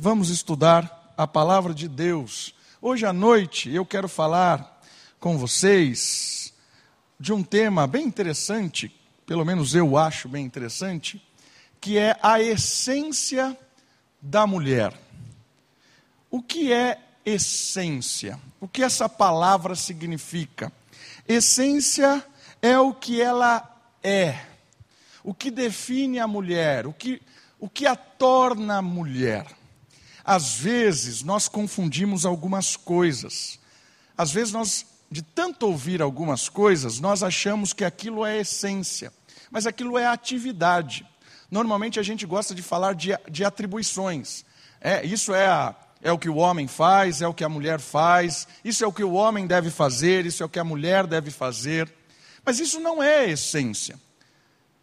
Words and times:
vamos 0.00 0.30
estudar 0.30 1.12
a 1.16 1.26
palavra 1.26 1.74
de 1.74 1.88
Deus. 1.88 2.54
Hoje 2.80 3.04
à 3.04 3.12
noite 3.12 3.68
eu 3.68 3.84
quero 3.84 4.08
falar 4.08 4.80
com 5.18 5.36
vocês 5.36 6.54
de 7.18 7.32
um 7.32 7.42
tema 7.42 7.84
bem 7.84 8.06
interessante, 8.06 8.94
pelo 9.26 9.44
menos 9.44 9.74
eu 9.74 9.98
acho 9.98 10.28
bem 10.28 10.44
interessante, 10.44 11.20
que 11.80 11.98
é 11.98 12.16
a 12.22 12.40
essência 12.40 13.58
da 14.22 14.46
mulher. 14.46 14.94
O 16.30 16.40
que 16.40 16.72
é 16.72 17.00
essência? 17.26 18.38
O 18.60 18.68
que 18.68 18.84
essa 18.84 19.08
palavra 19.08 19.74
significa? 19.74 20.72
Essência 21.26 22.24
é 22.62 22.78
o 22.78 22.94
que 22.94 23.20
ela 23.20 23.68
é, 24.00 24.44
o 25.24 25.34
que 25.34 25.50
define 25.50 26.20
a 26.20 26.28
mulher, 26.28 26.86
o 26.86 26.92
que, 26.92 27.20
o 27.58 27.68
que 27.68 27.84
a 27.84 27.96
torna 27.96 28.80
mulher. 28.80 29.57
Às 30.28 30.58
vezes 30.58 31.22
nós 31.22 31.48
confundimos 31.48 32.26
algumas 32.26 32.76
coisas. 32.76 33.58
Às 34.14 34.30
vezes 34.30 34.52
nós, 34.52 34.84
de 35.10 35.22
tanto 35.22 35.66
ouvir 35.66 36.02
algumas 36.02 36.50
coisas, 36.50 37.00
nós 37.00 37.22
achamos 37.22 37.72
que 37.72 37.82
aquilo 37.82 38.26
é 38.26 38.40
essência, 38.40 39.10
mas 39.50 39.66
aquilo 39.66 39.96
é 39.96 40.04
atividade. 40.04 41.06
Normalmente 41.50 41.98
a 41.98 42.02
gente 42.02 42.26
gosta 42.26 42.54
de 42.54 42.60
falar 42.60 42.94
de, 42.94 43.18
de 43.30 43.42
atribuições. 43.42 44.44
É, 44.82 45.02
isso 45.02 45.32
é, 45.32 45.46
a, 45.46 45.74
é 46.02 46.12
o 46.12 46.18
que 46.18 46.28
o 46.28 46.36
homem 46.36 46.68
faz, 46.68 47.22
é 47.22 47.26
o 47.26 47.32
que 47.32 47.42
a 47.42 47.48
mulher 47.48 47.80
faz, 47.80 48.46
isso 48.62 48.84
é 48.84 48.86
o 48.86 48.92
que 48.92 49.02
o 49.02 49.14
homem 49.14 49.46
deve 49.46 49.70
fazer, 49.70 50.26
isso 50.26 50.42
é 50.42 50.46
o 50.46 50.50
que 50.50 50.58
a 50.58 50.64
mulher 50.64 51.06
deve 51.06 51.30
fazer. 51.30 51.90
Mas 52.44 52.60
isso 52.60 52.78
não 52.80 53.02
é 53.02 53.30
essência. 53.30 53.98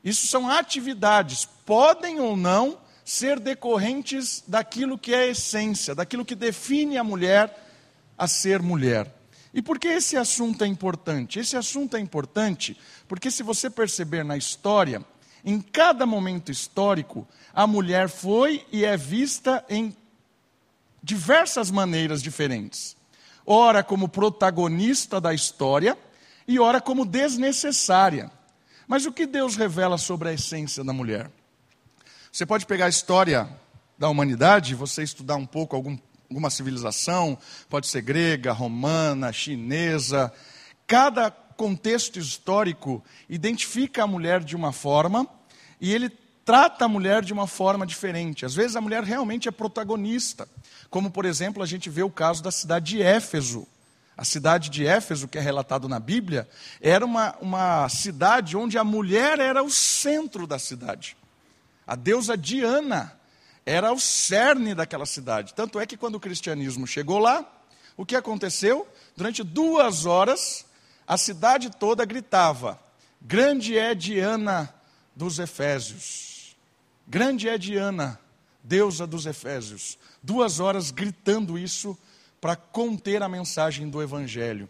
Isso 0.04 0.26
são 0.26 0.50
atividades, 0.50 1.48
podem 1.68 2.20
ou 2.20 2.36
não 2.36 2.84
ser 3.06 3.40
decorrentes 3.40 4.44
daquilo 4.48 4.98
que 4.98 5.14
é 5.14 5.30
essência, 5.30 5.94
daquilo 5.94 6.26
que 6.26 6.34
define 6.34 6.98
a 6.98 7.04
mulher 7.04 7.56
a 8.18 8.28
ser 8.28 8.64
mulher. 8.64 9.14
E 9.54 9.62
por 9.62 9.78
que 9.78 9.88
esse 9.88 10.18
assunto 10.18 10.64
é 10.64 10.68
importante? 10.68 11.40
Esse 11.40 11.56
assunto 11.56 11.96
é 11.96 12.00
importante 12.00 12.76
porque, 13.08 13.30
se 13.30 13.44
você 13.44 13.70
perceber 13.70 14.26
na 14.26 14.36
história, 14.36 15.06
em 15.46 15.62
cada 15.62 16.06
momento 16.06 16.52
histórico, 16.52 17.28
a 17.54 17.68
mulher 17.68 18.10
foi 18.10 18.66
e 18.72 18.84
é 18.84 18.98
vista 18.98 19.64
em 19.70 19.96
diversas 21.04 21.70
maneiras 21.70 22.24
diferentes. 22.24 22.98
Ora, 23.46 23.84
como 23.84 24.10
protagonista 24.10 25.22
da 25.22 25.32
história, 25.34 25.96
e 26.48 26.60
ora, 26.60 26.82
como 26.82 27.06
desnecessária. 27.06 28.32
Mas 28.88 29.06
o 29.06 29.12
que 29.12 29.28
Deus 29.28 29.56
revela 29.56 30.00
sobre 30.00 30.30
a 30.30 30.34
essência 30.34 30.84
da 30.84 30.92
mulher? 30.92 31.30
Você 32.36 32.46
pode 32.46 32.66
pegar 32.66 32.88
a 32.88 32.90
história 32.90 33.48
da 33.98 34.10
humanidade, 34.10 34.76
você 34.76 35.02
estudar 35.02 35.38
um 35.38 35.46
pouco 35.46 35.74
algum, 35.74 35.98
alguma 36.30 36.50
civilização, 36.50 37.38
pode 37.70 37.88
ser 37.88 38.02
grega, 38.02 38.52
romana, 38.52 39.32
chinesa. 39.32 40.34
Cada 40.86 41.32
contexto 41.32 42.20
histórico 42.20 43.02
identifica 43.30 44.04
a 44.04 44.08
mulher 44.08 44.44
de 44.44 44.54
uma 44.54 44.74
forma 44.74 45.26
e 45.80 45.94
ele 45.94 46.10
trata 46.44 46.84
a 46.84 46.90
mulher 46.90 47.24
de 47.24 47.32
uma 47.32 47.48
forma 47.48 47.88
diferente. 47.88 48.46
Às 48.46 48.54
vezes 48.54 48.76
a 48.76 48.82
mulher 48.82 49.02
realmente 49.02 49.48
é 49.48 49.52
protagonista, 49.52 50.46
como 50.90 51.10
por 51.10 51.24
exemplo 51.24 51.64
a 51.64 51.66
gente 51.66 51.90
vê 51.90 52.04
o 52.04 52.10
caso 52.10 52.44
da 52.44 52.52
cidade 52.52 52.98
de 52.98 53.02
Éfeso. 53.02 53.66
A 54.18 54.26
cidade 54.26 54.70
de 54.70 54.86
Éfeso, 54.86 55.30
que 55.30 55.38
é 55.38 55.42
relatado 55.42 55.88
na 55.88 56.02
Bíblia, 56.02 56.50
era 56.82 57.06
uma, 57.06 57.34
uma 57.40 57.88
cidade 57.88 58.58
onde 58.58 58.78
a 58.78 58.84
mulher 58.84 59.40
era 59.40 59.64
o 59.64 59.72
centro 59.72 60.46
da 60.46 60.60
cidade. 60.60 61.16
A 61.86 61.96
deusa 61.96 62.38
Diana 62.38 63.18
era 63.66 63.92
o 63.92 64.00
cerne 64.00 64.76
daquela 64.76 65.06
cidade. 65.06 65.54
Tanto 65.54 65.80
é 65.80 65.86
que 65.86 65.98
quando 65.98 66.16
o 66.16 66.20
cristianismo 66.20 66.86
chegou 66.86 67.20
lá, 67.20 67.46
o 67.98 68.06
que 68.06 68.16
aconteceu? 68.16 68.88
Durante 69.16 69.44
duas 69.44 70.06
horas, 70.06 70.66
a 71.08 71.18
cidade 71.18 71.70
toda 71.70 72.06
gritava: 72.06 72.80
Grande 73.22 73.78
é 73.78 73.96
Diana 73.96 74.74
dos 75.16 75.40
Efésios. 75.40 76.56
Grande 77.08 77.48
é 77.48 77.58
Diana, 77.58 78.20
deusa 78.64 79.06
dos 79.06 79.26
Efésios. 79.26 79.98
Duas 80.22 80.60
horas 80.60 80.92
gritando 80.92 81.58
isso 81.58 81.98
para 82.42 82.56
conter 82.56 83.24
a 83.24 83.30
mensagem 83.30 83.90
do 83.90 84.02
Evangelho. 84.02 84.68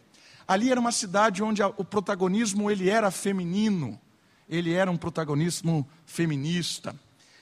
Ali 0.47 0.69
era 0.69 0.79
uma 0.79 0.91
cidade 0.91 1.41
onde 1.41 1.63
o 1.63 1.83
protagonismo 1.83 2.69
ele 2.69 2.89
era 2.89 3.09
feminino, 3.09 3.99
ele 4.47 4.73
era 4.73 4.91
um 4.91 4.97
protagonismo 4.97 5.87
feminista. 6.05 6.95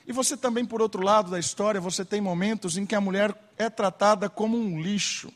E 0.06 0.12
você 0.12 0.36
também, 0.36 0.64
por 0.64 0.82
outro 0.82 1.02
lado 1.02 1.30
da 1.30 1.38
história, 1.38 1.80
você 1.80 2.04
tem 2.04 2.20
momentos 2.20 2.76
em 2.76 2.84
que 2.84 2.94
a 2.94 3.00
mulher 3.00 3.34
é 3.56 3.70
tratada 3.70 4.28
como 4.28 4.56
um 4.56 4.80
lixo. 4.80 5.32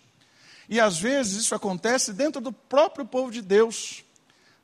E 0.68 0.78
às 0.78 0.98
vezes 0.98 1.44
isso 1.44 1.54
acontece 1.54 2.12
dentro 2.12 2.40
do 2.40 2.52
próprio 2.52 3.06
povo 3.06 3.30
de 3.30 3.40
Deus. 3.40 4.04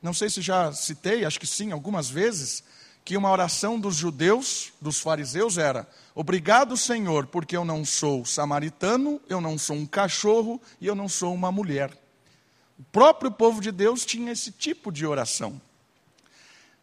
Não 0.01 0.13
sei 0.13 0.29
se 0.29 0.41
já 0.41 0.71
citei, 0.71 1.25
acho 1.25 1.39
que 1.39 1.47
sim, 1.47 1.71
algumas 1.71 2.07
vezes, 2.07 2.63
que 3.03 3.17
uma 3.17 3.31
oração 3.31 3.79
dos 3.79 3.95
judeus, 3.95 4.71
dos 4.79 4.99
fariseus, 4.99 5.57
era: 5.57 5.87
Obrigado, 6.13 6.77
Senhor, 6.77 7.25
porque 7.25 7.57
eu 7.57 7.65
não 7.65 7.83
sou 7.83 8.23
samaritano, 8.23 9.19
eu 9.27 9.41
não 9.41 9.57
sou 9.57 9.75
um 9.75 9.85
cachorro 9.85 10.61
e 10.79 10.85
eu 10.85 10.93
não 10.93 11.09
sou 11.09 11.33
uma 11.33 11.51
mulher. 11.51 11.91
O 12.77 12.83
próprio 12.83 13.31
povo 13.31 13.61
de 13.61 13.71
Deus 13.71 14.05
tinha 14.05 14.31
esse 14.31 14.51
tipo 14.51 14.91
de 14.91 15.05
oração. 15.05 15.59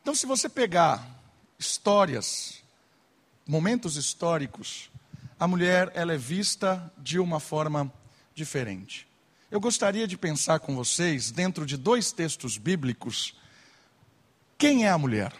Então, 0.01 0.15
se 0.15 0.27
você 0.27 0.49
pegar 0.49 1.07
histórias 1.59 2.62
momentos 3.47 3.97
históricos, 3.97 4.91
a 5.39 5.47
mulher 5.47 5.91
ela 5.95 6.13
é 6.13 6.19
vista 6.19 6.93
de 6.99 7.19
uma 7.19 7.41
forma 7.41 7.93
diferente. 8.35 9.07
Eu 9.51 9.61
gostaria 9.61 10.07
de 10.07 10.17
pensar 10.17 10.61
com 10.61 10.75
vocês, 10.75 11.31
dentro 11.31 11.67
de 11.67 11.77
dois 11.77 12.13
textos 12.13 12.57
bíblicos, 12.57 13.35
quem 14.57 14.87
é 14.87 14.89
a 14.89 14.97
mulher? 14.97 15.33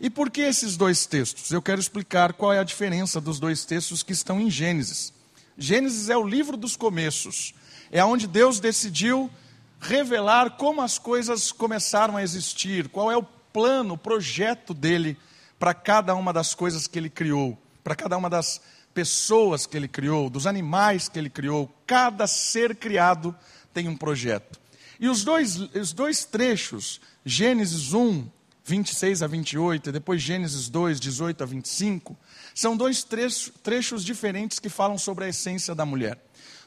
E 0.00 0.08
por 0.08 0.30
que 0.30 0.40
esses 0.40 0.76
dois 0.76 1.04
textos? 1.04 1.50
Eu 1.50 1.60
quero 1.60 1.80
explicar 1.80 2.32
qual 2.32 2.52
é 2.52 2.58
a 2.58 2.64
diferença 2.64 3.20
dos 3.20 3.38
dois 3.38 3.64
textos 3.64 4.02
que 4.02 4.12
estão 4.12 4.40
em 4.40 4.50
Gênesis. 4.50 5.12
Gênesis 5.58 6.08
é 6.08 6.16
o 6.16 6.26
livro 6.26 6.56
dos 6.56 6.76
começos, 6.76 7.52
é 7.90 8.02
onde 8.02 8.26
Deus 8.26 8.60
decidiu 8.60 9.30
revelar 9.78 10.52
como 10.52 10.80
as 10.80 10.98
coisas 10.98 11.52
começaram 11.52 12.16
a 12.16 12.22
existir, 12.22 12.88
qual 12.88 13.10
é 13.10 13.16
o 13.16 13.22
plano, 13.22 13.94
o 13.94 13.98
projeto 13.98 14.72
dele 14.72 15.18
para 15.60 15.74
cada 15.74 16.14
uma 16.14 16.32
das 16.32 16.54
coisas 16.54 16.86
que 16.86 16.98
ele 16.98 17.10
criou, 17.10 17.56
para 17.84 17.94
cada 17.94 18.16
uma 18.16 18.30
das 18.30 18.62
pessoas 18.94 19.66
que 19.66 19.76
ele 19.76 19.86
criou, 19.86 20.30
dos 20.30 20.46
animais 20.46 21.06
que 21.06 21.18
ele 21.18 21.28
criou. 21.28 21.70
Cada 21.86 22.26
ser 22.26 22.74
criado 22.74 23.36
tem 23.74 23.86
um 23.86 23.94
projeto. 23.94 24.58
E 24.98 25.06
os 25.06 25.22
dois, 25.22 25.56
os 25.56 25.92
dois 25.92 26.24
trechos, 26.24 26.98
Gênesis 27.26 27.92
1, 27.92 28.26
26 28.64 29.22
a 29.22 29.26
28, 29.26 29.90
e 29.90 29.92
depois 29.92 30.22
Gênesis 30.22 30.70
2, 30.70 30.98
18 30.98 31.42
a 31.42 31.46
25, 31.46 32.16
são 32.54 32.74
dois 32.74 33.04
trechos, 33.04 33.52
trechos 33.62 34.02
diferentes 34.02 34.58
que 34.58 34.70
falam 34.70 34.96
sobre 34.96 35.26
a 35.26 35.28
essência 35.28 35.74
da 35.74 35.84
mulher. 35.84 36.18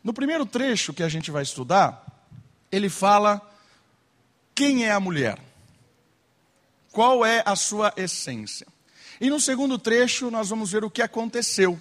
No 0.04 0.14
primeiro 0.14 0.46
trecho 0.46 0.94
que 0.94 1.02
a 1.02 1.10
gente 1.10 1.32
vai 1.32 1.42
estudar, 1.42 2.06
ele 2.72 2.90
fala 2.90 3.42
quem 4.54 4.86
é 4.86 4.92
a 4.92 5.00
mulher, 5.00 5.40
qual 6.92 7.26
é 7.26 7.42
a 7.44 7.56
sua 7.56 7.92
essência. 7.98 8.68
E 9.24 9.30
no 9.30 9.40
segundo 9.40 9.80
trecho, 9.80 10.30
nós 10.30 10.50
vamos 10.50 10.70
ver 10.70 10.84
o 10.84 10.90
que 10.90 11.02
aconteceu. 11.02 11.80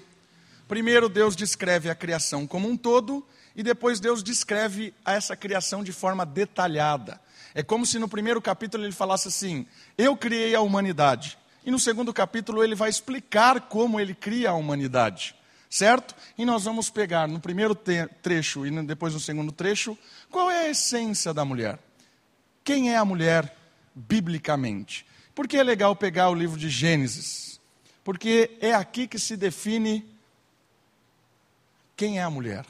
Primeiro, 0.69 1.09
Deus 1.09 1.35
descreve 1.35 1.91
a 1.91 1.95
criação 1.95 2.47
como 2.47 2.69
um 2.69 2.77
todo, 2.77 3.27
e 3.57 3.65
depois 3.65 3.99
Deus 3.99 4.23
descreve 4.23 4.95
essa 5.05 5.35
criação 5.35 5.83
de 5.83 5.91
forma 5.91 6.25
detalhada. 6.25 7.21
É 7.53 7.61
como 7.61 7.85
se 7.85 7.99
no 7.99 8.07
primeiro 8.07 8.41
capítulo 8.41 8.85
ele 8.85 8.93
falasse 8.93 9.27
assim: 9.27 9.67
Eu 9.99 10.17
criei 10.17 10.55
a 10.55 10.61
humanidade. 10.61 11.37
E 11.67 11.71
no 11.73 11.81
segundo 11.81 12.13
capítulo 12.13 12.63
ele 12.63 12.77
vai 12.77 12.89
explicar 12.89 13.63
como 13.63 13.99
ele 13.99 14.15
cria 14.15 14.51
a 14.51 14.55
humanidade. 14.55 15.35
Certo? 15.69 16.15
E 16.39 16.45
nós 16.45 16.63
vamos 16.63 16.91
pegar 16.91 17.27
no 17.27 17.41
primeiro 17.41 17.75
trecho 17.75 18.65
e 18.65 18.83
depois 18.83 19.15
no 19.15 19.21
segundo 19.21 19.51
trecho 19.51 19.99
qual 20.31 20.49
é 20.49 20.67
a 20.67 20.71
essência 20.71 21.35
da 21.35 21.45
mulher. 21.45 21.81
Quem 22.63 22.93
é 22.93 22.97
a 22.97 23.05
mulher 23.05 23.53
biblicamente? 23.97 25.05
Por 25.35 25.49
que 25.49 25.57
é 25.57 25.63
legal 25.63 25.97
pegar 25.97 26.29
o 26.29 26.35
livro 26.35 26.59
de 26.59 26.69
Gênesis? 26.69 27.61
Porque 28.05 28.51
é 28.61 28.75
aqui 28.75 29.07
que 29.07 29.19
se 29.19 29.37
define 29.37 30.07
quem 31.97 32.19
é 32.19 32.23
a 32.23 32.31
mulher. 32.31 32.67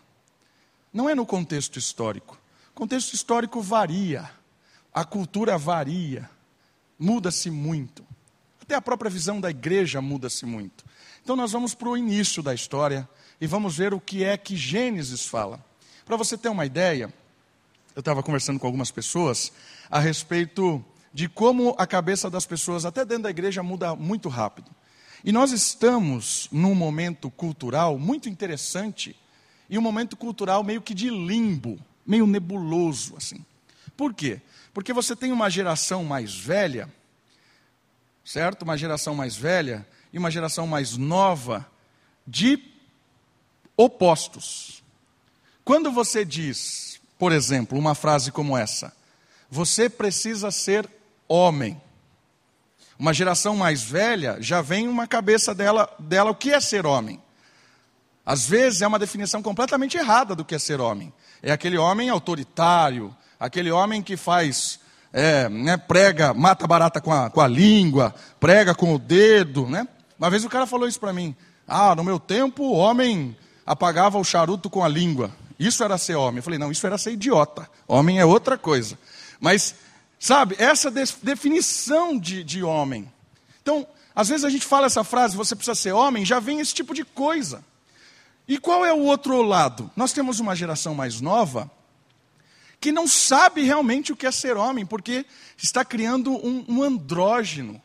Não 0.93 1.09
é 1.09 1.15
no 1.15 1.27
contexto 1.27 1.79
histórico. 1.79 2.39
O 2.71 2.75
contexto 2.75 3.15
histórico 3.15 3.61
varia, 3.61 4.31
a 4.95 5.05
cultura 5.05 5.59
varia, 5.59 6.29
muda-se 6.99 7.51
muito. 7.51 8.05
Até 8.61 8.75
a 8.75 8.83
própria 8.83 9.11
visão 9.11 9.41
da 9.41 9.51
igreja 9.51 10.01
muda-se 10.01 10.47
muito. 10.47 10.85
Então 11.23 11.35
nós 11.35 11.53
vamos 11.53 11.75
para 11.75 11.89
o 11.89 11.97
início 11.97 12.43
da 12.43 12.55
história 12.55 13.09
e 13.41 13.47
vamos 13.47 13.77
ver 13.77 13.93
o 13.93 14.01
que 14.01 14.23
é 14.23 14.37
que 14.37 14.57
Gênesis 14.57 15.27
fala. 15.27 15.65
Para 16.05 16.17
você 16.17 16.37
ter 16.39 16.49
uma 16.49 16.67
ideia, 16.67 17.13
eu 17.95 18.01
estava 18.01 18.23
conversando 18.23 18.59
com 18.59 18.67
algumas 18.67 18.91
pessoas 18.91 19.53
a 19.91 19.99
respeito 19.99 20.85
de 21.13 21.29
como 21.29 21.75
a 21.79 21.87
cabeça 21.87 22.31
das 22.31 22.47
pessoas, 22.47 22.85
até 22.85 23.05
dentro 23.05 23.25
da 23.25 23.31
igreja, 23.31 23.63
muda 23.63 23.95
muito 23.95 24.29
rápido. 24.29 24.71
E 25.25 25.31
nós 25.31 25.53
estamos 25.53 26.49
num 26.51 26.75
momento 26.75 27.31
cultural 27.31 27.99
muito 27.99 28.29
interessante 28.29 29.17
e 29.69 29.79
um 29.79 29.83
momento 29.83 30.17
cultural 30.17 30.65
meio 30.65 30.83
que 30.83 30.95
de 30.95 31.09
limbo, 31.09 31.79
meio 32.07 32.27
nebuloso 32.27 33.15
assim. 33.17 33.45
Por 33.97 34.13
quê? 34.13 34.41
Porque 34.75 34.93
você 34.93 35.15
tem 35.15 35.31
uma 35.31 35.49
geração 35.49 36.03
mais 36.03 36.35
velha, 36.35 36.93
certo? 38.25 38.63
Uma 38.63 38.77
geração 38.77 39.15
mais 39.15 39.37
velha 39.37 39.87
e 40.13 40.19
uma 40.19 40.31
geração 40.31 40.67
mais 40.67 40.97
nova 40.97 41.67
de 42.27 42.59
opostos. 43.77 44.83
Quando 45.65 45.93
você 45.93 46.25
diz, 46.25 47.01
por 47.19 47.31
exemplo, 47.31 47.79
uma 47.79 47.95
frase 47.95 48.33
como 48.33 48.57
essa: 48.57 48.93
você 49.49 49.89
precisa 49.89 50.51
ser 50.51 50.89
homem. 51.33 51.81
Uma 52.99 53.15
geração 53.15 53.57
mais 53.57 53.83
velha 53.83 54.37
já 54.39 54.61
vem 54.61 54.87
uma 54.87 55.07
cabeça 55.07 55.55
dela, 55.55 55.89
dela 55.99 56.31
o 56.31 56.35
que 56.35 56.53
é 56.53 56.61
ser 56.61 56.85
homem. 56.87 57.21
Às 58.25 58.47
vezes 58.47 58.83
é 58.83 58.87
uma 58.87 58.99
definição 58.99 59.43
completamente 59.43 59.97
errada 59.97 60.37
do 60.37 60.45
que 60.45 60.55
é 60.55 60.59
ser 60.59 60.81
homem. 60.81 61.13
É 61.43 61.51
aquele 61.51 61.79
homem 61.79 62.11
autoritário, 62.11 63.17
aquele 63.41 63.71
homem 63.73 64.03
que 64.03 64.17
faz, 64.17 64.79
é, 65.13 65.49
né, 65.49 65.77
prega, 65.77 66.33
mata 66.35 66.67
barata 66.67 67.01
com 67.01 67.13
a, 67.13 67.31
com 67.31 67.41
a 67.41 67.49
língua, 67.49 68.15
prega 68.39 68.75
com 68.75 68.95
o 68.95 68.99
dedo. 68.99 69.67
Né? 69.67 69.89
Uma 70.19 70.31
vez 70.31 70.45
o 70.45 70.51
cara 70.51 70.67
falou 70.67 70.87
isso 70.87 71.01
para 71.01 71.13
mim. 71.13 71.35
Ah, 71.67 71.95
no 71.97 72.05
meu 72.05 72.21
tempo 72.21 72.63
o 72.63 72.77
homem 72.77 73.37
apagava 73.67 74.19
o 74.19 74.25
charuto 74.25 74.69
com 74.69 74.85
a 74.85 74.89
língua. 74.89 75.33
Isso 75.59 75.83
era 75.83 75.97
ser 75.97 76.15
homem. 76.15 76.37
Eu 76.37 76.43
falei, 76.43 76.59
não, 76.59 76.71
isso 76.71 76.87
era 76.87 76.99
ser 76.99 77.13
idiota. 77.13 77.69
Homem 77.89 78.21
é 78.21 78.25
outra 78.25 78.59
coisa. 78.59 78.99
Mas 79.41 79.75
Sabe, 80.23 80.55
essa 80.57 80.89
definição 80.89 82.17
de, 82.17 82.45
de 82.45 82.63
homem. 82.63 83.13
Então, 83.61 83.85
às 84.15 84.29
vezes 84.29 84.45
a 84.45 84.51
gente 84.51 84.65
fala 84.65 84.87
essa 84.87 85.03
frase, 85.03 85.37
você 85.37 85.57
precisa 85.57 85.75
ser 85.75 85.91
homem, 85.91 86.25
já 86.25 86.39
vem 86.39 86.61
esse 86.61 86.73
tipo 86.73 86.95
de 86.95 87.05
coisa. 87.05 87.65
E 88.47 88.57
qual 88.57 88.87
é 88.87 88.93
o 88.93 89.01
outro 89.01 89.43
lado? 89.43 89.91
Nós 89.97 90.13
temos 90.13 90.39
uma 90.39 90.55
geração 90.55 90.95
mais 90.95 91.21
nova 91.21 91.69
que 92.81 92.93
não 92.93 93.09
sabe 93.09 93.65
realmente 93.65 94.13
o 94.13 94.17
que 94.17 94.25
é 94.25 94.31
ser 94.31 94.57
homem, 94.57 94.87
porque 94.87 95.27
está 95.61 95.85
criando 95.85 96.31
um, 96.31 96.65
um 96.69 96.83
andrógeno. 96.85 97.83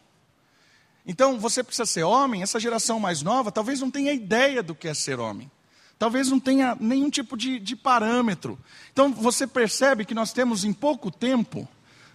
Então, 1.08 1.40
você 1.40 1.64
precisa 1.64 1.88
ser 1.88 2.04
homem, 2.04 2.44
essa 2.44 2.60
geração 2.60 3.00
mais 3.00 3.24
nova 3.24 3.52
talvez 3.52 3.82
não 3.82 3.90
tenha 3.90 4.14
ideia 4.14 4.62
do 4.62 4.76
que 4.76 4.88
é 4.88 4.94
ser 4.94 5.20
homem. 5.20 5.50
Talvez 5.98 6.30
não 6.30 6.40
tenha 6.40 6.78
nenhum 6.80 7.10
tipo 7.10 7.36
de, 7.36 7.58
de 7.58 7.76
parâmetro. 7.76 8.60
Então, 8.94 9.12
você 9.12 9.48
percebe 9.48 10.06
que 10.06 10.14
nós 10.14 10.32
temos 10.32 10.64
em 10.64 10.72
pouco 10.72 11.10
tempo 11.10 11.68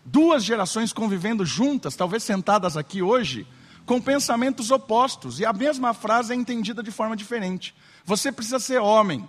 duas 0.04 0.44
gerações 0.44 0.92
convivendo 0.92 1.44
juntas, 1.44 1.96
talvez 1.96 2.22
sentadas 2.22 2.76
aqui 2.76 3.02
hoje, 3.02 3.46
com 3.84 4.00
pensamentos 4.00 4.70
opostos, 4.70 5.40
e 5.40 5.44
a 5.44 5.52
mesma 5.52 5.92
frase 5.92 6.32
é 6.32 6.36
entendida 6.36 6.82
de 6.82 6.90
forma 6.90 7.16
diferente. 7.16 7.74
Você 8.04 8.30
precisa 8.30 8.58
ser 8.58 8.80
homem. 8.80 9.28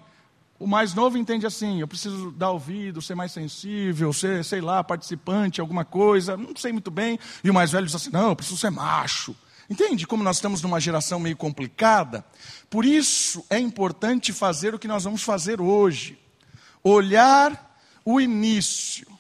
O 0.60 0.68
mais 0.68 0.94
novo 0.94 1.18
entende 1.18 1.46
assim: 1.46 1.80
eu 1.80 1.88
preciso 1.88 2.32
dar 2.32 2.52
ouvido, 2.52 3.02
ser 3.02 3.16
mais 3.16 3.32
sensível, 3.32 4.14
ser, 4.14 4.46
sei 4.46 4.62
lá, 4.62 4.84
participante, 4.84 5.60
alguma 5.60 5.84
coisa, 5.84 6.38
não 6.38 6.56
sei 6.56 6.72
muito 6.72 6.92
bem. 6.92 7.20
E 7.44 7.50
o 7.50 7.54
mais 7.54 7.72
velho 7.72 7.86
diz 7.86 7.96
assim: 7.96 8.12
não, 8.12 8.30
eu 8.30 8.36
preciso 8.36 8.58
ser 8.58 8.70
macho. 8.70 9.36
Entende 9.70 10.06
como 10.06 10.24
nós 10.24 10.38
estamos 10.38 10.62
numa 10.62 10.80
geração 10.80 11.20
meio 11.20 11.36
complicada? 11.36 12.24
Por 12.70 12.86
isso 12.86 13.44
é 13.50 13.58
importante 13.58 14.32
fazer 14.32 14.76
o 14.76 14.80
que 14.80 14.88
nós 14.88 15.04
vamos 15.04 15.24
fazer 15.24 15.60
hoje: 15.60 16.20
olhar 16.84 17.78
o 18.06 18.22
início 18.22 19.13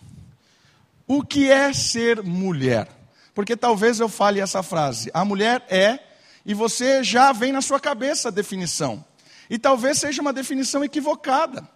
o 1.07 1.23
que 1.23 1.49
é 1.49 1.73
ser 1.73 2.23
mulher? 2.23 2.87
Porque 3.33 3.57
talvez 3.57 3.99
eu 3.99 4.07
fale 4.07 4.39
essa 4.39 4.63
frase: 4.63 5.09
a 5.13 5.25
mulher 5.25 5.65
é, 5.69 5.99
e 6.45 6.53
você 6.53 7.03
já 7.03 7.31
vem 7.31 7.51
na 7.51 7.61
sua 7.61 7.79
cabeça 7.79 8.29
a 8.29 8.31
definição. 8.31 9.03
E 9.49 9.57
talvez 9.57 9.97
seja 9.99 10.21
uma 10.21 10.33
definição 10.33 10.83
equivocada. 10.83 11.67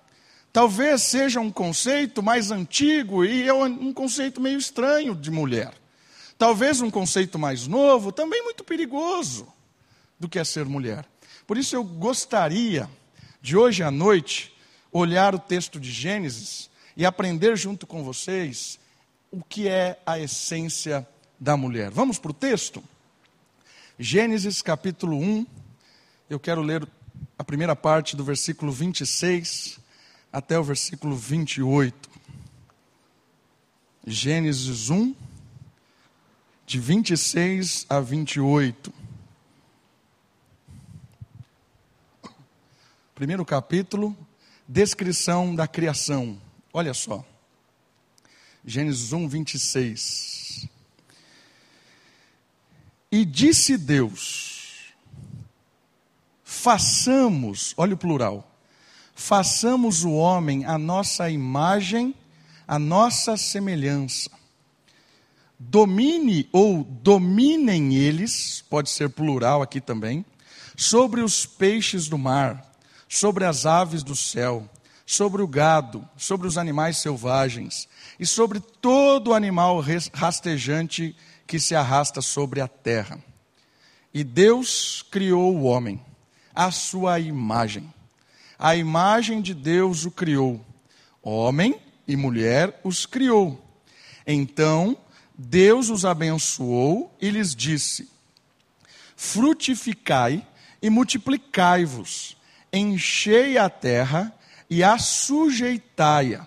Talvez 0.53 1.03
seja 1.03 1.39
um 1.39 1.51
conceito 1.51 2.23
mais 2.23 2.49
antigo 2.49 3.23
e 3.23 3.47
é 3.47 3.53
um 3.53 3.93
conceito 3.93 4.41
meio 4.41 4.57
estranho 4.57 5.13
de 5.13 5.29
mulher. 5.29 5.73
Talvez 6.37 6.81
um 6.81 6.89
conceito 6.89 7.37
mais 7.37 7.67
novo, 7.67 8.11
também 8.11 8.43
muito 8.43 8.63
perigoso, 8.63 9.47
do 10.19 10.29
que 10.29 10.39
é 10.39 10.43
ser 10.43 10.65
mulher. 10.65 11.05
Por 11.45 11.57
isso 11.57 11.75
eu 11.75 11.83
gostaria 11.83 12.89
de 13.41 13.57
hoje 13.57 13.83
à 13.83 13.91
noite 13.91 14.55
olhar 14.91 15.35
o 15.35 15.39
texto 15.39 15.79
de 15.79 15.91
Gênesis 15.91 16.69
e 16.95 17.05
aprender 17.05 17.55
junto 17.55 17.85
com 17.85 18.03
vocês 18.03 18.79
o 19.31 19.43
que 19.43 19.67
é 19.67 19.99
a 20.05 20.19
essência 20.19 21.07
da 21.39 21.57
mulher. 21.57 21.91
Vamos 21.91 22.17
para 22.17 22.31
o 22.31 22.33
texto? 22.33 22.83
Gênesis 23.99 24.61
capítulo 24.61 25.17
1, 25.17 25.45
eu 26.29 26.39
quero 26.39 26.61
ler 26.61 26.87
a 27.37 27.43
primeira 27.43 27.75
parte 27.75 28.15
do 28.15 28.23
versículo 28.23 28.71
26 28.71 29.79
até 30.31 30.59
o 30.59 30.63
versículo 30.63 31.15
28. 31.15 32.09
Gênesis 34.05 34.89
1, 34.89 35.15
de 36.65 36.79
26 36.79 37.85
a 37.89 37.99
28. 37.99 38.93
Primeiro 43.15 43.43
capítulo, 43.43 44.15
descrição 44.67 45.55
da 45.55 45.67
criação. 45.67 46.39
Olha 46.71 46.93
só. 46.93 47.25
Gênesis 48.69 49.13
1, 49.13 49.29
26. 49.29 50.67
E 53.09 53.23
disse 53.23 53.77
Deus: 53.77 54.93
façamos, 56.43 57.73
olha 57.77 57.93
o 57.93 57.97
plural, 57.97 58.59
façamos 59.15 60.03
o 60.03 60.11
homem 60.11 60.65
a 60.65 60.77
nossa 60.77 61.29
imagem, 61.29 62.13
a 62.67 62.77
nossa 62.77 63.37
semelhança. 63.37 64.29
Domine 65.57 66.49
ou 66.51 66.83
dominem 66.83 67.95
eles, 67.95 68.65
pode 68.69 68.89
ser 68.89 69.09
plural 69.11 69.61
aqui 69.61 69.79
também, 69.79 70.25
sobre 70.75 71.21
os 71.21 71.45
peixes 71.45 72.09
do 72.09 72.17
mar, 72.17 72.69
sobre 73.07 73.45
as 73.45 73.65
aves 73.65 74.03
do 74.03 74.13
céu, 74.13 74.69
sobre 75.09 75.41
o 75.41 75.47
gado, 75.47 76.05
sobre 76.17 76.45
os 76.45 76.57
animais 76.57 76.97
selvagens 76.97 77.87
e 78.19 78.25
sobre 78.25 78.59
todo 78.59 79.33
animal 79.33 79.81
rastejante 80.13 81.15
que 81.47 81.61
se 81.61 81.73
arrasta 81.73 82.21
sobre 82.21 82.59
a 82.59 82.67
terra. 82.67 83.17
E 84.13 84.21
Deus 84.21 85.05
criou 85.09 85.55
o 85.55 85.63
homem, 85.63 86.03
à 86.53 86.71
sua 86.71 87.21
imagem. 87.21 87.91
A 88.59 88.75
imagem 88.75 89.41
de 89.41 89.53
Deus 89.53 90.03
o 90.03 90.11
criou. 90.11 90.59
Homem 91.23 91.79
e 92.05 92.17
mulher 92.17 92.77
os 92.83 93.05
criou. 93.05 93.63
Então 94.25 94.97
Deus 95.37 95.89
os 95.89 96.03
abençoou 96.03 97.15
e 97.21 97.29
lhes 97.29 97.55
disse: 97.55 98.09
Frutificai 99.15 100.45
e 100.81 100.89
multiplicai-vos, 100.89 102.35
enchei 102.73 103.57
a 103.57 103.69
terra 103.69 104.36
e 104.69 104.83
a 104.83 104.97
sujeitai-a. 104.97 106.45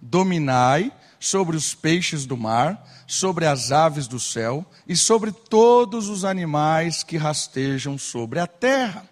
Dominai 0.00 0.92
sobre 1.18 1.56
os 1.56 1.74
peixes 1.74 2.26
do 2.26 2.36
mar, 2.36 2.86
sobre 3.06 3.46
as 3.46 3.72
aves 3.72 4.06
do 4.06 4.20
céu 4.20 4.64
e 4.86 4.94
sobre 4.94 5.32
todos 5.32 6.08
os 6.08 6.24
animais 6.24 7.02
que 7.02 7.16
rastejam 7.16 7.96
sobre 7.96 8.38
a 8.38 8.46
terra. 8.46 9.08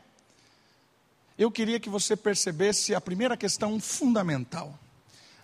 Eu 1.38 1.50
queria 1.50 1.80
que 1.80 1.88
você 1.88 2.14
percebesse 2.14 2.94
a 2.94 3.00
primeira 3.00 3.36
questão 3.36 3.80
fundamental. 3.80 4.78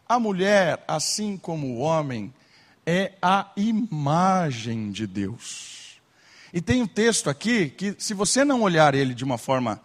A 0.06 0.18
mulher, 0.18 0.84
assim 0.86 1.36
como 1.36 1.66
o 1.68 1.78
homem, 1.78 2.32
é 2.86 3.12
a 3.20 3.50
imagem 3.56 4.90
de 4.90 5.06
Deus. 5.06 5.98
E 6.52 6.60
tem 6.60 6.82
um 6.82 6.86
texto 6.86 7.28
aqui 7.28 7.68
que, 7.68 7.94
se 7.98 8.14
você 8.14 8.44
não 8.44 8.62
olhar 8.62 8.94
ele 8.94 9.14
de 9.14 9.24
uma 9.24 9.36
forma 9.36 9.80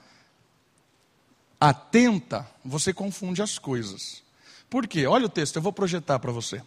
atenta, 1.70 2.46
você 2.64 2.94
confunde 2.94 3.42
as 3.42 3.58
coisas. 3.58 4.22
Por 4.70 4.86
quê? 4.86 5.08
Olha 5.08 5.28
o 5.28 5.30
texto, 5.30 5.56
eu 5.56 5.62
vou 5.62 5.72
projetar 5.72 6.20
para 6.20 6.32
você. 6.32 6.62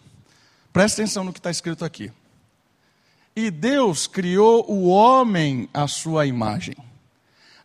Presta 0.72 1.02
atenção 1.02 1.22
no 1.22 1.34
que 1.34 1.38
está 1.38 1.50
escrito 1.50 1.84
aqui. 1.84 2.10
E 3.34 3.50
Deus 3.50 4.06
criou 4.06 4.64
o 4.70 4.86
homem 4.86 5.68
à 5.74 5.86
sua 5.86 6.24
imagem. 6.24 6.74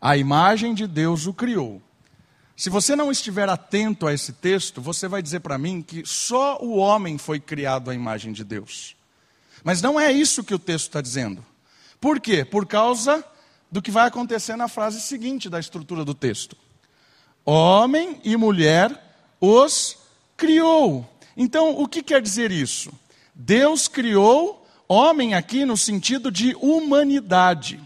A 0.01 0.17
imagem 0.17 0.73
de 0.73 0.85
Deus 0.85 1.25
o 1.25 1.33
criou. 1.33 1.81
Se 2.57 2.69
você 2.69 2.97
não 2.97 3.09
estiver 3.09 3.47
atento 3.47 4.07
a 4.07 4.13
esse 4.13 4.33
texto, 4.33 4.81
você 4.81 5.07
vai 5.07 5.21
dizer 5.21 5.39
para 5.39 5.57
mim 5.57 5.81
que 5.81 6.05
só 6.05 6.57
o 6.61 6.75
homem 6.75 7.17
foi 7.17 7.39
criado 7.39 7.89
à 7.89 7.95
imagem 7.95 8.33
de 8.33 8.43
Deus. 8.43 8.93
Mas 9.63 9.81
não 9.81 9.97
é 9.97 10.11
isso 10.11 10.43
que 10.43 10.53
o 10.53 10.59
texto 10.59 10.88
está 10.88 11.00
dizendo. 11.00 11.45
Por 12.01 12.19
quê? 12.19 12.43
Por 12.43 12.65
causa 12.65 13.23
do 13.71 13.81
que 13.81 13.89
vai 13.89 14.05
acontecer 14.07 14.57
na 14.57 14.67
frase 14.67 15.00
seguinte 15.00 15.50
da 15.50 15.61
estrutura 15.61 16.03
do 16.03 16.13
texto 16.13 16.57
homem 17.45 18.19
e 18.24 18.36
mulher 18.36 18.91
os 19.39 19.98
criou. 20.38 21.07
Então, 21.36 21.79
o 21.79 21.88
que 21.88 22.03
quer 22.03 22.21
dizer 22.21 22.51
isso? 22.51 22.91
Deus 23.33 23.88
criou 23.88 24.65
homem 24.88 25.33
aqui 25.33 25.65
no 25.65 25.77
sentido 25.77 26.31
de 26.31 26.55
humanidade. 26.55 27.79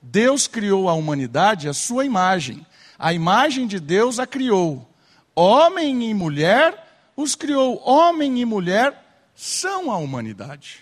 Deus 0.00 0.46
criou 0.46 0.88
a 0.88 0.94
humanidade 0.94 1.68
à 1.68 1.74
sua 1.74 2.04
imagem. 2.04 2.66
A 2.98 3.12
imagem 3.12 3.66
de 3.66 3.80
Deus 3.80 4.18
a 4.18 4.26
criou. 4.26 4.88
Homem 5.34 6.08
e 6.08 6.14
mulher 6.14 7.10
os 7.16 7.34
criou. 7.34 7.80
Homem 7.84 8.40
e 8.40 8.44
mulher 8.44 9.02
são 9.34 9.90
a 9.90 9.96
humanidade. 9.96 10.80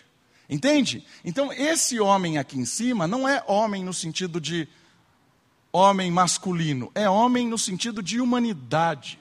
Entende? 0.49 1.07
Então, 1.25 1.53
esse 1.53 2.01
homem 2.01 2.37
aqui 2.37 2.59
em 2.59 2.65
cima 2.65 3.07
não 3.07 3.29
é 3.29 3.43
homem 3.47 3.85
no 3.85 3.95
sentido 3.95 4.41
de 4.41 4.69
homem 5.73 6.11
masculino, 6.11 6.91
é 6.95 7.09
homem 7.09 7.49
no 7.49 7.59
sentido 7.59 8.03
de 8.03 8.21
humanidade. 8.21 9.19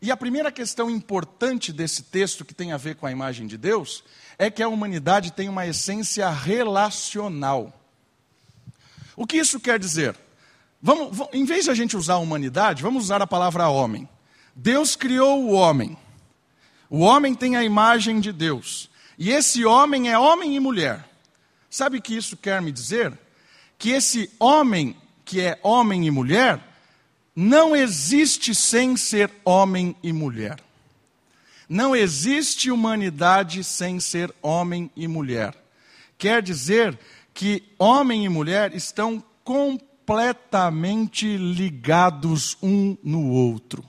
E 0.00 0.10
a 0.10 0.16
primeira 0.16 0.52
questão 0.52 0.88
importante 0.88 1.72
desse 1.72 2.04
texto, 2.04 2.44
que 2.44 2.54
tem 2.54 2.72
a 2.72 2.76
ver 2.76 2.96
com 2.96 3.06
a 3.06 3.10
imagem 3.10 3.46
de 3.46 3.58
Deus, 3.58 4.04
é 4.38 4.48
que 4.50 4.62
a 4.62 4.68
humanidade 4.68 5.32
tem 5.32 5.48
uma 5.48 5.66
essência 5.66 6.30
relacional. 6.30 7.72
O 9.16 9.26
que 9.26 9.36
isso 9.36 9.58
quer 9.58 9.78
dizer? 9.78 10.16
Vamos, 10.80 11.18
em 11.32 11.44
vez 11.44 11.64
de 11.64 11.70
a 11.72 11.74
gente 11.74 11.96
usar 11.96 12.14
a 12.14 12.18
humanidade, 12.18 12.82
vamos 12.82 13.04
usar 13.04 13.20
a 13.20 13.26
palavra 13.26 13.68
homem. 13.68 14.08
Deus 14.54 14.94
criou 14.94 15.44
o 15.44 15.52
homem. 15.52 15.96
O 16.88 17.00
homem 17.00 17.34
tem 17.34 17.56
a 17.56 17.64
imagem 17.64 18.20
de 18.20 18.32
Deus. 18.32 18.88
E 19.18 19.30
esse 19.30 19.64
homem 19.64 20.08
é 20.08 20.16
homem 20.16 20.54
e 20.54 20.60
mulher. 20.60 21.04
Sabe 21.68 21.98
o 21.98 22.02
que 22.02 22.16
isso 22.16 22.36
quer 22.36 22.62
me 22.62 22.70
dizer? 22.70 23.12
Que 23.76 23.90
esse 23.90 24.30
homem, 24.38 24.96
que 25.28 25.42
é 25.42 25.60
homem 25.62 26.06
e 26.06 26.10
mulher, 26.10 26.58
não 27.36 27.76
existe 27.76 28.54
sem 28.54 28.96
ser 28.96 29.30
homem 29.44 29.94
e 30.02 30.10
mulher. 30.10 30.56
Não 31.68 31.94
existe 31.94 32.70
humanidade 32.70 33.62
sem 33.62 34.00
ser 34.00 34.34
homem 34.40 34.90
e 34.96 35.06
mulher. 35.06 35.54
Quer 36.16 36.40
dizer 36.40 36.98
que 37.34 37.62
homem 37.78 38.24
e 38.24 38.28
mulher 38.30 38.74
estão 38.74 39.22
completamente 39.44 41.36
ligados 41.36 42.56
um 42.62 42.96
no 43.04 43.28
outro. 43.28 43.84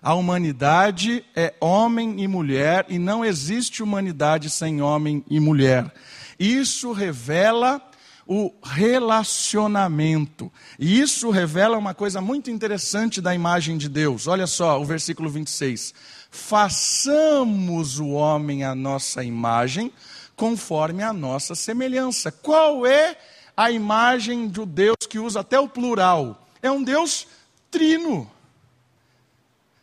A 0.00 0.14
humanidade 0.14 1.24
é 1.34 1.52
homem 1.60 2.22
e 2.22 2.28
mulher 2.28 2.86
e 2.88 2.96
não 2.96 3.24
existe 3.24 3.82
humanidade 3.82 4.48
sem 4.48 4.80
homem 4.80 5.24
e 5.28 5.40
mulher. 5.40 5.92
Isso 6.38 6.92
revela 6.92 7.87
o 8.28 8.52
relacionamento. 8.62 10.52
E 10.78 11.00
isso 11.00 11.30
revela 11.30 11.78
uma 11.78 11.94
coisa 11.94 12.20
muito 12.20 12.50
interessante 12.50 13.22
da 13.22 13.34
imagem 13.34 13.78
de 13.78 13.88
Deus. 13.88 14.26
Olha 14.26 14.46
só 14.46 14.78
o 14.78 14.84
versículo 14.84 15.30
26. 15.30 15.94
Façamos 16.30 17.98
o 17.98 18.08
homem 18.08 18.64
à 18.64 18.74
nossa 18.74 19.24
imagem, 19.24 19.90
conforme 20.36 21.02
a 21.02 21.10
nossa 21.10 21.54
semelhança. 21.54 22.30
Qual 22.30 22.86
é 22.86 23.16
a 23.56 23.70
imagem 23.70 24.46
do 24.46 24.66
Deus 24.66 24.98
que 25.08 25.18
usa 25.18 25.40
até 25.40 25.58
o 25.58 25.66
plural? 25.66 26.46
É 26.62 26.70
um 26.70 26.82
Deus 26.82 27.26
trino. 27.70 28.30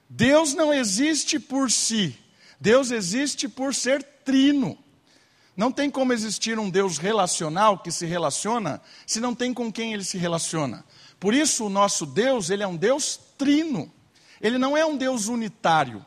Deus 0.08 0.54
não 0.54 0.72
existe 0.72 1.40
por 1.40 1.72
si, 1.72 2.16
Deus 2.62 2.92
existe 2.92 3.50
por 3.50 3.74
ser 3.74 4.04
trino. 4.24 4.78
Não 5.56 5.72
tem 5.72 5.90
como 5.90 6.12
existir 6.12 6.60
um 6.60 6.70
Deus 6.70 6.98
relacional 6.98 7.78
que 7.78 7.92
se 7.92 8.06
relaciona 8.06 8.82
se 9.06 9.22
não 9.22 9.34
tem 9.34 9.54
com 9.54 9.72
quem 9.72 9.94
ele 9.94 10.04
se 10.04 10.18
relaciona. 10.18 10.84
Por 11.20 11.34
isso 11.34 11.66
o 11.66 11.70
nosso 11.70 12.06
Deus, 12.06 12.50
ele 12.50 12.64
é 12.64 12.68
um 12.68 12.76
Deus 12.76 13.20
trino. 13.38 13.92
Ele 14.42 14.58
não 14.58 14.76
é 14.76 14.86
um 14.86 14.98
Deus 14.98 15.28
unitário, 15.28 16.06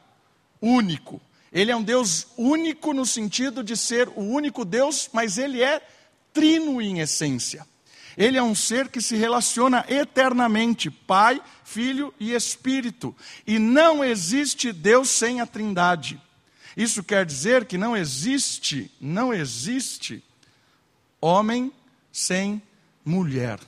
único. 0.60 1.20
Ele 1.50 1.70
é 1.70 1.76
um 1.76 1.82
Deus 1.82 2.26
único 2.36 2.92
no 2.92 3.06
sentido 3.06 3.64
de 3.64 3.76
ser 3.76 4.08
o 4.14 4.20
único 4.20 4.64
Deus, 4.66 5.08
mas 5.12 5.38
ele 5.38 5.62
é 5.62 5.80
trino 6.32 6.80
em 6.82 7.00
essência. 7.00 7.66
Ele 8.18 8.36
é 8.36 8.42
um 8.42 8.54
ser 8.54 8.88
que 8.88 9.00
se 9.00 9.16
relaciona 9.16 9.84
eternamente, 9.88 10.90
Pai, 10.90 11.40
Filho 11.64 12.12
e 12.20 12.34
Espírito. 12.34 13.16
E 13.46 13.58
não 13.58 14.04
existe 14.04 14.72
Deus 14.72 15.08
sem 15.08 15.40
a 15.40 15.46
Trindade. 15.46 16.20
Isso 16.78 17.02
quer 17.02 17.26
dizer 17.26 17.64
que 17.64 17.76
não 17.76 17.96
existe, 17.96 18.88
não 19.00 19.34
existe 19.34 20.22
homem 21.20 21.72
sem 22.12 22.62
mulher. 23.04 23.58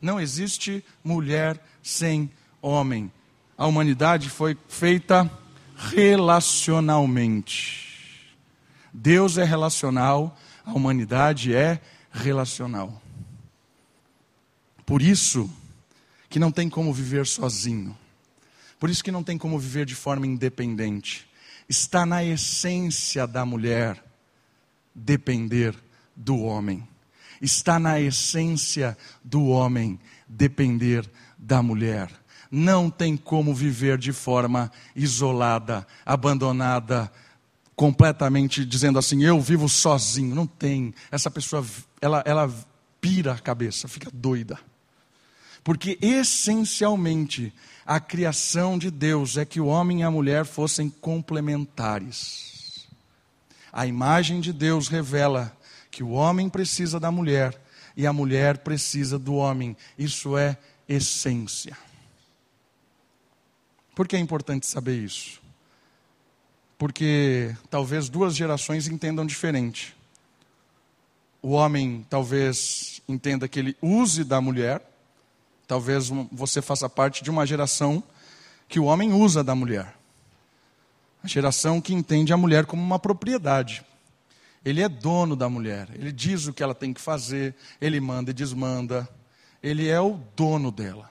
Não 0.00 0.20
existe 0.20 0.84
mulher 1.02 1.60
sem 1.82 2.30
homem. 2.62 3.10
A 3.58 3.66
humanidade 3.66 4.30
foi 4.30 4.56
feita 4.68 5.28
relacionalmente. 5.76 8.36
Deus 8.92 9.38
é 9.38 9.44
relacional, 9.44 10.38
a 10.64 10.72
humanidade 10.72 11.52
é 11.52 11.80
relacional. 12.12 13.02
Por 14.86 15.02
isso 15.02 15.50
que 16.30 16.38
não 16.38 16.52
tem 16.52 16.70
como 16.70 16.94
viver 16.94 17.26
sozinho. 17.26 17.98
Por 18.78 18.88
isso 18.88 19.02
que 19.02 19.10
não 19.10 19.24
tem 19.24 19.36
como 19.36 19.58
viver 19.58 19.84
de 19.84 19.96
forma 19.96 20.28
independente. 20.28 21.25
Está 21.68 22.06
na 22.06 22.24
essência 22.24 23.26
da 23.26 23.44
mulher 23.44 24.02
depender 24.94 25.74
do 26.14 26.40
homem. 26.40 26.86
Está 27.40 27.78
na 27.78 28.00
essência 28.00 28.96
do 29.22 29.46
homem 29.46 30.00
depender 30.26 31.08
da 31.36 31.62
mulher. 31.62 32.10
Não 32.50 32.88
tem 32.88 33.16
como 33.16 33.54
viver 33.54 33.98
de 33.98 34.12
forma 34.12 34.70
isolada, 34.94 35.86
abandonada, 36.04 37.12
completamente 37.74 38.64
dizendo 38.64 38.98
assim, 38.98 39.22
eu 39.24 39.40
vivo 39.40 39.68
sozinho. 39.68 40.34
Não 40.34 40.46
tem. 40.46 40.94
Essa 41.10 41.30
pessoa, 41.30 41.64
ela, 42.00 42.22
ela 42.24 42.52
pira 43.00 43.32
a 43.32 43.38
cabeça, 43.38 43.86
fica 43.86 44.10
doida. 44.12 44.58
Porque 45.62 45.98
essencialmente 46.00 47.52
a 47.86 48.00
criação 48.00 48.76
de 48.76 48.90
Deus 48.90 49.36
é 49.36 49.44
que 49.44 49.60
o 49.60 49.66
homem 49.66 50.00
e 50.00 50.02
a 50.02 50.10
mulher 50.10 50.44
fossem 50.44 50.90
complementares. 50.90 52.88
A 53.72 53.86
imagem 53.86 54.40
de 54.40 54.52
Deus 54.52 54.88
revela 54.88 55.56
que 55.90 56.02
o 56.02 56.10
homem 56.10 56.48
precisa 56.48 56.98
da 56.98 57.10
mulher 57.12 57.58
e 57.96 58.06
a 58.06 58.12
mulher 58.12 58.58
precisa 58.58 59.18
do 59.18 59.34
homem. 59.34 59.76
Isso 59.96 60.36
é 60.36 60.58
essência. 60.88 61.76
Por 63.94 64.08
que 64.08 64.16
é 64.16 64.18
importante 64.18 64.66
saber 64.66 64.96
isso? 64.96 65.40
Porque 66.76 67.56
talvez 67.70 68.08
duas 68.08 68.34
gerações 68.34 68.88
entendam 68.88 69.24
diferente. 69.24 69.96
O 71.40 71.50
homem 71.50 72.04
talvez 72.10 73.00
entenda 73.08 73.46
que 73.46 73.58
ele 73.58 73.76
use 73.80 74.24
da 74.24 74.40
mulher, 74.40 74.82
Talvez 75.66 76.08
você 76.30 76.62
faça 76.62 76.88
parte 76.88 77.22
de 77.22 77.30
uma 77.30 77.46
geração 77.46 78.02
que 78.68 78.78
o 78.78 78.84
homem 78.84 79.12
usa 79.12 79.42
da 79.42 79.54
mulher. 79.54 79.94
A 81.22 81.26
geração 81.26 81.80
que 81.80 81.92
entende 81.92 82.32
a 82.32 82.36
mulher 82.36 82.66
como 82.66 82.82
uma 82.82 82.98
propriedade. 82.98 83.84
Ele 84.64 84.80
é 84.80 84.88
dono 84.88 85.36
da 85.36 85.48
mulher, 85.48 85.88
ele 85.94 86.10
diz 86.10 86.46
o 86.46 86.52
que 86.52 86.62
ela 86.62 86.74
tem 86.74 86.92
que 86.92 87.00
fazer, 87.00 87.54
ele 87.80 88.00
manda 88.00 88.30
e 88.30 88.34
desmanda. 88.34 89.08
Ele 89.62 89.88
é 89.88 90.00
o 90.00 90.20
dono 90.36 90.70
dela. 90.70 91.10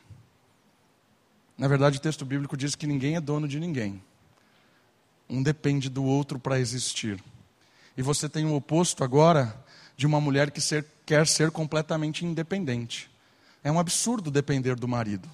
Na 1.57 1.67
verdade, 1.67 1.97
o 1.97 2.01
texto 2.01 2.25
bíblico 2.25 2.57
diz 2.57 2.75
que 2.75 2.85
ninguém 2.85 3.15
é 3.15 3.21
dono 3.21 3.47
de 3.47 3.59
ninguém. 3.59 4.01
Um 5.29 5.41
depende 5.41 5.89
do 5.89 6.03
outro 6.03 6.37
para 6.37 6.59
existir. 6.59 7.21
E 7.97 8.01
você 8.01 8.27
tem 8.27 8.45
o 8.45 8.53
oposto 8.53 9.03
agora 9.03 9.57
de 9.97 10.05
uma 10.05 10.19
mulher 10.19 10.51
que 10.51 10.59
ser, 10.59 10.85
quer 11.05 11.25
ser 11.25 11.51
completamente 11.51 12.25
independente. 12.25 13.09
É 13.65 13.71
um 13.71 13.79
absurdo 13.79 14.29
depender 14.29 14.75
do 14.75 14.87
marido. 14.87 15.27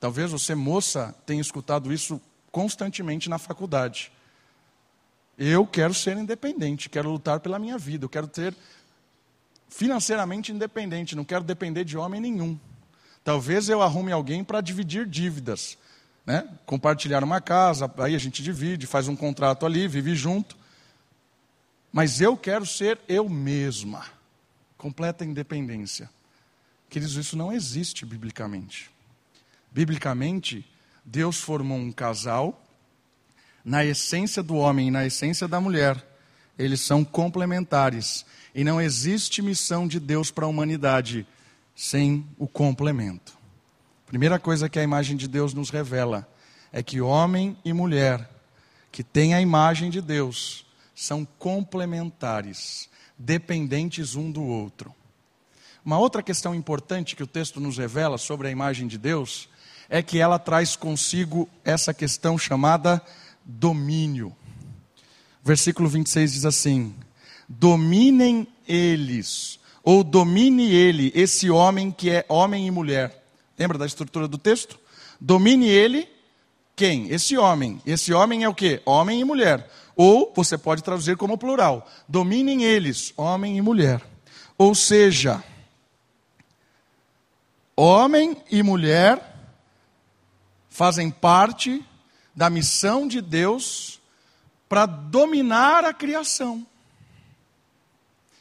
Talvez 0.00 0.32
você, 0.32 0.56
moça, 0.56 1.14
tenha 1.24 1.40
escutado 1.40 1.92
isso 1.92 2.20
constantemente 2.50 3.28
na 3.28 3.38
faculdade. 3.38 4.10
Eu 5.38 5.64
quero 5.64 5.94
ser 5.94 6.16
independente, 6.16 6.88
quero 6.88 7.08
lutar 7.08 7.38
pela 7.38 7.56
minha 7.56 7.78
vida, 7.78 8.04
eu 8.04 8.08
quero 8.08 8.28
ser 8.34 8.56
financeiramente 9.68 10.50
independente, 10.50 11.14
não 11.14 11.24
quero 11.24 11.44
depender 11.44 11.84
de 11.84 11.96
homem 11.96 12.20
nenhum. 12.20 12.58
Talvez 13.22 13.68
eu 13.68 13.80
arrume 13.82 14.10
alguém 14.10 14.42
para 14.42 14.60
dividir 14.60 15.06
dívidas, 15.06 15.78
né? 16.26 16.48
compartilhar 16.66 17.22
uma 17.22 17.40
casa, 17.40 17.88
aí 17.98 18.16
a 18.16 18.18
gente 18.18 18.42
divide, 18.42 18.84
faz 18.84 19.06
um 19.06 19.14
contrato 19.14 19.64
ali, 19.64 19.86
vive 19.86 20.16
junto. 20.16 20.56
Mas 21.92 22.20
eu 22.20 22.36
quero 22.36 22.66
ser 22.66 22.98
eu 23.06 23.28
mesma, 23.28 24.04
completa 24.76 25.24
independência. 25.24 26.10
Queridos, 26.88 27.16
isso 27.16 27.36
não 27.36 27.52
existe 27.52 28.06
biblicamente. 28.06 28.90
Biblicamente, 29.70 30.64
Deus 31.04 31.38
formou 31.40 31.76
um 31.76 31.92
casal 31.92 32.64
na 33.64 33.84
essência 33.84 34.42
do 34.42 34.56
homem 34.56 34.88
e 34.88 34.90
na 34.90 35.04
essência 35.04 35.46
da 35.46 35.60
mulher. 35.60 36.02
Eles 36.58 36.80
são 36.80 37.04
complementares. 37.04 38.24
E 38.54 38.64
não 38.64 38.80
existe 38.80 39.42
missão 39.42 39.86
de 39.86 40.00
Deus 40.00 40.30
para 40.30 40.46
a 40.46 40.48
humanidade 40.48 41.26
sem 41.76 42.26
o 42.38 42.48
complemento. 42.48 43.36
Primeira 44.06 44.38
coisa 44.38 44.68
que 44.68 44.78
a 44.78 44.82
imagem 44.82 45.16
de 45.16 45.28
Deus 45.28 45.52
nos 45.52 45.68
revela 45.70 46.26
é 46.72 46.82
que 46.82 47.00
homem 47.00 47.56
e 47.64 47.72
mulher 47.72 48.28
que 48.90 49.04
têm 49.04 49.34
a 49.34 49.40
imagem 49.40 49.90
de 49.90 50.00
Deus 50.00 50.66
são 50.94 51.24
complementares, 51.38 52.88
dependentes 53.18 54.16
um 54.16 54.32
do 54.32 54.42
outro. 54.42 54.94
Uma 55.84 55.98
outra 55.98 56.22
questão 56.22 56.54
importante 56.54 57.16
que 57.16 57.22
o 57.22 57.26
texto 57.26 57.60
nos 57.60 57.78
revela 57.78 58.18
sobre 58.18 58.48
a 58.48 58.50
imagem 58.50 58.86
de 58.86 58.98
Deus 58.98 59.48
é 59.88 60.02
que 60.02 60.18
ela 60.18 60.38
traz 60.38 60.76
consigo 60.76 61.48
essa 61.64 61.94
questão 61.94 62.36
chamada 62.36 63.02
domínio. 63.44 64.34
Versículo 65.42 65.88
26 65.88 66.32
diz 66.32 66.44
assim: 66.44 66.94
Dominem 67.48 68.46
eles, 68.66 69.58
ou 69.82 70.04
domine 70.04 70.70
ele, 70.70 71.10
esse 71.14 71.48
homem 71.48 71.90
que 71.90 72.10
é 72.10 72.26
homem 72.28 72.66
e 72.66 72.70
mulher. 72.70 73.24
Lembra 73.58 73.78
da 73.78 73.86
estrutura 73.86 74.28
do 74.28 74.36
texto? 74.36 74.78
Domine 75.20 75.68
ele, 75.68 76.08
quem? 76.76 77.08
Esse 77.10 77.36
homem. 77.36 77.80
Esse 77.86 78.12
homem 78.12 78.44
é 78.44 78.48
o 78.48 78.54
que? 78.54 78.80
Homem 78.84 79.20
e 79.20 79.24
mulher. 79.24 79.68
Ou 79.96 80.32
você 80.36 80.56
pode 80.56 80.82
traduzir 80.82 81.16
como 81.16 81.38
plural: 81.38 81.88
dominem 82.08 82.62
eles, 82.64 83.12
homem 83.16 83.56
e 83.56 83.62
mulher. 83.62 84.00
Ou 84.56 84.74
seja, 84.74 85.42
homem 87.80 88.36
e 88.50 88.60
mulher 88.60 89.36
fazem 90.68 91.12
parte 91.12 91.84
da 92.34 92.50
missão 92.50 93.06
de 93.06 93.20
Deus 93.20 94.00
para 94.68 94.84
dominar 94.84 95.84
a 95.84 95.94
criação. 95.94 96.66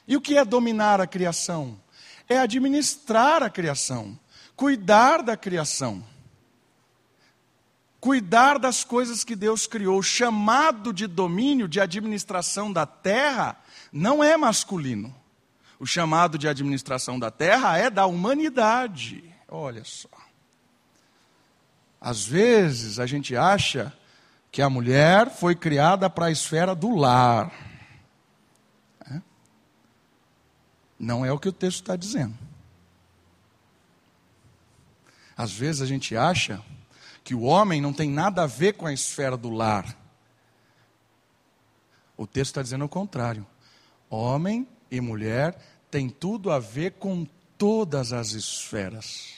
E 0.07 0.17
o 0.17 0.21
que 0.21 0.35
é 0.35 0.43
dominar 0.43 0.99
a 0.99 1.05
criação? 1.05 1.79
É 2.27 2.39
administrar 2.39 3.43
a 3.43 3.49
criação, 3.49 4.17
cuidar 4.55 5.21
da 5.21 5.37
criação, 5.37 6.03
cuidar 8.01 8.57
das 8.57 8.83
coisas 8.83 9.23
que 9.23 9.35
Deus 9.35 9.67
criou. 9.67 9.99
O 9.99 10.03
chamado 10.03 10.91
de 10.91 11.05
domínio, 11.05 11.67
de 11.67 11.79
administração 11.79 12.73
da 12.73 12.87
terra, 12.87 13.55
não 13.91 14.23
é 14.23 14.35
masculino. 14.35 15.13
O 15.79 15.85
chamado 15.85 16.37
de 16.37 16.47
administração 16.47 17.19
da 17.19 17.29
terra 17.29 17.77
é 17.77 17.89
da 17.89 18.05
humanidade. 18.05 19.23
Olha 19.47 19.83
só. 19.83 20.09
Às 22.01 22.25
vezes 22.25 22.99
a 22.99 23.05
gente 23.05 23.35
acha 23.35 23.93
que 24.51 24.61
a 24.61 24.69
mulher 24.69 25.29
foi 25.29 25.55
criada 25.55 26.09
para 26.09 26.27
a 26.27 26.31
esfera 26.31 26.73
do 26.73 26.95
lar. 26.95 27.51
É? 29.09 29.21
Não 30.99 31.25
é 31.25 31.31
o 31.31 31.39
que 31.39 31.49
o 31.49 31.53
texto 31.53 31.81
está 31.81 31.95
dizendo. 31.95 32.37
Às 35.35 35.51
vezes 35.51 35.81
a 35.81 35.85
gente 35.85 36.15
acha 36.17 36.63
que 37.23 37.35
o 37.35 37.41
homem 37.41 37.81
não 37.81 37.93
tem 37.93 38.09
nada 38.09 38.43
a 38.43 38.47
ver 38.47 38.73
com 38.73 38.87
a 38.87 38.93
esfera 38.93 39.37
do 39.37 39.51
lar. 39.51 39.95
O 42.15 42.25
texto 42.25 42.51
está 42.51 42.63
dizendo 42.63 42.85
o 42.85 42.89
contrário. 42.89 43.45
Homem 44.09 44.67
e 44.89 45.01
mulher 45.01 45.57
têm 45.89 46.09
tudo 46.09 46.51
a 46.51 46.59
ver 46.59 46.93
com 46.93 47.25
todas 47.57 48.13
as 48.13 48.31
esferas: 48.31 49.33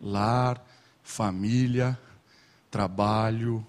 lar, 0.00 0.62
família, 1.02 1.98
trabalho, 2.70 3.64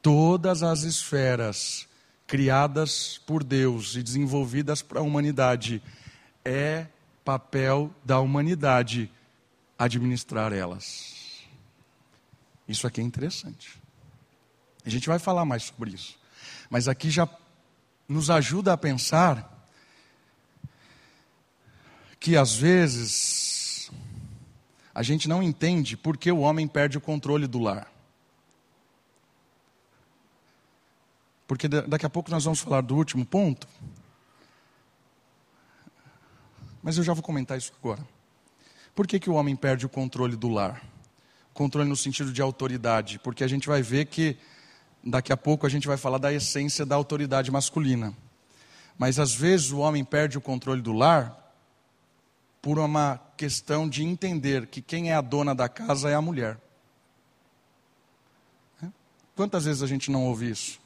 todas 0.00 0.62
as 0.62 0.82
esferas 0.82 1.88
criadas 2.26 3.20
por 3.26 3.44
Deus 3.44 3.94
e 3.94 4.02
desenvolvidas 4.02 4.80
para 4.80 5.00
a 5.00 5.02
humanidade, 5.02 5.82
é 6.44 6.86
papel 7.24 7.94
da 8.04 8.18
humanidade 8.20 9.10
administrar 9.78 10.52
elas. 10.52 11.42
Isso 12.66 12.86
aqui 12.86 13.00
é 13.00 13.04
interessante. 13.04 13.80
A 14.84 14.88
gente 14.88 15.08
vai 15.08 15.18
falar 15.18 15.44
mais 15.44 15.64
sobre 15.64 15.90
isso. 15.90 16.18
Mas 16.70 16.88
aqui 16.88 17.10
já 17.10 17.28
nos 18.08 18.30
ajuda 18.30 18.72
a 18.72 18.76
pensar 18.76 19.51
que 22.22 22.36
às 22.36 22.54
vezes 22.54 23.90
a 24.94 25.02
gente 25.02 25.28
não 25.28 25.42
entende 25.42 25.96
por 25.96 26.16
que 26.16 26.30
o 26.30 26.38
homem 26.38 26.68
perde 26.68 26.96
o 26.96 27.00
controle 27.00 27.48
do 27.48 27.58
lar. 27.58 27.92
Porque 31.48 31.66
daqui 31.66 32.06
a 32.06 32.10
pouco 32.10 32.30
nós 32.30 32.44
vamos 32.44 32.60
falar 32.60 32.80
do 32.80 32.94
último 32.94 33.26
ponto. 33.26 33.66
Mas 36.80 36.96
eu 36.96 37.02
já 37.02 37.12
vou 37.12 37.24
comentar 37.24 37.58
isso 37.58 37.72
agora. 37.80 38.06
Por 38.94 39.08
que, 39.08 39.18
que 39.18 39.28
o 39.28 39.34
homem 39.34 39.56
perde 39.56 39.84
o 39.84 39.88
controle 39.88 40.36
do 40.36 40.48
lar? 40.48 40.80
Controle 41.52 41.88
no 41.88 41.96
sentido 41.96 42.32
de 42.32 42.40
autoridade. 42.40 43.18
Porque 43.18 43.42
a 43.42 43.48
gente 43.48 43.66
vai 43.66 43.82
ver 43.82 44.06
que 44.06 44.36
daqui 45.02 45.32
a 45.32 45.36
pouco 45.36 45.66
a 45.66 45.68
gente 45.68 45.88
vai 45.88 45.96
falar 45.96 46.18
da 46.18 46.32
essência 46.32 46.86
da 46.86 46.94
autoridade 46.94 47.50
masculina. 47.50 48.16
Mas 48.96 49.18
às 49.18 49.34
vezes 49.34 49.72
o 49.72 49.78
homem 49.78 50.04
perde 50.04 50.38
o 50.38 50.40
controle 50.40 50.80
do 50.80 50.92
lar 50.92 51.41
por 52.62 52.78
uma 52.78 53.20
questão 53.36 53.88
de 53.88 54.04
entender 54.04 54.68
que 54.68 54.80
quem 54.80 55.10
é 55.10 55.14
a 55.14 55.20
dona 55.20 55.52
da 55.52 55.68
casa 55.68 56.08
é 56.08 56.14
a 56.14 56.22
mulher. 56.22 56.56
Quantas 59.34 59.64
vezes 59.64 59.82
a 59.82 59.86
gente 59.86 60.10
não 60.10 60.24
ouve 60.26 60.48
isso? 60.48 60.78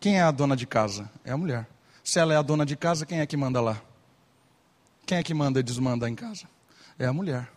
Quem 0.00 0.18
é 0.18 0.22
a 0.22 0.32
dona 0.32 0.56
de 0.56 0.66
casa? 0.66 1.08
É 1.24 1.30
a 1.30 1.36
mulher. 1.36 1.68
Se 2.02 2.18
ela 2.18 2.34
é 2.34 2.36
a 2.36 2.42
dona 2.42 2.66
de 2.66 2.76
casa, 2.76 3.06
quem 3.06 3.20
é 3.20 3.26
que 3.26 3.36
manda 3.36 3.60
lá? 3.60 3.80
Quem 5.06 5.18
é 5.18 5.22
que 5.22 5.32
manda 5.32 5.60
e 5.60 5.62
desmanda 5.62 6.10
em 6.10 6.14
casa? 6.16 6.46
É 6.98 7.06
a 7.06 7.12
mulher. 7.12 7.48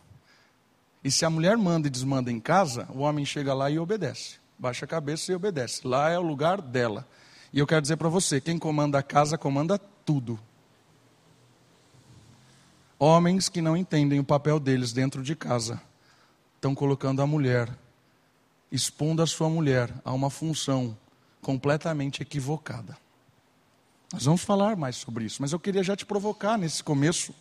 E 1.03 1.09
se 1.09 1.25
a 1.25 1.29
mulher 1.29 1.57
manda 1.57 1.87
e 1.87 1.89
desmanda 1.89 2.31
em 2.31 2.39
casa, 2.39 2.87
o 2.93 2.99
homem 2.99 3.25
chega 3.25 3.53
lá 3.53 3.71
e 3.71 3.79
obedece. 3.79 4.35
Baixa 4.59 4.85
a 4.85 4.87
cabeça 4.87 5.31
e 5.31 5.35
obedece. 5.35 5.87
Lá 5.87 6.09
é 6.09 6.19
o 6.19 6.21
lugar 6.21 6.61
dela. 6.61 7.07
E 7.51 7.59
eu 7.59 7.65
quero 7.65 7.81
dizer 7.81 7.97
para 7.97 8.09
você: 8.09 8.39
quem 8.39 8.59
comanda 8.59 8.99
a 8.99 9.03
casa 9.03 9.37
comanda 9.37 9.79
tudo. 9.79 10.39
Homens 12.97 13.49
que 13.49 13.61
não 13.61 13.75
entendem 13.75 14.19
o 14.19 14.23
papel 14.23 14.59
deles 14.59 14.93
dentro 14.93 15.21
de 15.21 15.35
casa 15.35 15.81
estão 16.55 16.73
colocando 16.73 17.21
a 17.21 17.27
mulher, 17.27 17.69
expondo 18.71 19.21
a 19.21 19.27
sua 19.27 19.49
mulher 19.49 19.93
a 20.03 20.13
uma 20.13 20.29
função 20.29 20.97
completamente 21.41 22.21
equivocada. 22.21 22.97
Nós 24.13 24.23
vamos 24.23 24.43
falar 24.43 24.77
mais 24.77 24.95
sobre 24.95 25.25
isso, 25.25 25.41
mas 25.41 25.51
eu 25.51 25.59
queria 25.59 25.83
já 25.83 25.93
te 25.95 26.05
provocar 26.05 26.57
nesse 26.57 26.81
começo 26.81 27.35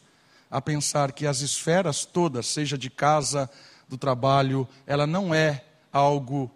a 0.50 0.60
pensar 0.60 1.12
que 1.12 1.24
as 1.24 1.40
esferas 1.40 2.04
todas, 2.04 2.46
seja 2.46 2.76
de 2.76 2.90
casa, 2.90 3.48
do 3.88 3.96
trabalho, 3.96 4.66
ela 4.86 5.06
não 5.06 5.32
é 5.32 5.64
algo 5.92 6.50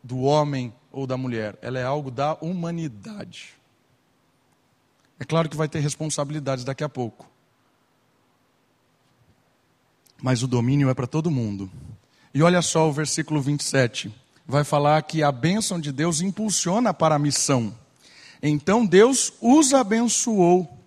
do 0.00 0.20
homem 0.20 0.72
ou 0.92 1.08
da 1.08 1.16
mulher, 1.16 1.58
ela 1.60 1.78
é 1.78 1.84
algo 1.84 2.10
da 2.10 2.34
humanidade. 2.40 3.54
É 5.18 5.24
claro 5.24 5.48
que 5.48 5.56
vai 5.56 5.68
ter 5.68 5.80
responsabilidades 5.80 6.64
daqui 6.64 6.84
a 6.84 6.88
pouco 6.88 7.33
mas 10.24 10.42
o 10.42 10.46
domínio 10.46 10.88
é 10.88 10.94
para 10.94 11.06
todo 11.06 11.30
mundo. 11.30 11.70
E 12.32 12.42
olha 12.42 12.62
só 12.62 12.88
o 12.88 12.92
versículo 12.92 13.42
27. 13.42 14.10
Vai 14.46 14.64
falar 14.64 15.02
que 15.02 15.22
a 15.22 15.30
bênção 15.30 15.78
de 15.78 15.92
Deus 15.92 16.22
impulsiona 16.22 16.94
para 16.94 17.16
a 17.16 17.18
missão. 17.18 17.78
Então 18.42 18.86
Deus 18.86 19.34
os 19.38 19.74
abençoou. 19.74 20.78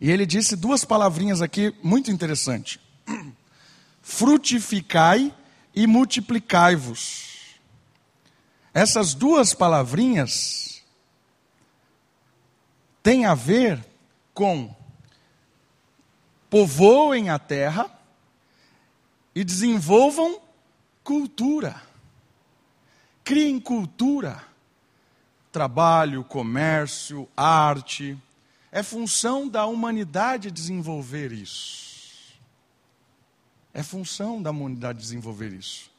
E 0.00 0.10
ele 0.10 0.26
disse 0.26 0.56
duas 0.56 0.84
palavrinhas 0.84 1.40
aqui 1.40 1.72
muito 1.80 2.10
interessantes: 2.10 2.80
frutificai 4.02 5.32
e 5.72 5.86
multiplicai-vos. 5.86 7.54
Essas 8.74 9.14
duas 9.14 9.54
palavrinhas 9.54 10.82
têm 13.00 13.26
a 13.26 13.34
ver 13.36 13.78
com 14.34 14.74
povoem 16.50 17.30
a 17.30 17.38
terra 17.38 17.99
e 19.34 19.44
desenvolvam 19.44 20.40
cultura. 21.04 21.80
Criem 23.24 23.60
cultura. 23.60 24.42
Trabalho, 25.52 26.24
comércio, 26.24 27.28
arte. 27.36 28.16
É 28.72 28.82
função 28.82 29.48
da 29.48 29.66
humanidade 29.66 30.50
desenvolver 30.50 31.32
isso. 31.32 32.38
É 33.72 33.82
função 33.82 34.42
da 34.42 34.50
humanidade 34.50 35.00
desenvolver 35.00 35.52
isso. 35.52 35.90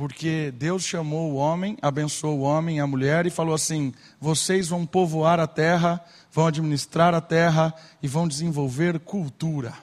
Porque 0.00 0.50
Deus 0.56 0.82
chamou 0.82 1.30
o 1.30 1.34
homem, 1.34 1.76
abençoou 1.82 2.38
o 2.38 2.42
homem 2.42 2.78
e 2.78 2.80
a 2.80 2.86
mulher 2.86 3.26
e 3.26 3.30
falou 3.30 3.54
assim: 3.54 3.92
vocês 4.18 4.68
vão 4.68 4.86
povoar 4.86 5.38
a 5.38 5.46
terra 5.46 6.02
vão 6.30 6.46
administrar 6.46 7.14
a 7.14 7.20
terra 7.20 7.74
e 8.02 8.08
vão 8.08 8.28
desenvolver 8.28 8.98
cultura. 9.00 9.74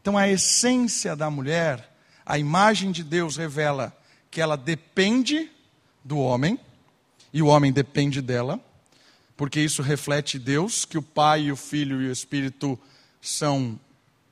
Então, 0.00 0.16
a 0.16 0.28
essência 0.28 1.14
da 1.16 1.28
mulher, 1.30 1.92
a 2.24 2.38
imagem 2.38 2.90
de 2.92 3.02
Deus 3.02 3.36
revela 3.36 3.96
que 4.30 4.40
ela 4.40 4.56
depende 4.56 5.50
do 6.04 6.18
homem, 6.18 6.58
e 7.32 7.42
o 7.42 7.46
homem 7.46 7.72
depende 7.72 8.22
dela, 8.22 8.58
porque 9.36 9.60
isso 9.60 9.82
reflete 9.82 10.38
Deus, 10.38 10.84
que 10.84 10.96
o 10.96 11.02
Pai, 11.02 11.50
o 11.50 11.56
Filho 11.56 12.00
e 12.00 12.08
o 12.08 12.12
Espírito 12.12 12.78
são 13.20 13.78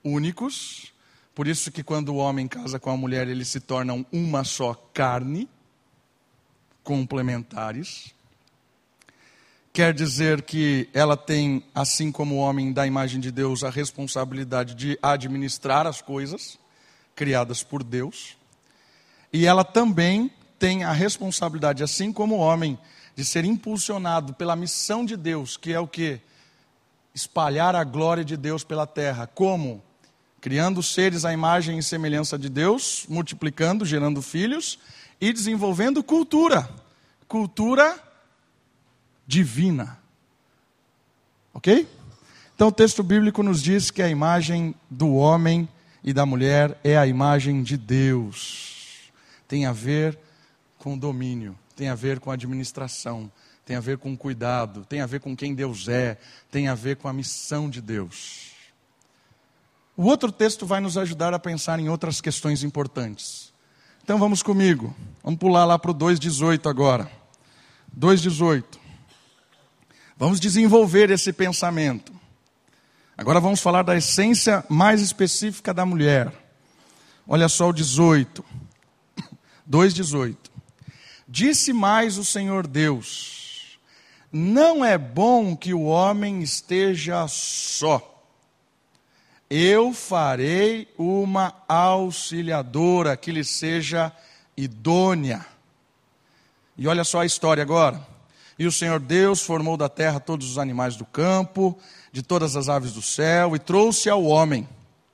únicos. 0.03 0.93
Por 1.39 1.47
isso 1.47 1.71
que 1.71 1.85
quando 1.85 2.09
o 2.09 2.17
homem 2.17 2.49
casa 2.49 2.81
com 2.81 2.91
a 2.91 2.97
mulher, 2.97 3.29
eles 3.29 3.47
se 3.47 3.61
tornam 3.61 4.05
uma 4.11 4.43
só 4.43 4.75
carne, 4.93 5.49
complementares 6.83 8.13
quer 9.73 9.95
dizer 9.95 10.43
que 10.43 10.89
ela 10.93 11.17
tem, 11.17 11.63
assim 11.73 12.11
como 12.11 12.35
o 12.35 12.39
homem 12.39 12.73
da 12.73 12.85
imagem 12.85 13.21
de 13.21 13.31
Deus, 13.31 13.63
a 13.63 13.71
responsabilidade 13.71 14.75
de 14.75 14.99
administrar 15.01 15.87
as 15.87 16.03
coisas 16.03 16.59
criadas 17.15 17.63
por 17.63 17.85
Deus. 17.85 18.37
E 19.33 19.47
ela 19.47 19.63
também 19.63 20.33
tem 20.59 20.83
a 20.83 20.91
responsabilidade, 20.91 21.85
assim 21.85 22.13
como 22.13 22.35
o 22.35 22.41
homem, 22.41 22.77
de 23.15 23.25
ser 23.25 23.45
impulsionado 23.45 24.35
pela 24.35 24.57
missão 24.57 25.05
de 25.05 25.17
Deus, 25.17 25.57
que 25.57 25.73
é 25.73 25.79
o 25.79 25.87
que? 25.87 26.21
Espalhar 27.15 27.77
a 27.77 27.85
glória 27.85 28.25
de 28.25 28.37
Deus 28.37 28.65
pela 28.65 28.89
terra. 28.89 29.29
Como? 29.29 29.87
Criando 30.41 30.83
seres 30.83 31.25
à 31.25 31.33
imagem 31.33 31.79
e 31.79 31.83
semelhança 31.83 32.39
de 32.39 32.49
Deus, 32.49 33.05
multiplicando, 33.09 33.85
gerando 33.85 34.23
filhos 34.23 34.79
e 35.21 35.33
desenvolvendo 35.33 36.03
cultura. 36.03 36.69
Cultura 37.27 37.99
divina. 39.27 39.99
Ok? 41.53 41.89
Então 42.55 42.69
o 42.69 42.73
texto 42.73 43.03
bíblico 43.03 43.43
nos 43.43 43.63
diz 43.63 43.91
que 43.91 44.03
a 44.03 44.09
imagem 44.09 44.75
do 44.91 45.15
homem 45.15 45.69
e 46.03 46.13
da 46.13 46.25
mulher 46.25 46.79
é 46.83 46.97
a 46.97 47.07
imagem 47.07 47.63
de 47.63 47.77
Deus. 47.77 49.11
Tem 49.47 49.67
a 49.67 49.73
ver 49.73 50.19
com 50.79 50.97
domínio, 50.97 51.59
tem 51.77 51.89
a 51.89 51.95
ver 51.95 52.21
com 52.21 52.31
administração, 52.31 53.31
tem 53.65 53.77
a 53.77 53.81
ver 53.81 53.99
com 53.99 54.17
cuidado, 54.17 54.85
tem 54.89 55.01
a 55.01 55.07
ver 55.07 55.21
com 55.21 55.37
quem 55.37 55.55
Deus 55.55 55.89
é, 55.89 56.17
tem 56.51 56.69
a 56.69 56.75
ver 56.75 56.97
com 56.97 57.09
a 57.09 57.13
missão 57.13 57.69
de 57.69 57.81
Deus. 57.81 58.48
O 59.99 60.05
outro 60.05 60.31
texto 60.31 60.65
vai 60.65 60.81
nos 60.81 60.97
ajudar 60.97 61.35
a 61.35 61.41
pensar 61.41 61.81
em 61.81 61.89
outras 61.89 62.21
questões 62.21 62.63
importantes. 62.63 63.53
Então 64.01 64.17
vamos 64.17 64.45
comigo, 64.45 64.95
vamos 65.25 65.41
pular 65.41 65.65
lá 65.65 65.77
para 65.77 65.91
o 65.91 65.95
2,18 65.95 66.71
agora. 66.71 67.11
2,18. 67.99 68.79
Vamos 70.17 70.39
desenvolver 70.39 71.11
esse 71.11 71.33
pensamento. 71.33 72.13
Agora 73.17 73.41
vamos 73.41 73.61
falar 73.61 73.83
da 73.83 73.97
essência 73.97 74.65
mais 74.69 75.03
específica 75.03 75.75
da 75.75 75.85
mulher. 75.85 76.33
Olha 77.27 77.49
só 77.49 77.71
o 77.71 77.73
18. 77.73 78.45
2,18. 79.69 80.37
Disse 81.27 81.73
mais 81.73 82.19
o 82.19 82.25
Senhor 82.25 82.69
Deus: 82.69 83.81
Não 84.31 84.85
é 84.85 84.97
bom 84.97 85.57
que 85.57 85.75
o 85.75 85.87
homem 85.87 86.41
esteja 86.41 87.27
só. 87.27 88.18
Eu 89.51 89.95
farei 89.95 90.89
uma 90.99 91.55
auxiliadora 91.67 93.17
que 93.17 93.33
lhe 93.33 93.45
seja 93.45 94.13
idônea. 94.57 95.47
E 96.77 96.87
olha 96.87 97.03
só 97.05 97.21
a 97.21 97.27
história 97.27 97.63
agora. 97.63 98.07
E 98.59 98.67
o 98.67 98.73
Senhor 98.73 99.01
Deus 99.01 99.41
formou 99.41 99.77
da 99.77 99.89
terra 99.89 100.21
todos 100.21 100.51
os 100.51 100.59
animais 100.59 100.97
do 100.97 101.05
campo, 101.05 101.79
de 102.13 102.23
todas 102.23 102.57
as 102.57 102.69
aves 102.69 102.93
do 102.93 103.01
céu, 103.01 103.55
e 103.57 103.59
trouxe 103.59 104.11
ao 104.11 104.25
homem. 104.25 104.69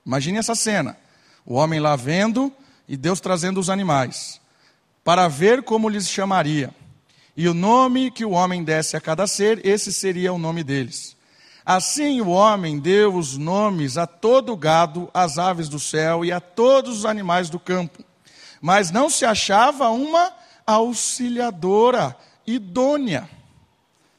Imagine 0.05 0.39
essa 0.39 0.55
cena: 0.55 0.97
o 1.45 1.53
homem 1.53 1.79
lá 1.79 1.95
vendo 1.95 2.51
e 2.87 2.97
Deus 2.97 3.19
trazendo 3.21 3.59
os 3.59 3.69
animais 3.69 4.41
para 5.03 5.27
ver 5.27 5.61
como 5.61 5.87
lhes 5.87 6.09
chamaria. 6.09 6.73
E 7.37 7.47
o 7.47 7.53
nome 7.53 8.09
que 8.09 8.25
o 8.25 8.31
homem 8.31 8.63
desse 8.63 8.97
a 8.97 9.01
cada 9.01 9.27
ser, 9.27 9.63
esse 9.65 9.93
seria 9.93 10.33
o 10.33 10.37
nome 10.39 10.63
deles. 10.63 11.14
Assim 11.65 12.21
o 12.21 12.29
homem 12.29 12.79
deu 12.79 13.15
os 13.15 13.37
nomes 13.37 13.97
a 13.97 14.05
todo 14.05 14.53
o 14.53 14.57
gado, 14.57 15.09
às 15.13 15.39
aves 15.39 15.67
do 15.67 15.79
céu 15.79 16.23
e 16.23 16.31
a 16.31 16.39
todos 16.39 16.99
os 16.99 17.05
animais 17.05 17.49
do 17.49 17.59
campo. 17.59 18.03
Mas 18.61 18.91
não 18.91 19.09
se 19.09 19.25
achava 19.25 19.89
uma 19.89 20.31
auxiliadora 20.65 22.15
idônea 22.45 23.27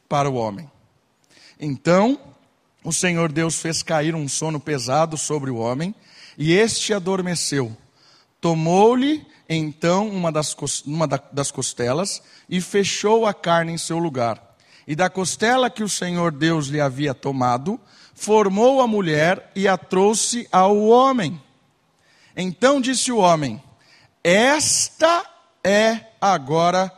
para 0.09 0.29
o 0.29 0.35
homem. 0.35 0.71
Então 1.61 2.19
o 2.87 2.93
Senhor 2.93 3.33
Deus 3.33 3.57
fez 3.57 3.83
cair 3.83 4.15
um 4.15 4.29
sono 4.29 4.61
pesado 4.61 5.17
sobre 5.19 5.51
o 5.51 5.57
homem, 5.57 5.93
e 6.39 6.53
este 6.53 6.95
adormeceu. 6.95 7.77
Tomou-lhe 8.41 9.27
então 9.49 10.09
uma 10.09 10.31
das, 10.31 10.55
uma 10.85 11.09
das 11.09 11.51
costelas 11.51 12.23
e 12.49 12.61
fechou 12.61 13.27
a 13.27 13.35
carne 13.35 13.73
em 13.73 13.79
seu 13.79 13.99
lugar. 13.99 14.46
E 14.87 14.95
da 14.95 15.11
costela 15.11 15.69
que 15.69 15.83
o 15.83 15.89
Senhor 15.89 16.31
Deus 16.31 16.69
lhe 16.69 16.81
havia 16.81 17.13
tomado, 17.13 17.81
formou 18.15 18.81
a 18.81 18.87
mulher 18.87 19.51
e 19.55 19.67
a 19.67 19.77
trouxe 19.77 20.49
ao 20.53 20.79
homem. 20.79 21.41
Então 22.37 22.81
disse 22.81 23.11
o 23.11 23.19
homem: 23.19 23.63
Esta 24.23 25.25
é 25.65 26.01
agora 26.21 26.93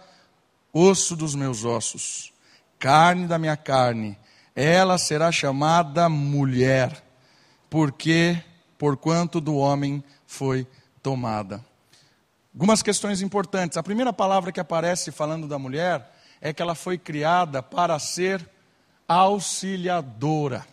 osso 0.73 1.17
dos 1.17 1.35
meus 1.35 1.65
ossos, 1.65 2.33
carne 2.79 3.27
da 3.27 3.39
minha 3.39 3.57
carne. 3.57 4.19
Ela 4.55 4.99
será 4.99 5.33
chamada 5.33 6.09
mulher, 6.09 7.03
porque 7.71 8.43
porquanto 8.77 9.41
do 9.41 9.57
homem 9.57 10.03
foi 10.27 10.67
tomada. 11.03 11.65
Algumas 12.53 12.83
questões 12.83 13.23
importantes. 13.23 13.79
A 13.79 13.83
primeira 13.83 14.13
palavra 14.13 14.51
que 14.51 14.61
aparece 14.61 15.13
falando 15.13 15.47
da 15.47 15.59
mulher 15.59 16.18
é 16.41 16.53
que 16.53 16.63
ela 16.63 16.75
foi 16.75 16.97
criada 16.99 17.63
para 17.63 17.99
ser 17.99 18.49
auxiliadora. 19.07 20.67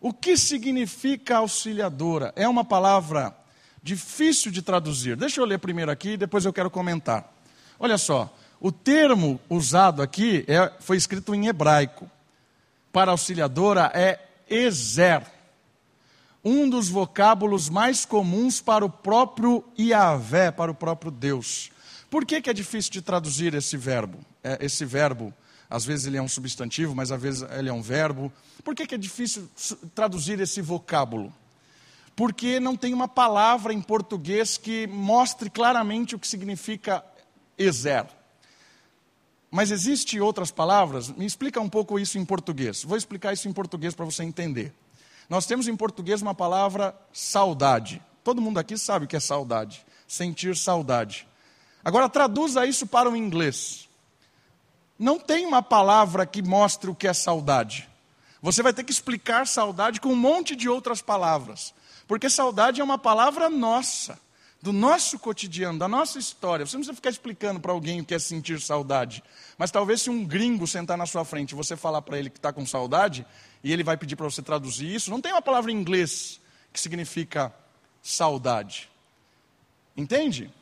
O 0.00 0.12
que 0.12 0.36
significa 0.36 1.38
auxiliadora? 1.38 2.32
É 2.36 2.48
uma 2.48 2.64
palavra 2.64 3.36
difícil 3.82 4.50
de 4.50 4.62
traduzir. 4.62 5.16
Deixa 5.16 5.40
eu 5.40 5.44
ler 5.44 5.58
primeiro 5.58 5.90
aqui 5.90 6.10
e 6.10 6.16
depois 6.16 6.44
eu 6.44 6.52
quero 6.52 6.70
comentar. 6.70 7.32
Olha 7.78 7.98
só, 7.98 8.32
o 8.60 8.72
termo 8.72 9.40
usado 9.48 10.02
aqui 10.02 10.44
é, 10.48 10.72
foi 10.80 10.96
escrito 10.96 11.34
em 11.34 11.46
hebraico. 11.46 12.10
Para 12.92 13.12
auxiliadora 13.12 13.90
é 13.94 14.18
ezer 14.48 15.22
um 16.44 16.68
dos 16.68 16.88
vocábulos 16.88 17.68
mais 17.68 18.04
comuns 18.04 18.60
para 18.60 18.84
o 18.84 18.90
próprio 18.90 19.64
Iavé, 19.78 20.50
para 20.50 20.70
o 20.70 20.74
próprio 20.74 21.10
Deus. 21.10 21.70
Por 22.10 22.24
que, 22.24 22.40
que 22.40 22.48
é 22.48 22.54
difícil 22.54 22.90
de 22.90 23.02
traduzir 23.02 23.54
esse 23.54 23.76
verbo? 23.76 24.18
É, 24.42 24.64
esse 24.64 24.84
verbo, 24.84 25.32
às 25.68 25.84
vezes 25.84 26.06
ele 26.06 26.16
é 26.16 26.22
um 26.22 26.28
substantivo, 26.28 26.94
mas 26.94 27.12
às 27.12 27.20
vezes 27.20 27.46
ele 27.58 27.68
é 27.68 27.72
um 27.72 27.82
verbo. 27.82 28.32
Por 28.64 28.74
que, 28.74 28.86
que 28.86 28.94
é 28.94 28.98
difícil 28.98 29.48
traduzir 29.94 30.40
esse 30.40 30.62
vocábulo? 30.62 31.32
Porque 32.16 32.58
não 32.58 32.76
tem 32.76 32.94
uma 32.94 33.06
palavra 33.06 33.72
em 33.72 33.80
português 33.80 34.56
que 34.56 34.86
mostre 34.86 35.50
claramente 35.50 36.16
o 36.16 36.18
que 36.18 36.26
significa 36.26 37.04
exer. 37.56 38.06
Mas 39.50 39.70
existe 39.70 40.18
outras 40.18 40.50
palavras? 40.50 41.10
Me 41.10 41.26
explica 41.26 41.60
um 41.60 41.68
pouco 41.68 41.98
isso 41.98 42.18
em 42.18 42.24
português. 42.24 42.82
Vou 42.82 42.96
explicar 42.96 43.32
isso 43.32 43.48
em 43.48 43.52
português 43.52 43.94
para 43.94 44.04
você 44.04 44.24
entender. 44.24 44.74
Nós 45.28 45.46
temos 45.46 45.68
em 45.68 45.76
português 45.76 46.22
uma 46.22 46.34
palavra 46.34 46.98
saudade. 47.12 48.02
Todo 48.24 48.40
mundo 48.40 48.58
aqui 48.58 48.76
sabe 48.78 49.04
o 49.04 49.08
que 49.08 49.16
é 49.16 49.20
saudade. 49.20 49.84
Sentir 50.06 50.56
saudade. 50.56 51.27
Agora 51.88 52.06
traduza 52.06 52.66
isso 52.66 52.86
para 52.86 53.08
o 53.08 53.16
inglês. 53.16 53.88
Não 54.98 55.18
tem 55.18 55.46
uma 55.46 55.62
palavra 55.62 56.26
que 56.26 56.42
mostre 56.42 56.90
o 56.90 56.94
que 56.94 57.08
é 57.08 57.14
saudade. 57.14 57.88
Você 58.42 58.62
vai 58.62 58.74
ter 58.74 58.84
que 58.84 58.92
explicar 58.92 59.46
saudade 59.46 59.98
com 59.98 60.10
um 60.10 60.14
monte 60.14 60.54
de 60.54 60.68
outras 60.68 61.00
palavras. 61.00 61.72
Porque 62.06 62.28
saudade 62.28 62.82
é 62.82 62.84
uma 62.84 62.98
palavra 62.98 63.48
nossa, 63.48 64.20
do 64.60 64.70
nosso 64.70 65.18
cotidiano, 65.18 65.78
da 65.78 65.88
nossa 65.88 66.18
história. 66.18 66.66
Você 66.66 66.76
não 66.76 66.80
precisa 66.80 66.94
ficar 66.94 67.08
explicando 67.08 67.58
para 67.58 67.72
alguém 67.72 68.02
o 68.02 68.04
que 68.04 68.14
é 68.14 68.18
sentir 68.18 68.60
saudade. 68.60 69.24
Mas 69.56 69.70
talvez 69.70 70.02
se 70.02 70.10
um 70.10 70.26
gringo 70.26 70.66
sentar 70.66 70.98
na 70.98 71.06
sua 71.06 71.24
frente 71.24 71.52
e 71.52 71.54
você 71.54 71.74
falar 71.74 72.02
para 72.02 72.18
ele 72.18 72.28
que 72.28 72.36
está 72.36 72.52
com 72.52 72.66
saudade, 72.66 73.24
e 73.64 73.72
ele 73.72 73.82
vai 73.82 73.96
pedir 73.96 74.14
para 74.14 74.26
você 74.26 74.42
traduzir 74.42 74.94
isso. 74.94 75.10
Não 75.10 75.22
tem 75.22 75.32
uma 75.32 75.40
palavra 75.40 75.72
em 75.72 75.74
inglês 75.74 76.38
que 76.70 76.78
significa 76.78 77.50
saudade. 78.02 78.90
Entende? 79.96 80.52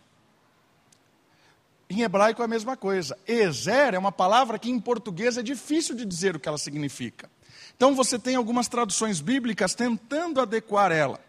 Em 1.89 2.03
hebraico 2.03 2.43
é 2.43 2.45
a 2.45 2.49
mesma 2.49 2.77
coisa. 2.77 3.17
Ezer 3.27 3.95
é 3.95 3.99
uma 3.99 4.11
palavra 4.11 4.59
que 4.59 4.71
em 4.71 4.81
português 4.81 5.39
é 5.39 5.43
difícil 5.43 5.95
de 5.95 6.05
dizer 6.05 6.35
o 6.35 6.41
que 6.41 6.49
ela 6.49 6.59
significa. 6.59 7.31
Então 7.77 7.95
você 7.95 8.19
tem 8.19 8.35
algumas 8.35 8.69
traduções 8.69 9.21
bíblicas 9.21 9.75
tentando 9.75 10.41
adequar 10.41 10.91
ela. 10.91 11.21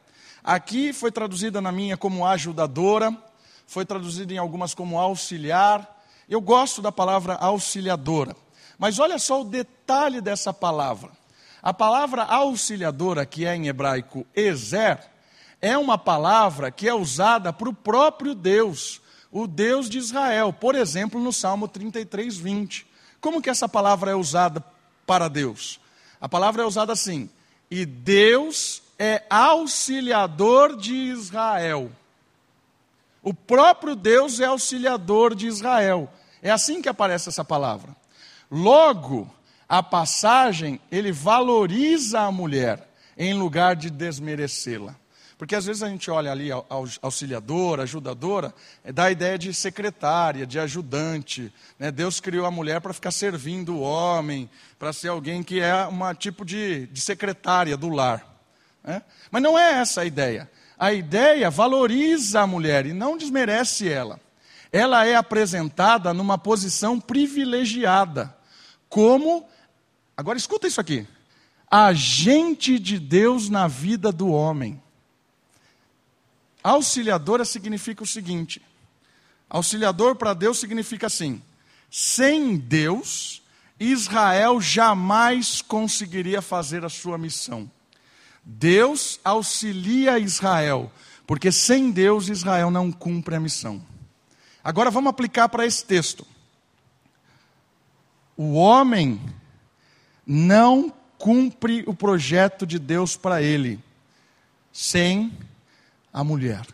Aqui 0.44 0.94
foi 0.94 1.12
traduzida 1.12 1.62
na 1.62 1.72
minha 1.72 1.98
como 1.98 2.26
ajudadora, 2.26 3.16
foi 3.68 3.86
traduzida 3.86 4.34
em 4.34 4.38
algumas 4.38 4.74
como 4.74 4.98
auxiliar. 4.98 6.04
Eu 6.28 6.42
gosto 6.42 6.82
da 6.82 6.92
palavra 6.92 7.36
auxiliadora. 7.36 8.36
Mas 8.80 8.98
olha 8.98 9.20
só 9.20 9.42
o 9.42 9.46
detalhe 9.46 10.22
dessa 10.22 10.54
palavra. 10.54 11.12
A 11.62 11.74
palavra 11.74 12.24
auxiliadora, 12.24 13.26
que 13.26 13.46
é 13.46 13.56
em 13.56 13.68
hebraico 13.68 14.26
ezer, 14.36 15.00
é 15.62 15.78
uma 15.78 15.98
palavra 15.98 16.72
que 16.72 16.88
é 16.88 16.94
usada 16.94 17.52
para 17.52 17.70
o 17.70 17.74
próprio 17.74 18.34
Deus, 18.34 19.02
o 19.38 19.46
Deus 19.46 19.88
de 19.88 20.00
Israel. 20.00 20.52
Por 20.52 20.74
exemplo, 20.74 21.22
no 21.22 21.32
Salmo 21.32 21.68
33, 21.68 22.38
20. 22.38 22.88
Como 23.22 23.42
que 23.42 23.52
essa 23.52 23.70
palavra 23.70 24.12
é 24.12 24.16
usada 24.16 24.64
para 25.06 25.28
Deus? 25.28 25.80
A 26.20 26.28
palavra 26.28 26.64
é 26.64 26.66
usada 26.66 26.94
assim: 26.94 27.30
e 27.70 27.86
Deus 27.86 28.82
é 28.98 29.24
auxiliador 29.30 30.76
de 30.76 30.94
Israel. 30.94 31.92
O 33.22 33.32
próprio 33.32 33.96
Deus 33.96 34.40
é 34.40 34.46
auxiliador 34.46 35.36
de 35.36 35.46
Israel. 35.46 36.12
É 36.42 36.50
assim 36.50 36.82
que 36.82 36.90
aparece 36.90 37.30
essa 37.30 37.46
palavra. 37.46 37.96
Logo, 38.50 39.30
a 39.70 39.84
passagem, 39.84 40.80
ele 40.92 41.12
valoriza 41.12 42.22
a 42.22 42.32
mulher 42.32 42.90
em 43.16 43.36
lugar 43.36 43.76
de 43.76 43.92
desmerecê-la. 43.92 44.96
Porque 45.38 45.56
às 45.56 45.66
vezes 45.66 45.84
a 45.84 45.90
gente 45.90 46.10
olha 46.10 46.32
ali 46.32 46.50
auxiliadora, 47.00 47.84
ajudadora, 47.84 48.54
é, 48.84 48.92
dá 48.92 49.04
a 49.04 49.12
ideia 49.12 49.38
de 49.38 49.54
secretária, 49.54 50.48
de 50.48 50.58
ajudante. 50.58 51.54
Né? 51.78 51.92
Deus 51.92 52.20
criou 52.20 52.46
a 52.48 52.52
mulher 52.52 52.82
para 52.82 52.92
ficar 52.92 53.12
servindo 53.12 53.76
o 53.76 53.82
homem, 53.82 54.50
para 54.80 54.92
ser 54.92 55.10
alguém 55.10 55.44
que 55.44 55.60
é 55.60 55.86
uma 55.86 56.16
tipo 56.16 56.44
de, 56.44 56.88
de 56.88 57.00
secretária 57.00 57.78
do 57.78 57.90
lar. 57.90 58.26
Né? 58.84 59.04
Mas 59.30 59.44
não 59.44 59.58
é 59.58 59.74
essa 59.74 60.02
a 60.02 60.06
ideia. 60.06 60.50
A 60.78 60.92
ideia 60.92 61.52
valoriza 61.52 62.42
a 62.42 62.48
mulher 62.48 62.88
e 62.88 62.94
não 62.94 63.16
desmerece 63.16 63.88
ela. 63.88 64.20
Ela 64.72 65.06
é 65.06 65.16
apresentada 65.16 66.14
numa 66.16 66.38
posição 66.38 67.00
privilegiada, 67.00 68.36
como. 68.90 69.48
Agora 70.16 70.38
escuta 70.38 70.68
isso 70.68 70.82
aqui. 70.82 71.08
Agente 71.70 72.80
de 72.80 72.98
Deus 72.98 73.50
na 73.50 73.68
vida 73.68 74.12
do 74.12 74.30
homem. 74.30 74.82
Auxiliadora 76.68 77.46
significa 77.46 78.04
o 78.04 78.06
seguinte: 78.06 78.62
auxiliador 79.50 80.18
para 80.18 80.34
Deus 80.34 80.60
significa 80.60 81.08
assim: 81.08 81.42
sem 81.90 82.58
Deus, 82.58 83.42
Israel 83.80 84.60
jamais 84.60 85.62
conseguiria 85.62 86.42
fazer 86.42 86.84
a 86.84 86.90
sua 86.90 87.18
missão. 87.18 87.72
Deus 88.44 89.18
auxilia 89.24 90.20
Israel, 90.20 90.92
porque 91.26 91.54
sem 91.54 91.90
Deus 91.90 92.28
Israel 92.28 92.70
não 92.70 92.92
cumpre 92.92 93.36
a 93.36 93.40
missão. 93.40 93.82
Agora 94.62 94.92
vamos 94.92 95.10
aplicar 95.10 95.48
para 95.48 95.66
esse 95.66 95.86
texto. 95.86 96.28
O 98.36 98.56
homem 98.56 99.22
não 100.26 100.94
cumpre 101.18 101.86
o 101.88 101.94
projeto 101.94 102.68
de 102.68 102.78
Deus 102.78 103.16
para 103.16 103.42
ele 103.42 103.80
sem 104.74 105.32
a 106.18 106.24
mulher. 106.24 106.66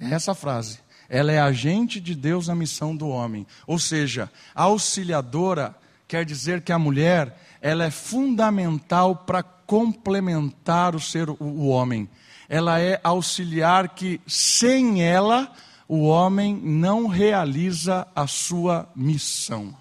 É 0.00 0.14
essa 0.14 0.34
frase. 0.34 0.78
Ela 1.10 1.30
é 1.30 1.38
agente 1.38 2.00
de 2.00 2.14
Deus 2.14 2.48
na 2.48 2.54
missão 2.54 2.96
do 2.96 3.06
homem. 3.06 3.46
Ou 3.66 3.78
seja, 3.78 4.30
auxiliadora 4.54 5.76
quer 6.06 6.24
dizer 6.24 6.62
que 6.62 6.72
a 6.72 6.78
mulher 6.78 7.38
ela 7.60 7.84
é 7.84 7.90
fundamental 7.90 9.14
para 9.14 9.42
complementar 9.42 10.96
o 10.96 11.00
ser 11.00 11.28
o 11.28 11.66
homem. 11.66 12.08
Ela 12.48 12.80
é 12.80 12.98
auxiliar 13.04 13.90
que 13.90 14.22
sem 14.26 15.02
ela 15.02 15.52
o 15.86 16.04
homem 16.04 16.56
não 16.56 17.08
realiza 17.08 18.08
a 18.16 18.26
sua 18.26 18.88
missão. 18.96 19.76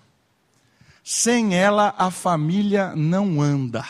Sem 1.02 1.56
ela 1.56 1.96
a 1.98 2.12
família 2.12 2.94
não 2.94 3.42
anda. 3.42 3.86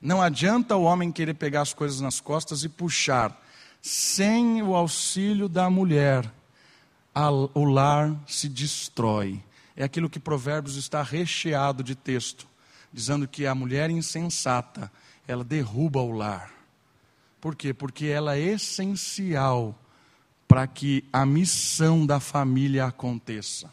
Não 0.00 0.22
adianta 0.22 0.76
o 0.76 0.84
homem 0.84 1.12
querer 1.12 1.34
pegar 1.34 1.60
as 1.60 1.74
coisas 1.74 2.00
nas 2.00 2.20
costas 2.20 2.64
e 2.64 2.68
puxar. 2.68 3.38
Sem 3.82 4.62
o 4.62 4.74
auxílio 4.74 5.48
da 5.48 5.68
mulher, 5.68 6.30
o 7.54 7.64
lar 7.64 8.14
se 8.26 8.48
destrói. 8.48 9.42
É 9.76 9.84
aquilo 9.84 10.08
que 10.08 10.18
Provérbios 10.18 10.76
está 10.76 11.02
recheado 11.02 11.82
de 11.82 11.94
texto, 11.94 12.46
dizendo 12.92 13.28
que 13.28 13.46
a 13.46 13.54
mulher 13.54 13.90
insensata, 13.90 14.90
ela 15.28 15.44
derruba 15.44 16.00
o 16.00 16.12
lar. 16.12 16.50
Por 17.40 17.54
quê? 17.54 17.72
Porque 17.72 18.06
ela 18.06 18.36
é 18.36 18.40
essencial 18.40 19.78
para 20.48 20.66
que 20.66 21.04
a 21.12 21.24
missão 21.24 22.04
da 22.04 22.18
família 22.20 22.86
aconteça. 22.86 23.70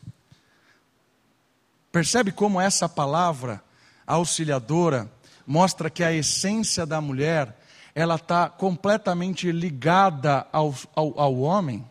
Percebe 1.91 2.31
como 2.31 2.61
essa 2.61 2.87
palavra 2.87 3.63
auxiliadora 4.05 5.11
mostra 5.47 5.89
que 5.89 6.03
a 6.03 6.11
essência 6.11 6.85
da 6.85 6.99
mulher 6.99 7.57
ela 7.95 8.15
está 8.15 8.49
completamente 8.49 9.51
ligada 9.51 10.45
ao, 10.51 10.75
ao, 10.93 11.19
ao 11.19 11.39
homem. 11.39 11.89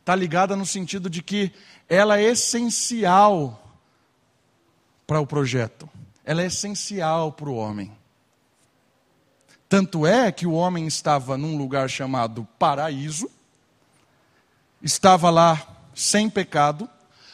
Está 0.00 0.14
ligada 0.14 0.54
no 0.56 0.66
sentido 0.66 1.08
de 1.08 1.22
que 1.22 1.50
ela 1.88 2.18
é 2.18 2.24
essencial 2.24 3.62
para 5.06 5.20
o 5.20 5.26
projeto. 5.26 5.88
Ela 6.24 6.42
é 6.42 6.46
essencial 6.46 7.32
para 7.32 7.48
o 7.48 7.54
homem. 7.54 7.90
Tanto 9.68 10.06
é 10.06 10.30
que 10.30 10.46
o 10.46 10.52
homem 10.52 10.86
estava 10.86 11.38
num 11.38 11.56
lugar 11.56 11.88
chamado 11.88 12.46
paraíso, 12.58 13.30
estava 14.82 15.30
lá 15.30 15.66
sem 15.94 16.28
pecado, 16.28 16.88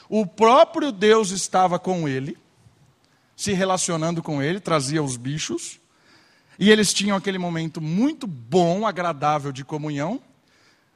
o 0.08 0.26
próprio 0.26 0.92
Deus 0.92 1.30
estava 1.30 1.78
com 1.78 2.08
ele, 2.08 2.38
se 3.40 3.54
relacionando 3.54 4.22
com 4.22 4.42
ele, 4.42 4.60
trazia 4.60 5.02
os 5.02 5.16
bichos, 5.16 5.80
e 6.58 6.70
eles 6.70 6.92
tinham 6.92 7.16
aquele 7.16 7.38
momento 7.38 7.80
muito 7.80 8.26
bom, 8.26 8.86
agradável 8.86 9.50
de 9.50 9.64
comunhão, 9.64 10.20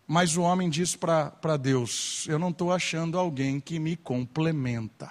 mas 0.06 0.36
o 0.36 0.42
homem 0.42 0.68
diz 0.68 0.94
para 0.94 1.56
Deus: 1.58 2.26
Eu 2.28 2.38
não 2.38 2.50
estou 2.50 2.70
achando 2.70 3.18
alguém 3.18 3.58
que 3.60 3.78
me 3.78 3.96
complementa. 3.96 5.10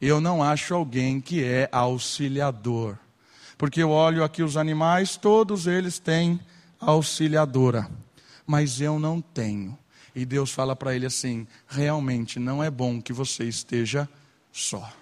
Eu 0.00 0.20
não 0.20 0.42
acho 0.42 0.74
alguém 0.74 1.20
que 1.20 1.44
é 1.44 1.68
auxiliador. 1.70 2.98
Porque 3.56 3.80
eu 3.80 3.90
olho 3.90 4.24
aqui 4.24 4.42
os 4.42 4.56
animais, 4.56 5.16
todos 5.16 5.68
eles 5.68 6.00
têm 6.00 6.40
auxiliadora, 6.80 7.88
mas 8.44 8.80
eu 8.80 8.98
não 8.98 9.20
tenho. 9.20 9.78
E 10.16 10.26
Deus 10.26 10.50
fala 10.50 10.74
para 10.74 10.96
ele 10.96 11.06
assim: 11.06 11.46
realmente 11.68 12.40
não 12.40 12.60
é 12.60 12.68
bom 12.68 13.00
que 13.00 13.12
você 13.12 13.44
esteja 13.44 14.08
só 14.50 14.92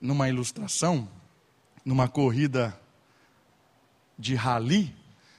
numa 0.00 0.28
ilustração, 0.28 1.08
numa 1.84 2.08
corrida 2.08 2.78
de 4.18 4.34
rally, 4.34 4.94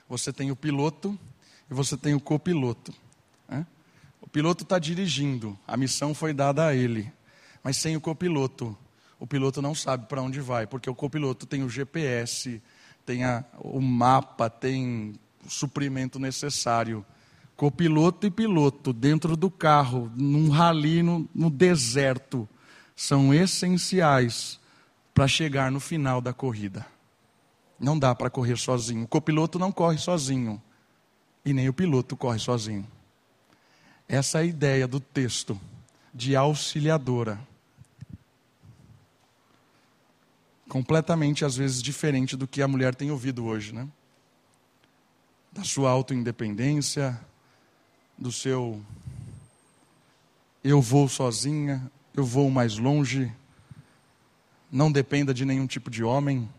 você 0.08 0.32
tem 0.32 0.52
o 0.52 0.56
piloto 0.56 1.18
e 1.70 1.74
você 1.74 1.98
tem 1.98 2.14
o 2.14 2.20
copiloto. 2.20 2.94
Né? 3.48 3.66
O 4.22 4.28
piloto 4.28 4.64
está 4.64 4.80
dirigindo, 4.80 5.58
a 5.68 5.76
missão 5.76 6.14
foi 6.14 6.34
dada 6.34 6.66
a 6.66 6.76
ele, 6.76 7.12
mas 7.64 7.78
sem 7.78 7.96
o 7.96 8.02
copiloto, 8.02 8.78
o 9.20 9.28
piloto 9.28 9.62
não 9.62 9.74
sabe 9.74 10.08
para 10.08 10.22
onde 10.22 10.40
vai, 10.40 10.68
porque 10.68 10.90
o 10.90 10.96
copiloto 10.96 11.46
tem 11.46 11.64
o 11.64 11.70
GPS, 11.70 12.62
tem 13.06 13.24
a, 13.24 13.44
o 13.60 13.82
mapa, 13.82 14.50
tem 14.50 15.14
o 15.46 15.50
suprimento 15.50 16.20
necessário. 16.20 17.06
Copiloto 17.56 18.28
e 18.28 18.32
piloto 18.32 18.94
dentro 18.94 19.36
do 19.36 19.50
carro, 19.50 20.12
num 20.16 20.50
rally 20.50 21.02
no, 21.02 21.28
no 21.34 21.50
deserto 21.50 22.48
são 22.98 23.32
essenciais 23.32 24.60
para 25.14 25.28
chegar 25.28 25.72
no 25.72 25.80
final 25.80 26.20
da 26.20 26.34
corrida. 26.34 26.84
Não 27.80 27.98
dá 27.98 28.16
para 28.16 28.28
correr 28.28 28.58
sozinho. 28.58 29.04
O 29.04 29.08
copiloto 29.08 29.60
não 29.60 29.72
corre 29.72 30.00
sozinho. 30.00 30.60
E 31.46 31.54
nem 31.54 31.70
o 31.70 31.74
piloto 31.74 32.18
corre 32.18 32.40
sozinho. 32.40 32.88
Essa 34.10 34.40
é 34.40 34.42
a 34.42 34.46
ideia 34.46 34.88
do 34.88 35.00
texto 35.00 35.62
de 36.12 36.36
auxiliadora. 36.36 37.40
Completamente, 40.68 41.46
às 41.46 41.56
vezes, 41.56 41.84
diferente 41.84 42.36
do 42.36 42.48
que 42.48 42.64
a 42.64 42.68
mulher 42.68 42.96
tem 42.96 43.12
ouvido 43.12 43.46
hoje, 43.46 43.74
né? 43.74 43.88
Da 45.52 45.64
sua 45.64 45.92
autoindependência, 45.92 47.20
do 48.18 48.32
seu 48.32 48.84
eu 50.64 50.82
vou 50.82 51.08
sozinha, 51.08 51.90
eu 52.18 52.26
vou 52.26 52.50
mais 52.50 52.80
longe, 52.80 53.32
não 54.72 54.92
dependa 54.92 55.36
de 55.36 55.46
nenhum 55.46 55.68
tipo 55.68 55.88
de 55.88 56.04
homem. 56.04 56.50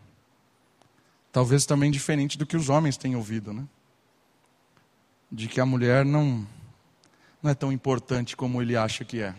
Talvez 1.33 1.65
também 1.65 1.91
diferente 1.91 2.37
do 2.37 2.45
que 2.45 2.55
os 2.55 2.69
homens 2.69 2.95
têm 2.95 3.13
ouvido, 3.13 3.51
né? 3.51 3.67
De 5.29 5.49
que 5.49 5.59
a 5.59 5.65
mulher 5.65 6.05
não, 6.05 6.47
não 7.43 7.51
é 7.51 7.53
tão 7.53 7.73
importante 7.73 8.37
como 8.37 8.61
ele 8.61 8.77
acha 8.77 9.03
que 9.03 9.21
é. 9.21 9.35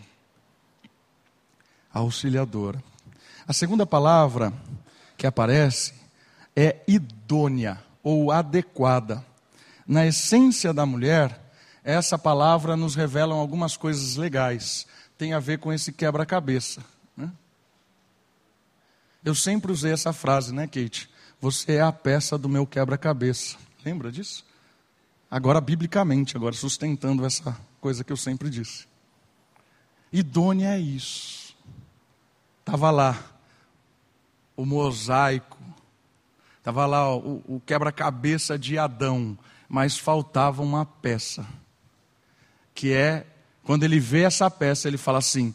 Auxiliadora. 1.91 2.85
A 3.49 3.55
segunda 3.55 3.87
palavra 3.87 4.53
que 5.17 5.27
aparece 5.27 5.95
é 6.55 6.83
idônea 6.87 7.83
ou 8.03 8.31
adequada. 8.31 9.25
Na 9.87 10.07
essência 10.07 10.75
da 10.75 10.85
mulher, 10.85 11.41
essa 11.83 12.19
palavra 12.19 12.77
nos 12.77 12.95
revela 12.95 13.35
algumas 13.35 13.75
coisas 13.75 14.17
legais 14.17 14.87
tem 15.21 15.35
a 15.35 15.39
ver 15.39 15.59
com 15.59 15.71
esse 15.71 15.93
quebra-cabeça. 15.93 16.83
Né? 17.15 17.31
Eu 19.23 19.35
sempre 19.35 19.71
usei 19.71 19.93
essa 19.93 20.15
frase, 20.15 20.51
né, 20.51 20.67
Kate? 20.67 21.11
Você 21.43 21.73
é 21.73 21.83
a 21.83 21.93
peça 21.93 22.39
do 22.39 22.49
meu 22.49 22.67
quebra-cabeça. 22.67 23.59
Lembra 23.85 24.11
disso? 24.11 24.47
Agora, 25.31 25.61
biblicamente, 25.61 26.39
agora 26.39 26.55
sustentando 26.55 27.27
essa 27.27 27.55
coisa 27.83 28.03
que 28.03 28.11
eu 28.11 28.17
sempre 28.17 28.49
disse. 28.49 28.87
Idônea 30.11 30.75
é 30.75 30.81
isso. 30.81 31.55
Estava 32.61 32.91
lá 32.91 33.23
o 34.57 34.65
mosaico, 34.65 35.59
estava 36.57 36.87
lá 36.87 37.15
o, 37.15 37.43
o 37.47 37.63
quebra-cabeça 37.67 38.59
de 38.59 38.79
Adão, 38.79 39.39
mas 39.69 39.99
faltava 39.99 40.63
uma 40.63 40.87
peça, 40.87 41.47
que 42.75 42.91
é 42.91 43.27
quando 43.65 43.85
ele 43.85 44.01
vê 44.01 44.23
essa 44.23 44.51
peça, 44.51 44.89
ele 44.89 44.97
fala 44.97 45.19
assim: 45.19 45.55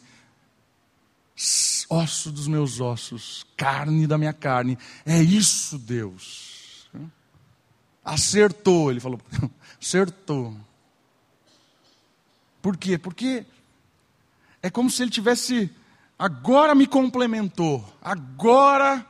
osso 1.88 2.30
dos 2.30 2.46
meus 2.46 2.80
ossos, 2.80 3.46
carne 3.56 4.06
da 4.06 4.16
minha 4.16 4.32
carne. 4.32 4.78
É 5.04 5.20
isso, 5.22 5.78
Deus. 5.78 6.88
Acertou, 8.04 8.90
ele 8.90 9.00
falou. 9.00 9.20
Acertou. 9.82 10.56
Por 12.62 12.76
quê? 12.76 12.96
Porque 12.96 13.44
é 14.62 14.70
como 14.70 14.90
se 14.90 15.02
ele 15.02 15.10
tivesse. 15.10 15.70
Agora 16.18 16.74
me 16.74 16.86
complementou. 16.86 17.84
Agora 18.00 19.04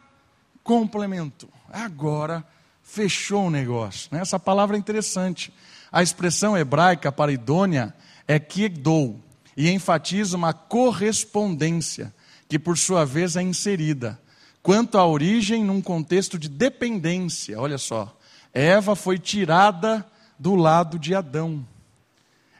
complementou. 0.62 1.50
Agora 1.70 2.44
fechou 2.82 3.46
o 3.46 3.50
negócio. 3.50 4.08
Né? 4.10 4.20
Essa 4.20 4.38
palavra 4.38 4.76
é 4.76 4.78
interessante. 4.78 5.52
A 5.92 6.02
expressão 6.02 6.56
hebraica 6.56 7.12
para 7.12 7.32
idônea 7.32 7.94
é 8.26 8.38
kidou 8.38 9.20
e 9.56 9.70
enfatiza 9.70 10.36
uma 10.36 10.52
correspondência 10.52 12.12
que 12.48 12.58
por 12.58 12.76
sua 12.76 13.04
vez 13.04 13.36
é 13.36 13.42
inserida. 13.42 14.20
Quanto 14.62 14.98
à 14.98 15.06
origem, 15.06 15.64
num 15.64 15.80
contexto 15.80 16.38
de 16.38 16.48
dependência, 16.48 17.58
olha 17.60 17.78
só, 17.78 18.16
Eva 18.52 18.96
foi 18.96 19.18
tirada 19.18 20.06
do 20.38 20.54
lado 20.54 20.98
de 20.98 21.14
Adão. 21.14 21.66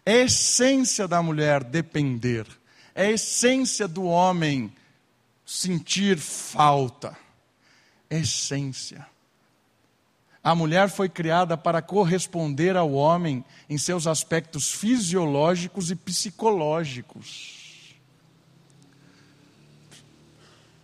É 0.05 0.13
a 0.13 0.25
essência 0.25 1.09
da 1.09 1.21
mulher 1.21 1.65
depender, 1.65 2.47
é 2.95 3.07
a 3.07 3.11
essência 3.11 3.89
do 3.89 4.05
homem 4.05 4.73
sentir 5.45 6.19
falta, 6.19 7.17
é 8.09 8.19
essência. 8.19 9.07
A 10.47 10.55
mulher 10.55 10.89
foi 10.89 11.09
criada 11.09 11.57
para 11.57 11.83
corresponder 11.83 12.77
ao 12.77 12.93
homem 12.93 13.45
em 13.69 13.77
seus 13.77 14.07
aspectos 14.07 14.71
fisiológicos 14.71 15.91
e 15.91 15.97
psicológicos. 15.97 17.97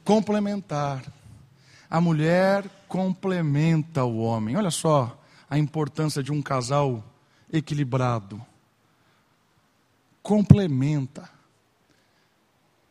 complementar. 0.05 1.05
A 1.88 2.01
mulher 2.01 2.68
complementa 2.88 4.03
o 4.03 4.18
homem. 4.18 4.57
Olha 4.57 4.72
só 4.72 5.16
a 5.48 5.57
importância 5.57 6.25
de 6.25 6.33
um 6.33 6.42
casal 6.42 7.05
equilibrado. 7.53 8.44
Complementa. 10.25 11.31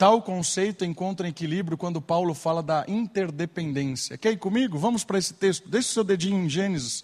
Tal 0.01 0.19
conceito 0.19 0.83
encontra 0.83 1.29
equilíbrio 1.29 1.77
quando 1.77 2.01
Paulo 2.01 2.33
fala 2.33 2.63
da 2.63 2.83
interdependência. 2.87 4.17
Quer 4.17 4.31
ir 4.31 4.37
comigo? 4.37 4.79
Vamos 4.79 5.03
para 5.03 5.19
esse 5.19 5.31
texto. 5.31 5.69
Deixe 5.69 5.89
seu 5.89 6.03
dedinho 6.03 6.43
em 6.43 6.49
Gênesis. 6.49 7.03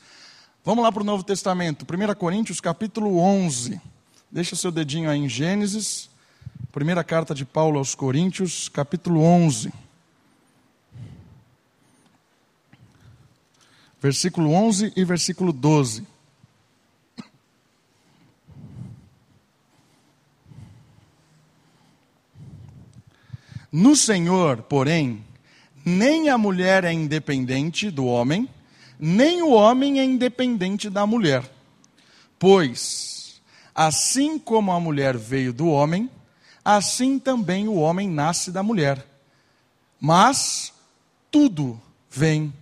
Vamos 0.65 0.83
lá 0.83 0.91
para 0.91 1.03
o 1.03 1.05
Novo 1.05 1.23
Testamento. 1.23 1.85
1 1.85 2.15
Coríntios, 2.15 2.59
capítulo 2.59 3.19
11. 3.19 3.79
Deixa 4.31 4.55
seu 4.55 4.71
dedinho 4.71 5.11
aí 5.11 5.19
em 5.19 5.29
Gênesis. 5.29 6.09
Primeira 6.71 7.03
carta 7.03 7.35
de 7.35 7.45
Paulo 7.45 7.77
aos 7.77 7.93
Coríntios, 7.93 8.67
capítulo 8.67 9.21
11. 9.21 9.71
versículo 14.01 14.51
11 14.53 14.93
e 14.95 15.05
versículo 15.05 15.53
12. 15.53 16.03
No 23.71 23.95
Senhor, 23.95 24.61
porém, 24.63 25.23
nem 25.85 26.29
a 26.29 26.37
mulher 26.37 26.83
é 26.83 26.91
independente 26.91 27.91
do 27.91 28.05
homem, 28.05 28.47
nem 28.99 29.41
o 29.41 29.51
homem 29.51 29.99
é 29.99 30.03
independente 30.03 30.89
da 30.89 31.05
mulher. 31.05 31.49
Pois, 32.39 33.41
assim 33.73 34.39
como 34.39 34.71
a 34.71 34.79
mulher 34.79 35.17
veio 35.17 35.53
do 35.53 35.67
homem, 35.67 36.09
assim 36.63 37.19
também 37.19 37.67
o 37.67 37.75
homem 37.75 38.09
nasce 38.09 38.51
da 38.51 38.63
mulher. 38.63 39.05
Mas 39.99 40.73
tudo 41.31 41.79
vem 42.09 42.53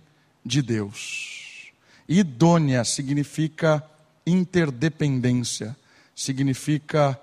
de 0.44 0.62
Deus. 0.62 1.72
Idônea 2.08 2.84
significa 2.84 3.84
interdependência, 4.26 5.76
significa 6.14 7.20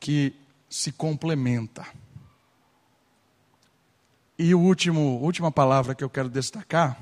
que 0.00 0.34
se 0.68 0.92
complementa. 0.92 1.86
E 4.38 4.54
o 4.54 4.60
último, 4.60 5.20
última 5.20 5.52
palavra 5.52 5.94
que 5.94 6.02
eu 6.02 6.10
quero 6.10 6.28
destacar 6.28 6.98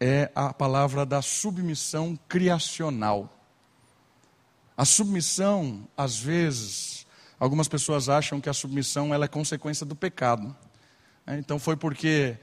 é 0.00 0.30
a 0.34 0.52
palavra 0.52 1.06
da 1.06 1.22
submissão 1.22 2.18
criacional. 2.28 3.30
A 4.76 4.84
submissão, 4.84 5.86
às 5.96 6.18
vezes, 6.18 7.06
algumas 7.38 7.68
pessoas 7.68 8.08
acham 8.08 8.40
que 8.40 8.48
a 8.48 8.54
submissão 8.54 9.14
ela 9.14 9.26
é 9.26 9.28
consequência 9.28 9.86
do 9.86 9.94
pecado. 9.94 10.56
Então 11.28 11.58
foi 11.58 11.76
porque 11.76 12.36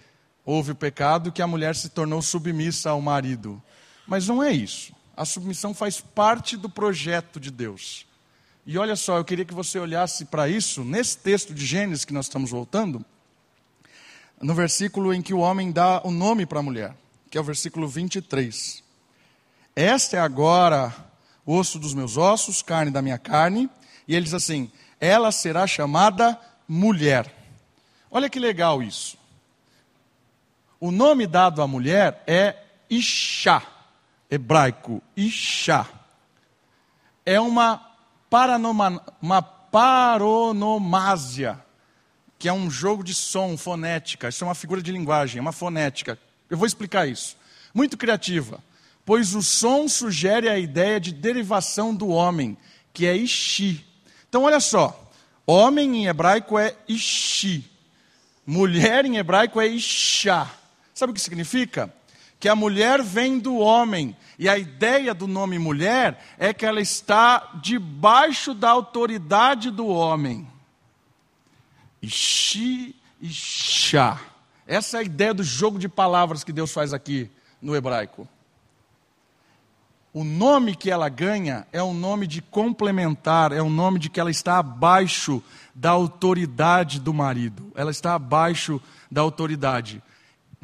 houve 0.46 0.72
o 0.72 0.76
pecado 0.76 1.32
que 1.32 1.42
a 1.42 1.48
mulher 1.48 1.76
se 1.76 1.90
tornou 1.90 2.22
submissa 2.22 2.92
ao 2.92 3.02
marido. 3.02 3.62
Mas 4.08 4.28
não 4.28 4.42
é 4.42 4.54
isso. 4.54 4.94
A 5.16 5.26
submissão 5.26 5.74
faz 5.74 6.00
parte 6.00 6.56
do 6.56 6.70
projeto 6.70 7.40
de 7.40 7.52
Deus. 7.52 8.06
E 8.70 8.78
olha 8.78 8.98
só, 8.98 9.16
eu 9.16 9.24
queria 9.24 9.46
que 9.46 9.54
você 9.54 9.80
olhasse 9.80 10.26
para 10.26 10.50
isso 10.50 10.84
nesse 10.84 11.18
texto 11.20 11.54
de 11.54 11.66
Gênesis 11.66 12.04
que 12.04 12.14
nós 12.14 12.26
estamos 12.26 12.52
voltando, 12.52 13.04
no 14.42 14.54
versículo 14.54 15.14
em 15.14 15.22
que 15.22 15.34
o 15.34 15.40
homem 15.40 15.72
dá 15.72 16.02
o 16.06 16.12
nome 16.12 16.46
para 16.46 16.60
a 16.60 16.62
mulher, 16.64 16.94
que 17.32 17.38
é 17.38 17.42
o 17.42 17.46
versículo 17.46 17.88
23. 17.88 18.84
Esta 19.74 20.18
é 20.18 20.20
agora 20.20 20.94
osso 21.46 21.80
dos 21.80 21.94
meus 21.94 22.18
ossos, 22.18 22.62
carne 22.62 22.92
da 22.92 23.02
minha 23.02 23.18
carne, 23.18 23.70
e 24.06 24.14
ele 24.14 24.26
diz 24.26 24.34
assim: 24.34 24.70
ela 25.00 25.32
será 25.32 25.66
chamada 25.66 26.38
mulher. 26.68 27.34
Olha 28.12 28.30
que 28.30 28.38
legal 28.38 28.84
isso. 28.84 29.18
O 30.78 30.92
nome 30.92 31.26
dado 31.26 31.62
à 31.62 31.68
mulher 31.68 32.22
é 32.28 32.54
Isha, 32.90 33.64
hebraico, 34.30 35.02
Isha. 35.16 35.88
É 37.26 37.40
uma, 37.40 37.87
paranoma, 38.30 39.02
uma 39.22 39.42
paronomásia, 39.72 41.60
que 42.40 42.48
é 42.48 42.54
um 42.54 42.70
jogo 42.70 43.04
de 43.04 43.14
som, 43.14 43.58
fonética. 43.58 44.30
Isso 44.30 44.44
é 44.44 44.48
uma 44.48 44.56
figura 44.56 44.82
de 44.82 44.92
linguagem, 44.92 45.40
é 45.40 45.42
uma 45.42 45.52
fonética. 45.52 46.18
Eu 46.50 46.58
vou 46.58 46.66
explicar 46.66 47.08
isso. 47.08 47.36
Muito 47.74 47.98
criativa, 47.98 48.64
pois 49.06 49.36
o 49.36 49.44
som 49.44 49.88
sugere 49.88 50.50
a 50.50 50.58
ideia 50.58 51.00
de 51.00 51.12
derivação 51.12 51.94
do 51.94 52.08
homem, 52.08 52.58
que 52.94 53.06
é 53.06 53.16
Ishi. 53.16 53.86
Então, 54.30 54.44
olha 54.44 54.60
só: 54.60 55.12
homem 55.46 56.04
em 56.04 56.08
hebraico 56.08 56.58
é 56.58 56.76
Ishi, 56.88 57.70
mulher 58.46 59.06
em 59.06 59.18
hebraico 59.18 59.60
é 59.62 59.68
Isha. 59.68 60.50
Sabe 60.94 61.12
o 61.12 61.14
que 61.14 61.22
significa? 61.22 61.94
Que 62.40 62.48
a 62.48 62.56
mulher 62.56 63.02
vem 63.02 63.40
do 63.40 63.58
homem. 63.58 64.16
E 64.38 64.48
a 64.48 64.58
ideia 64.58 65.14
do 65.14 65.28
nome 65.28 65.58
mulher 65.58 66.24
é 66.38 66.54
que 66.54 66.66
ela 66.66 66.80
está 66.80 67.52
debaixo 67.62 68.54
da 68.54 68.70
autoridade 68.70 69.72
do 69.72 69.88
homem. 69.88 70.48
Ishi, 72.02 72.96
Isha. 73.20 74.20
Essa 74.68 74.98
é 74.98 75.00
a 75.00 75.04
ideia 75.04 75.34
do 75.34 75.44
jogo 75.44 75.80
de 75.80 75.90
palavras 75.90 76.44
que 76.44 76.52
Deus 76.52 76.72
faz 76.72 76.94
aqui 76.94 77.30
no 77.62 77.76
hebraico. 77.76 78.28
O 80.14 80.24
nome 80.24 80.76
que 80.76 80.90
ela 80.90 81.10
ganha 81.10 81.68
é 81.72 81.82
um 81.82 81.94
nome 81.94 82.26
de 82.26 82.42
complementar, 82.42 83.52
é 83.52 83.62
um 83.62 83.70
nome 83.70 84.00
de 84.00 84.10
que 84.10 84.20
ela 84.20 84.32
está 84.32 84.58
abaixo 84.58 85.44
da 85.76 85.92
autoridade 85.92 87.00
do 87.00 87.14
marido. 87.14 87.72
Ela 87.76 87.92
está 87.92 88.16
abaixo 88.16 88.82
da 89.12 89.22
autoridade. 89.22 90.02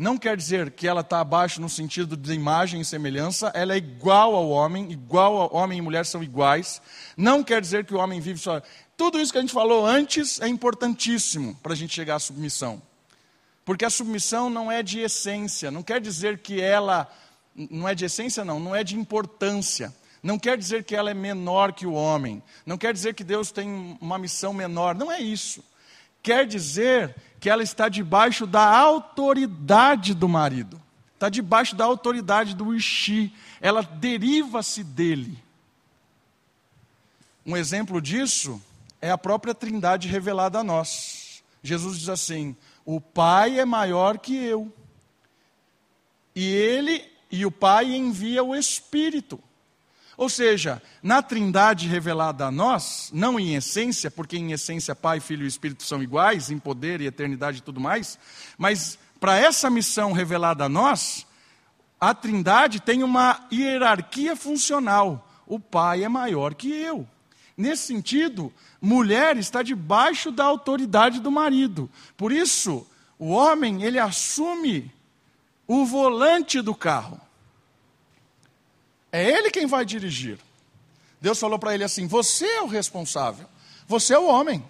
Não 0.03 0.17
quer 0.17 0.35
dizer 0.35 0.71
que 0.71 0.85
ela 0.85 0.99
está 0.99 1.21
abaixo 1.21 1.61
no 1.61 1.69
sentido 1.69 2.17
de 2.17 2.33
imagem 2.33 2.81
e 2.81 2.83
semelhança, 2.83 3.49
ela 3.55 3.73
é 3.73 3.77
igual 3.77 4.35
ao 4.35 4.49
homem, 4.49 4.91
igual 4.91 5.37
ao 5.37 5.55
homem 5.55 5.77
e 5.77 5.81
mulher 5.81 6.05
são 6.05 6.21
iguais. 6.21 6.81
Não 7.15 7.41
quer 7.41 7.61
dizer 7.61 7.85
que 7.85 7.93
o 7.93 7.99
homem 7.99 8.19
vive 8.19 8.37
só. 8.37 8.61
Tudo 8.97 9.17
isso 9.17 9.31
que 9.31 9.37
a 9.37 9.41
gente 9.41 9.53
falou 9.53 9.85
antes 9.85 10.41
é 10.41 10.47
importantíssimo 10.49 11.55
para 11.63 11.71
a 11.71 11.75
gente 11.77 11.93
chegar 11.93 12.15
à 12.15 12.19
submissão. 12.19 12.81
Porque 13.63 13.85
a 13.85 13.89
submissão 13.89 14.49
não 14.49 14.69
é 14.69 14.83
de 14.83 14.99
essência, 14.99 15.71
não 15.71 15.81
quer 15.81 16.01
dizer 16.01 16.39
que 16.39 16.59
ela. 16.59 17.09
Não 17.55 17.87
é 17.87 17.95
de 17.95 18.03
essência, 18.03 18.43
não, 18.43 18.59
não 18.59 18.75
é 18.75 18.83
de 18.83 18.97
importância. 18.97 19.95
Não 20.21 20.37
quer 20.37 20.57
dizer 20.57 20.83
que 20.83 20.97
ela 20.97 21.11
é 21.11 21.13
menor 21.13 21.71
que 21.71 21.85
o 21.85 21.93
homem. 21.93 22.43
Não 22.65 22.77
quer 22.77 22.91
dizer 22.91 23.13
que 23.13 23.23
Deus 23.23 23.53
tem 23.53 23.97
uma 24.01 24.17
missão 24.17 24.51
menor. 24.51 24.95
Não 24.95 25.09
é 25.09 25.21
isso. 25.21 25.63
Quer 26.21 26.45
dizer 26.45 27.15
que 27.43 27.49
ela 27.49 27.61
está 27.61 27.89
debaixo 27.89 28.47
da 28.47 28.65
autoridade 28.65 30.13
do 30.13 30.29
marido. 30.29 30.81
Está 31.13 31.27
debaixo 31.27 31.75
da 31.75 31.83
autoridade 31.83 32.55
do 32.55 32.73
Ishi. 32.73 33.33
Ela 33.59 33.81
deriva-se 33.81 34.81
dele. 34.81 35.37
Um 37.45 37.57
exemplo 37.57 38.01
disso 38.01 38.63
é 39.01 39.11
a 39.11 39.17
própria 39.17 39.53
Trindade 39.53 40.07
revelada 40.07 40.59
a 40.59 40.63
nós. 40.63 41.43
Jesus 41.61 41.99
diz 41.99 42.07
assim: 42.07 42.55
O 42.85 43.01
Pai 43.01 43.59
é 43.59 43.65
maior 43.65 44.19
que 44.19 44.37
eu. 44.37 44.71
E 46.33 46.45
ele 46.45 47.05
e 47.29 47.45
o 47.45 47.51
Pai 47.51 47.93
envia 47.93 48.41
o 48.41 48.55
Espírito. 48.55 49.37
Ou 50.15 50.29
seja, 50.29 50.81
na 51.01 51.21
Trindade 51.21 51.87
revelada 51.87 52.45
a 52.45 52.51
nós, 52.51 53.09
não 53.13 53.39
em 53.39 53.55
essência, 53.55 54.11
porque 54.11 54.37
em 54.37 54.51
essência 54.51 54.95
Pai, 54.95 55.19
Filho 55.19 55.43
e 55.43 55.47
Espírito 55.47 55.83
são 55.83 56.03
iguais, 56.03 56.51
em 56.51 56.59
poder 56.59 57.01
e 57.01 57.07
eternidade 57.07 57.59
e 57.59 57.61
tudo 57.61 57.79
mais, 57.79 58.19
mas 58.57 58.97
para 59.19 59.37
essa 59.37 59.69
missão 59.69 60.11
revelada 60.11 60.65
a 60.65 60.69
nós, 60.69 61.25
a 61.99 62.13
Trindade 62.13 62.81
tem 62.81 63.01
uma 63.01 63.47
hierarquia 63.51 64.35
funcional. 64.35 65.29
O 65.47 65.59
Pai 65.59 66.03
é 66.03 66.09
maior 66.09 66.53
que 66.53 66.69
eu. 66.69 67.07
Nesse 67.55 67.87
sentido, 67.87 68.51
mulher 68.81 69.37
está 69.37 69.63
debaixo 69.63 70.31
da 70.31 70.43
autoridade 70.43 71.19
do 71.19 71.31
marido. 71.31 71.89
Por 72.17 72.31
isso, 72.31 72.85
o 73.17 73.29
homem, 73.29 73.83
ele 73.83 73.99
assume 73.99 74.91
o 75.65 75.85
volante 75.85 76.61
do 76.61 76.75
carro. 76.75 77.21
É 79.13 79.23
ele 79.23 79.51
quem 79.51 79.67
vai 79.67 79.85
dirigir. 79.85 80.39
Deus 81.21 81.39
falou 81.39 81.59
para 81.59 81.75
ele 81.75 81.83
assim: 81.83 82.07
Você 82.07 82.47
é 82.47 82.63
o 82.63 82.67
responsável. 82.67 83.47
Você 83.87 84.15
é 84.15 84.17
o 84.17 84.25
homem. 84.25 84.67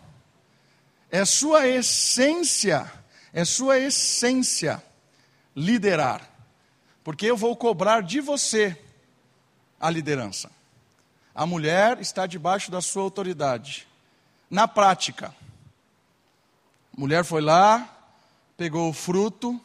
É 1.09 1.23
sua 1.23 1.65
essência, 1.65 2.91
é 3.31 3.45
sua 3.45 3.79
essência 3.79 4.83
liderar. 5.55 6.29
Porque 7.05 7.25
eu 7.25 7.37
vou 7.37 7.55
cobrar 7.55 8.01
de 8.01 8.19
você 8.19 8.77
a 9.79 9.89
liderança. 9.89 10.51
A 11.33 11.45
mulher 11.45 11.99
está 12.01 12.27
debaixo 12.27 12.69
da 12.69 12.81
sua 12.81 13.03
autoridade. 13.03 13.87
Na 14.49 14.67
prática, 14.67 15.33
a 16.95 16.99
mulher 16.99 17.23
foi 17.23 17.41
lá, 17.41 17.89
pegou 18.57 18.89
o 18.89 18.93
fruto, 18.93 19.59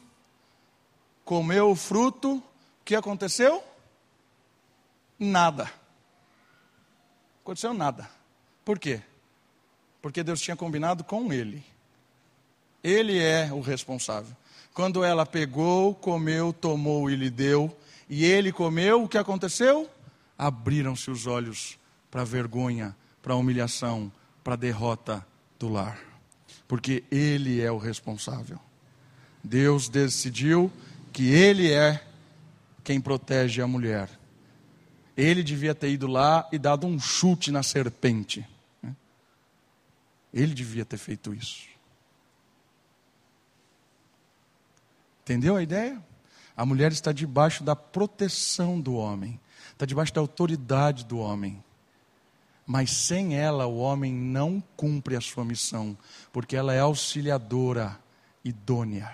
comeu 1.25 1.71
o 1.71 1.77
fruto, 1.77 2.37
o 2.37 2.43
que 2.85 2.95
aconteceu? 2.95 3.68
Nada. 5.19 5.71
Aconteceu 7.43 7.75
nada. 7.75 8.09
Por 8.65 8.79
quê? 8.79 9.01
Porque 10.01 10.23
Deus 10.23 10.41
tinha 10.41 10.57
combinado 10.57 11.03
com 11.03 11.33
ele. 11.33 11.65
Ele 12.85 13.19
é 13.19 13.51
o 13.53 13.61
responsável. 13.61 14.37
Quando 14.73 15.03
ela 15.03 15.27
pegou, 15.27 15.95
comeu, 15.95 16.53
tomou 16.53 17.11
e 17.11 17.17
lhe 17.17 17.31
deu, 17.31 17.77
e 18.09 18.25
ele 18.25 18.53
comeu, 18.53 19.03
o 19.03 19.09
que 19.09 19.19
aconteceu? 19.19 19.91
Abriram-se 20.37 21.11
os 21.11 21.27
olhos 21.27 21.79
para 22.11 22.23
a 22.23 22.25
vergonha, 22.25 22.95
para 23.21 23.35
a 23.35 23.37
humilhação, 23.37 24.13
para 24.45 24.55
a 24.55 24.57
derrota 24.57 25.27
do 25.59 25.69
lar. 25.69 25.99
Porque 26.69 27.03
ele 27.11 27.61
é 27.61 27.73
o 27.73 27.79
responsável. 27.79 28.59
Deus 29.43 29.89
decidiu 29.89 30.71
que 31.13 31.29
ele 31.29 31.73
é 31.73 32.05
quem 32.85 33.01
protege 33.01 33.61
a 33.61 33.67
mulher. 33.67 34.09
Ele 35.19 35.43
devia 35.43 35.75
ter 35.75 35.91
ido 35.91 36.07
lá 36.07 36.49
e 36.53 36.59
dado 36.61 36.87
um 36.87 36.97
chute 36.97 37.51
na 37.51 37.65
serpente. 37.65 38.49
Né? 38.81 38.95
Ele 40.33 40.55
devia 40.55 40.85
ter 40.85 40.97
feito 40.97 41.35
isso. 41.35 41.67
Entendeu 45.25 45.57
a 45.57 45.63
ideia? 45.63 46.01
A 46.57 46.65
mulher 46.65 46.93
está 46.93 47.11
debaixo 47.11 47.65
da 47.65 47.75
proteção 47.75 48.81
do 48.81 48.95
homem, 48.95 49.41
está 49.73 49.85
debaixo 49.85 50.15
da 50.15 50.21
autoridade 50.21 51.05
do 51.05 51.19
homem. 51.19 51.63
Mas 52.65 52.93
sem 52.93 53.35
ela, 53.37 53.67
o 53.67 53.79
homem 53.79 54.13
não 54.15 54.63
cumpre 54.77 55.17
a 55.17 55.21
sua 55.21 55.45
missão, 55.45 55.99
porque 56.33 56.55
ela 56.55 56.73
é 56.73 56.79
auxiliadora 56.79 57.99
idônea. 58.45 59.13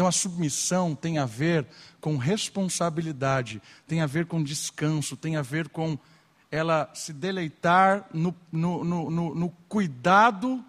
Então 0.00 0.08
a 0.08 0.12
submissão 0.12 0.94
tem 0.94 1.18
a 1.18 1.26
ver 1.26 1.66
com 2.00 2.16
responsabilidade, 2.16 3.60
tem 3.86 4.00
a 4.00 4.06
ver 4.06 4.24
com 4.24 4.42
descanso, 4.42 5.14
tem 5.14 5.36
a 5.36 5.42
ver 5.42 5.68
com 5.68 5.98
ela 6.50 6.88
se 6.94 7.12
deleitar 7.12 8.06
no, 8.10 8.34
no, 8.50 8.82
no, 8.82 9.34
no 9.34 9.50
pra 9.68 10.64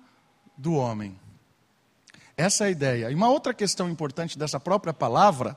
do 0.58 0.74
homem. 0.74 1.18
Essa 2.36 2.66
é 2.66 2.68
a 2.68 2.72
ideia. 2.72 3.10
E 3.10 3.16
uma 3.16 3.30
outra 3.30 3.54
questão 3.54 3.90
importante 3.90 4.38
dessa 4.38 4.60
própria 4.60 4.94
palavra 4.94 5.56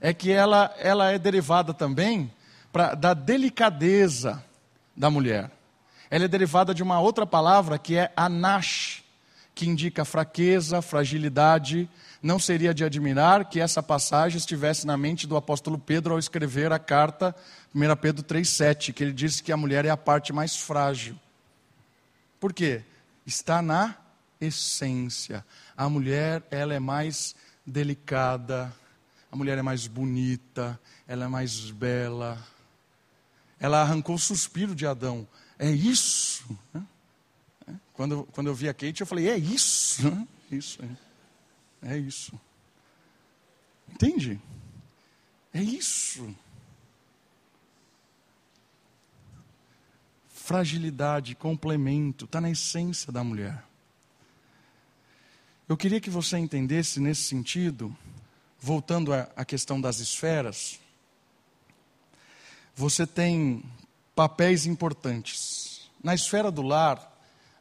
é 0.00 0.14
que 0.14 0.30
ela, 0.30 0.72
ela 0.78 1.10
é 1.10 1.18
derivada 1.18 1.74
também 1.74 2.32
pra, 2.72 2.94
da 2.94 3.14
delicadeza 3.14 4.44
da 4.96 5.10
mulher. 5.10 5.50
Ela 6.08 6.26
é 6.26 6.28
derivada 6.28 6.72
de 6.72 6.84
uma 6.84 7.00
outra 7.00 7.26
palavra 7.26 7.80
que 7.80 7.96
é 7.96 8.12
anash, 8.16 9.02
que 9.56 9.68
indica 9.68 10.04
fraqueza, 10.04 10.80
fragilidade, 10.80 11.90
não 12.22 12.38
seria 12.38 12.74
de 12.74 12.84
admirar 12.84 13.48
que 13.48 13.60
essa 13.60 13.82
passagem 13.82 14.38
estivesse 14.38 14.86
na 14.86 14.96
mente 14.96 15.26
do 15.26 15.36
apóstolo 15.36 15.78
Pedro 15.78 16.14
ao 16.14 16.18
escrever 16.18 16.72
a 16.72 16.78
carta 16.78 17.34
1 17.74 17.96
Pedro 17.96 18.24
3,7, 18.24 18.92
que 18.92 19.04
ele 19.04 19.12
disse 19.12 19.42
que 19.42 19.52
a 19.52 19.56
mulher 19.56 19.84
é 19.84 19.90
a 19.90 19.96
parte 19.96 20.32
mais 20.32 20.56
frágil. 20.56 21.18
Por 22.40 22.52
quê? 22.52 22.82
Está 23.26 23.62
na 23.62 23.96
essência. 24.40 25.44
A 25.76 25.88
mulher, 25.88 26.42
ela 26.50 26.74
é 26.74 26.80
mais 26.80 27.36
delicada, 27.64 28.72
a 29.30 29.36
mulher 29.36 29.58
é 29.58 29.62
mais 29.62 29.86
bonita, 29.86 30.78
ela 31.06 31.26
é 31.26 31.28
mais 31.28 31.70
bela. 31.70 32.38
Ela 33.60 33.82
arrancou 33.82 34.16
o 34.16 34.18
suspiro 34.18 34.74
de 34.74 34.86
Adão. 34.86 35.26
É 35.58 35.70
isso. 35.70 36.44
Né? 36.72 36.82
Quando, 37.92 38.28
quando 38.32 38.46
eu 38.46 38.54
vi 38.54 38.68
a 38.68 38.74
Kate, 38.74 39.00
eu 39.00 39.06
falei, 39.06 39.28
é 39.28 39.36
isso. 39.36 40.26
Isso. 40.50 40.78
É. 41.82 41.96
Isso. 41.96 42.38
Entende? 43.88 44.40
É 45.52 45.62
isso. 45.62 46.34
Fragilidade, 50.28 51.34
complemento, 51.34 52.24
está 52.24 52.40
na 52.40 52.50
essência 52.50 53.12
da 53.12 53.22
mulher. 53.22 53.64
Eu 55.68 55.76
queria 55.76 56.00
que 56.00 56.08
você 56.08 56.38
entendesse 56.38 57.00
nesse 57.00 57.22
sentido, 57.22 57.94
voltando 58.58 59.12
à 59.12 59.44
questão 59.44 59.78
das 59.78 59.98
esferas, 59.98 60.80
você 62.74 63.06
tem 63.06 63.62
papéis 64.14 64.64
importantes. 64.64 65.90
Na 66.02 66.14
esfera 66.14 66.50
do 66.50 66.62
lar, 66.62 67.14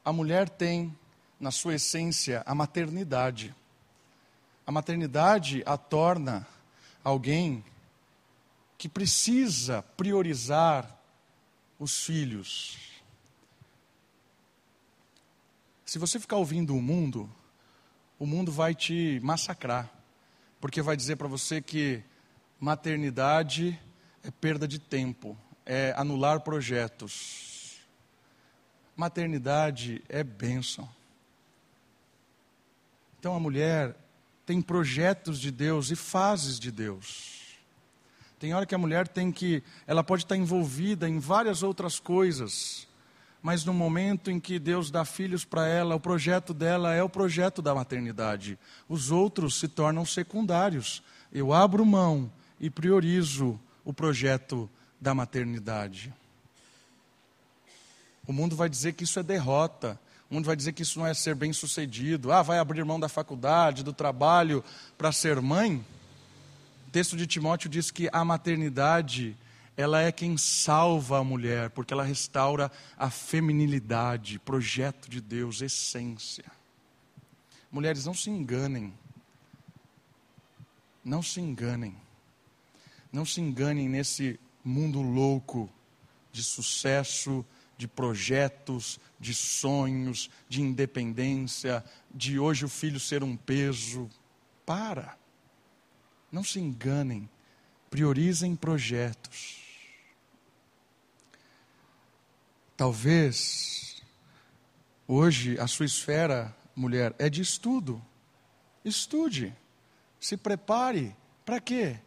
a 0.06 0.14
mulher 0.14 0.48
tem, 0.48 0.96
na 1.40 1.52
sua 1.52 1.76
essência, 1.76 2.44
a 2.46 2.56
maternidade. 2.56 3.54
A 4.68 4.72
maternidade 4.72 5.64
a 5.66 5.78
torna 5.78 6.46
alguém 7.02 7.64
que 8.78 8.90
precisa 8.90 9.82
priorizar 9.96 10.94
os 11.80 12.04
filhos. 12.04 12.78
Se 15.86 15.98
você 15.98 16.20
ficar 16.20 16.36
ouvindo 16.36 16.76
o 16.76 16.82
mundo, 16.82 17.34
o 18.20 18.26
mundo 18.26 18.52
vai 18.52 18.76
te 18.76 19.22
massacrar, 19.24 19.90
porque 20.60 20.82
vai 20.82 20.98
dizer 20.98 21.16
para 21.16 21.30
você 21.30 21.62
que 21.62 22.04
maternidade 22.60 23.80
é 24.22 24.30
perda 24.30 24.68
de 24.68 24.80
tempo, 24.80 25.38
é 25.66 25.94
anular 25.96 26.42
projetos. 26.42 27.80
Maternidade 28.98 30.04
é 30.10 30.26
bênção. 30.26 30.90
Então 33.18 33.34
a 33.34 33.40
mulher 33.40 33.96
tem 34.48 34.62
projetos 34.62 35.42
de 35.42 35.52
Deus 35.52 35.92
e 35.92 35.96
fases 35.96 36.58
de 36.58 36.72
Deus. 36.72 37.58
Tem 38.40 38.54
hora 38.54 38.66
que 38.66 38.74
a 38.74 38.78
mulher 38.78 39.06
tem 39.06 39.30
que, 39.30 39.62
ela 39.86 40.06
pode 40.06 40.24
estar 40.24 40.38
envolvida 40.38 41.10
em 41.10 41.20
várias 41.20 41.64
outras 41.64 42.00
coisas, 42.00 42.88
mas 43.42 43.66
no 43.66 43.74
momento 43.74 44.32
em 44.32 44.40
que 44.40 44.58
Deus 44.58 44.90
dá 44.90 45.04
filhos 45.04 45.44
para 45.44 45.68
ela, 45.68 45.96
o 45.96 46.00
projeto 46.00 46.54
dela 46.54 46.94
é 46.94 47.04
o 47.04 47.10
projeto 47.10 47.62
da 47.62 47.76
maternidade. 47.76 48.58
Os 48.88 49.12
outros 49.12 49.60
se 49.60 49.68
tornam 49.68 50.06
secundários. 50.06 51.04
Eu 51.30 51.52
abro 51.52 51.86
mão 51.86 52.32
e 52.58 52.70
priorizo 52.70 53.60
o 53.84 53.92
projeto 53.92 54.70
da 55.00 55.14
maternidade. 55.14 56.14
O 58.26 58.32
mundo 58.32 58.56
vai 58.56 58.70
dizer 58.70 58.94
que 58.94 59.04
isso 59.04 59.20
é 59.20 59.24
derrota, 59.24 60.00
o 60.30 60.34
mundo 60.34 60.46
vai 60.46 60.56
dizer 60.56 60.74
que 60.74 60.82
isso 60.82 61.00
não 61.00 61.08
é 61.08 61.14
ser 61.14 61.36
bem 61.36 61.54
sucedido. 61.54 62.32
Ah, 62.32 62.42
vai 62.42 62.60
abrir 62.60 62.84
mão 62.84 63.00
da 63.00 63.08
faculdade, 63.08 63.84
do 63.84 63.94
trabalho 63.94 64.64
para 64.98 65.12
ser 65.12 65.42
mãe. 65.42 65.86
O 66.88 66.92
texto 66.92 67.16
de 67.16 67.26
Timóteo 67.26 67.70
diz 67.70 67.92
que 67.92 68.10
a 68.12 68.26
maternidade, 68.26 69.38
ela 69.78 70.02
é 70.02 70.12
quem 70.12 70.38
salva 70.38 71.20
a 71.20 71.24
mulher, 71.24 71.70
porque 71.70 71.94
ela 71.94 72.04
restaura 72.04 72.70
a 72.98 73.10
feminilidade, 73.10 74.40
projeto 74.40 75.10
de 75.10 75.22
Deus, 75.22 75.62
essência. 75.62 76.46
Mulheres, 77.72 78.06
não 78.06 78.14
se 78.14 78.30
enganem. 78.30 78.94
Não 81.06 81.24
se 81.24 81.40
enganem. 81.40 81.96
Não 83.14 83.26
se 83.26 83.40
enganem 83.40 83.88
nesse 83.88 84.38
mundo 84.62 85.02
louco 85.02 85.70
de 86.34 86.44
sucesso, 86.44 87.46
de 87.78 87.88
projetos, 87.88 89.00
de 89.20 89.34
sonhos, 89.34 90.30
de 90.48 90.62
independência, 90.62 91.84
de 92.14 92.40
hoje 92.40 92.66
o 92.66 92.70
filho 92.70 93.00
ser 93.00 93.24
um 93.24 93.36
peso. 93.36 94.10
Para. 94.66 95.18
Não 96.32 96.44
se 96.44 96.60
enganem. 96.60 97.30
Priorizem 97.90 98.56
projetos. 98.56 99.62
Talvez 102.76 104.04
hoje 105.08 105.60
a 105.60 105.68
sua 105.68 105.86
esfera, 105.86 106.56
mulher, 106.76 107.16
é 107.18 107.30
de 107.30 107.42
estudo. 107.42 108.04
Estude, 108.84 109.56
se 110.20 110.38
prepare. 110.38 111.16
Para 111.46 111.60
quê? 111.62 112.00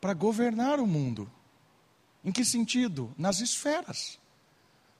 Para 0.00 0.14
governar 0.14 0.80
o 0.80 0.86
mundo. 0.86 1.30
Em 2.24 2.32
que 2.32 2.44
sentido? 2.44 3.14
Nas 3.16 3.40
esferas. 3.40 4.18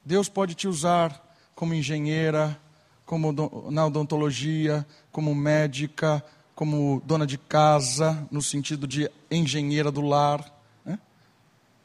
Deus 0.05 0.29
pode 0.29 0.55
te 0.55 0.69
usar 0.69 1.21
como 1.55 1.75
engenheira, 1.75 2.61
como 3.07 3.33
na 3.71 3.87
odontologia, 3.87 4.87
como 5.11 5.35
médica, 5.35 6.25
como 6.55 7.03
dona 7.05 7.27
de 7.27 7.39
casa, 7.39 8.27
no 8.31 8.43
sentido 8.43 8.87
de 8.87 9.11
engenheira 9.31 9.91
do 9.91 10.01
lar. 10.01 10.53
Né? 10.85 10.99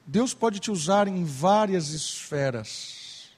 Deus 0.06 0.34
pode 0.34 0.60
te 0.60 0.72
usar 0.72 1.08
em 1.08 1.24
várias 1.24 1.90
esferas. 1.90 3.30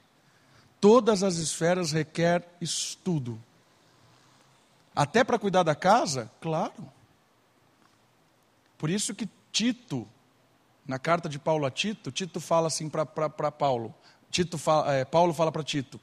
Todas 0.80 1.22
as 1.22 1.36
esferas 1.36 1.92
requer 1.92 2.46
estudo. 2.60 3.38
Até 4.94 5.24
para 5.24 5.38
cuidar 5.38 5.62
da 5.62 5.74
casa? 5.74 6.30
Claro. 6.40 6.90
Por 8.76 8.90
isso 8.90 9.14
que 9.14 9.28
Tito, 9.52 10.08
na 10.86 10.98
carta 10.98 11.28
de 11.28 11.38
Paulo 11.38 11.64
a 11.64 11.70
Tito, 11.70 12.10
Tito 12.10 12.40
fala 12.40 12.66
assim 12.66 12.88
para 12.88 13.06
Paulo. 13.50 13.94
Tito 14.32 14.56
fala, 14.56 14.94
é, 14.94 15.04
Paulo 15.04 15.34
fala 15.34 15.52
para 15.52 15.62
Tito: 15.62 16.00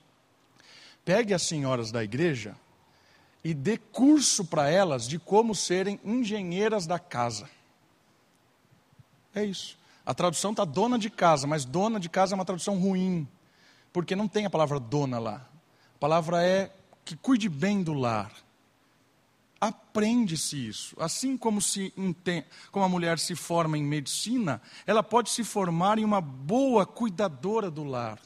pegue 1.04 1.34
as 1.34 1.42
senhoras 1.42 1.92
da 1.92 2.04
igreja 2.04 2.56
e 3.44 3.56
dê 3.56 3.76
curso 3.76 4.46
para 4.46 4.70
elas 4.70 5.08
de 5.08 5.18
como 5.18 5.56
serem 5.56 6.00
engenheiras 6.06 6.86
da 6.86 7.00
casa. 7.00 7.50
É 9.34 9.44
isso. 9.44 9.78
A 10.06 10.14
tradução 10.14 10.52
está 10.52 10.64
dona 10.64 11.00
de 11.00 11.10
casa, 11.10 11.48
mas 11.48 11.66
dona 11.66 12.00
de 12.00 12.08
casa 12.08 12.34
é 12.34 12.36
uma 12.36 12.46
tradução 12.46 12.78
ruim, 12.80 13.28
porque 13.92 14.16
não 14.16 14.28
tem 14.28 14.46
a 14.46 14.50
palavra 14.50 14.80
dona 14.80 15.18
lá. 15.18 15.50
A 15.96 16.00
palavra 16.00 16.44
é 16.46 16.72
que 17.04 17.16
cuide 17.16 17.50
bem 17.50 17.82
do 17.82 17.94
lar. 17.94 18.32
Aprende-se 19.60 20.68
isso. 20.68 20.96
Assim 21.00 21.36
como, 21.38 21.62
se 21.62 21.94
como 22.72 22.86
a 22.86 22.90
mulher 22.90 23.20
se 23.20 23.36
forma 23.36 23.78
em 23.78 23.84
medicina, 23.84 24.62
ela 24.88 25.04
pode 25.04 25.30
se 25.30 25.44
formar 25.44 26.00
em 26.00 26.06
uma 26.06 26.22
boa 26.22 26.86
cuidadora 26.86 27.70
do 27.70 27.84
lar. 27.84 28.20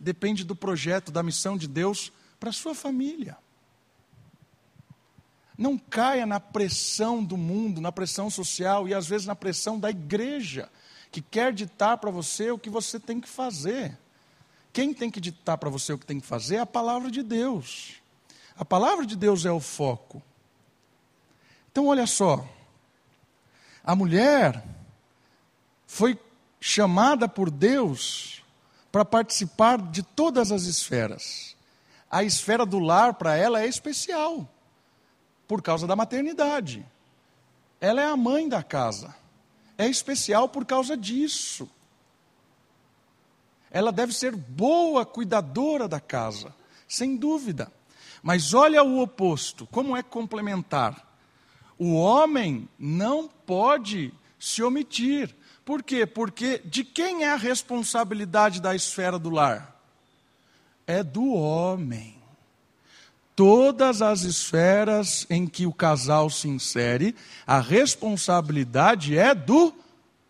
Depende 0.00 0.42
do 0.44 0.56
projeto, 0.56 1.12
da 1.12 1.22
missão 1.22 1.56
de 1.56 1.68
Deus 1.68 2.10
para 2.40 2.50
a 2.50 2.52
sua 2.52 2.74
família. 2.74 3.36
Não 5.56 5.78
caia 5.78 6.26
na 6.26 6.40
pressão 6.40 7.22
do 7.22 7.36
mundo, 7.36 7.80
na 7.80 7.92
pressão 7.92 8.28
social 8.28 8.88
e 8.88 8.94
às 8.94 9.06
vezes 9.06 9.26
na 9.26 9.36
pressão 9.36 9.78
da 9.78 9.90
igreja, 9.90 10.70
que 11.12 11.22
quer 11.22 11.52
ditar 11.52 11.98
para 11.98 12.10
você 12.10 12.50
o 12.50 12.58
que 12.58 12.68
você 12.68 12.98
tem 12.98 13.20
que 13.20 13.28
fazer. 13.28 13.96
Quem 14.72 14.92
tem 14.92 15.10
que 15.10 15.20
ditar 15.20 15.56
para 15.58 15.70
você 15.70 15.92
o 15.92 15.98
que 15.98 16.06
tem 16.06 16.18
que 16.18 16.26
fazer 16.26 16.56
é 16.56 16.60
a 16.60 16.66
palavra 16.66 17.10
de 17.10 17.22
Deus. 17.22 18.02
A 18.56 18.64
palavra 18.64 19.06
de 19.06 19.14
Deus 19.14 19.46
é 19.46 19.52
o 19.52 19.60
foco. 19.60 20.20
Então, 21.74 21.88
olha 21.88 22.06
só. 22.06 22.48
A 23.82 23.96
mulher 23.96 24.64
foi 25.88 26.16
chamada 26.60 27.28
por 27.28 27.50
Deus 27.50 28.44
para 28.92 29.04
participar 29.04 29.82
de 29.82 30.04
todas 30.04 30.52
as 30.52 30.62
esferas. 30.66 31.56
A 32.08 32.22
esfera 32.22 32.64
do 32.64 32.78
lar 32.78 33.14
para 33.14 33.36
ela 33.36 33.60
é 33.60 33.66
especial 33.66 34.48
por 35.48 35.60
causa 35.62 35.84
da 35.84 35.96
maternidade. 35.96 36.86
Ela 37.80 38.02
é 38.02 38.06
a 38.06 38.16
mãe 38.16 38.48
da 38.48 38.62
casa. 38.62 39.12
É 39.76 39.88
especial 39.88 40.48
por 40.48 40.64
causa 40.64 40.96
disso. 40.96 41.68
Ela 43.68 43.90
deve 43.90 44.12
ser 44.12 44.36
boa 44.36 45.04
cuidadora 45.04 45.88
da 45.88 45.98
casa, 45.98 46.54
sem 46.86 47.16
dúvida. 47.16 47.72
Mas 48.22 48.54
olha 48.54 48.84
o 48.84 49.00
oposto, 49.00 49.66
como 49.66 49.96
é 49.96 50.04
complementar. 50.04 51.13
O 51.78 51.94
homem 51.94 52.68
não 52.78 53.28
pode 53.28 54.12
se 54.38 54.62
omitir. 54.62 55.34
Por 55.64 55.82
quê? 55.82 56.06
Porque 56.06 56.60
de 56.64 56.84
quem 56.84 57.24
é 57.24 57.32
a 57.32 57.36
responsabilidade 57.36 58.60
da 58.60 58.74
esfera 58.74 59.18
do 59.18 59.30
lar? 59.30 59.80
É 60.86 61.02
do 61.02 61.32
homem 61.32 62.14
todas 63.36 64.00
as 64.00 64.22
esferas 64.22 65.26
em 65.28 65.46
que 65.46 65.66
o 65.66 65.72
casal 65.72 66.30
se 66.30 66.48
insere, 66.48 67.14
a 67.46 67.60
responsabilidade 67.60 69.18
é 69.18 69.34
do 69.34 69.74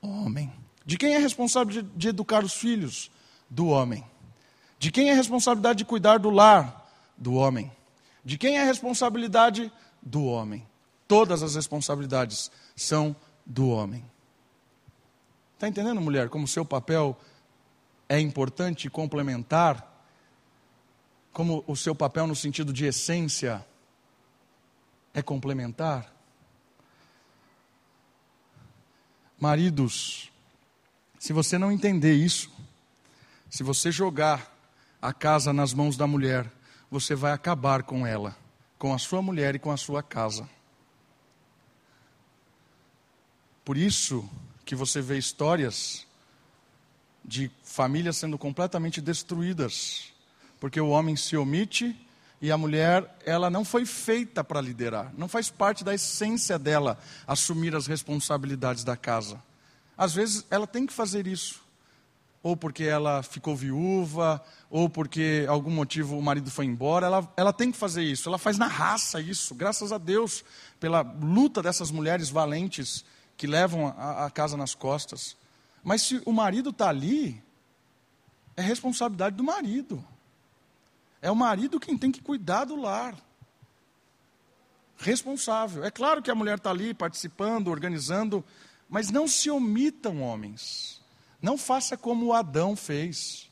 homem. 0.01 0.53
De 0.84 0.97
quem 0.97 1.14
é 1.14 1.16
a 1.16 1.20
responsabilidade 1.20 1.88
de 1.97 2.09
educar 2.09 2.45
os 2.45 2.55
filhos? 2.55 3.11
Do 3.49 3.68
homem. 3.68 4.05
De 4.78 4.90
quem 4.90 5.09
é 5.09 5.12
a 5.12 5.16
responsabilidade 5.16 5.78
de 5.78 5.84
cuidar 5.84 6.18
do 6.18 6.30
lar? 6.30 6.90
Do 7.16 7.34
homem. 7.34 7.70
De 8.24 8.36
quem 8.36 8.59
é 8.59 8.62
a 8.62 8.66
responsabilidade? 8.66 9.70
Do 10.03 10.24
homem. 10.24 10.66
Todas 11.07 11.42
as 11.42 11.55
responsabilidades 11.55 12.50
são 12.74 13.14
do 13.44 13.68
homem. 13.68 14.05
Está 15.55 15.68
entendendo, 15.68 16.00
mulher, 16.00 16.28
como 16.28 16.44
o 16.44 16.48
seu 16.48 16.64
papel 16.64 17.18
é 18.09 18.18
importante 18.18 18.88
complementar 18.90 19.94
como 21.34 21.64
o 21.66 21.74
seu 21.74 21.96
papel 21.96 22.28
no 22.28 22.36
sentido 22.36 22.72
de 22.72 22.86
essência 22.86 23.66
é 25.12 25.20
complementar. 25.20 26.11
Maridos, 29.38 30.30
se 31.18 31.32
você 31.32 31.59
não 31.59 31.72
entender 31.72 32.14
isso, 32.14 32.50
se 33.50 33.64
você 33.64 33.90
jogar 33.90 34.48
a 35.02 35.12
casa 35.12 35.52
nas 35.52 35.74
mãos 35.74 35.96
da 35.96 36.07
mulher, 36.07 36.50
você 36.88 37.16
vai 37.16 37.32
acabar 37.32 37.82
com 37.82 38.07
ela, 38.07 38.36
com 38.78 38.94
a 38.94 38.98
sua 38.98 39.20
mulher 39.20 39.57
e 39.57 39.59
com 39.59 39.72
a 39.72 39.76
sua 39.76 40.05
casa. 40.05 40.48
Por 43.64 43.76
isso 43.76 44.28
que 44.64 44.74
você 44.74 45.00
vê 45.00 45.18
histórias 45.18 46.06
de 47.24 47.50
famílias 47.62 48.16
sendo 48.16 48.36
completamente 48.36 49.00
destruídas 49.00 50.14
porque 50.64 50.80
o 50.80 50.88
homem 50.88 51.14
se 51.14 51.36
omite 51.36 51.94
e 52.40 52.50
a 52.50 52.56
mulher, 52.56 53.18
ela 53.26 53.50
não 53.50 53.66
foi 53.66 53.84
feita 53.84 54.42
para 54.42 54.62
liderar, 54.62 55.12
não 55.14 55.28
faz 55.28 55.50
parte 55.50 55.84
da 55.84 55.92
essência 55.92 56.58
dela 56.58 56.98
assumir 57.26 57.76
as 57.76 57.86
responsabilidades 57.86 58.82
da 58.82 58.96
casa. 58.96 59.42
Às 59.94 60.14
vezes 60.14 60.46
ela 60.50 60.66
tem 60.66 60.86
que 60.86 60.92
fazer 60.94 61.26
isso, 61.26 61.60
ou 62.42 62.56
porque 62.56 62.84
ela 62.84 63.22
ficou 63.22 63.54
viúva, 63.54 64.42
ou 64.70 64.88
porque 64.88 65.44
algum 65.50 65.70
motivo 65.70 66.16
o 66.16 66.22
marido 66.22 66.50
foi 66.50 66.64
embora, 66.64 67.08
ela, 67.08 67.32
ela 67.36 67.52
tem 67.52 67.70
que 67.70 67.76
fazer 67.76 68.02
isso, 68.02 68.26
ela 68.26 68.38
faz 68.38 68.56
na 68.56 68.66
raça 68.66 69.20
isso, 69.20 69.54
graças 69.54 69.92
a 69.92 69.98
Deus, 69.98 70.42
pela 70.80 71.02
luta 71.02 71.62
dessas 71.62 71.90
mulheres 71.90 72.30
valentes 72.30 73.04
que 73.37 73.47
levam 73.47 73.89
a, 73.89 74.26
a 74.26 74.30
casa 74.30 74.57
nas 74.57 74.74
costas. 74.74 75.37
Mas 75.82 76.03
se 76.03 76.22
o 76.24 76.32
marido 76.32 76.70
está 76.70 76.89
ali, 76.89 77.43
é 78.57 78.62
responsabilidade 78.62 79.37
do 79.37 79.45
marido. 79.45 80.05
É 81.20 81.30
o 81.30 81.37
marido 81.37 81.80
quem 81.80 81.97
tem 81.97 82.12
que 82.12 82.22
cuidar 82.22 82.64
do 82.64 82.76
lar. 82.76 83.14
Responsável. 84.97 85.85
É 85.85 85.91
claro 85.91 86.22
que 86.22 86.30
a 86.30 86.35
mulher 86.35 86.59
está 86.59 86.70
ali 86.70 86.95
participando, 86.95 87.68
organizando, 87.68 88.45
mas 88.89 89.11
não 89.11 89.26
se 89.26 89.51
omitam, 89.51 90.22
homens. 90.22 91.01
Não 91.43 91.59
faça 91.59 91.97
como 91.97 92.32
Adão 92.32 92.76
fez. 92.76 93.51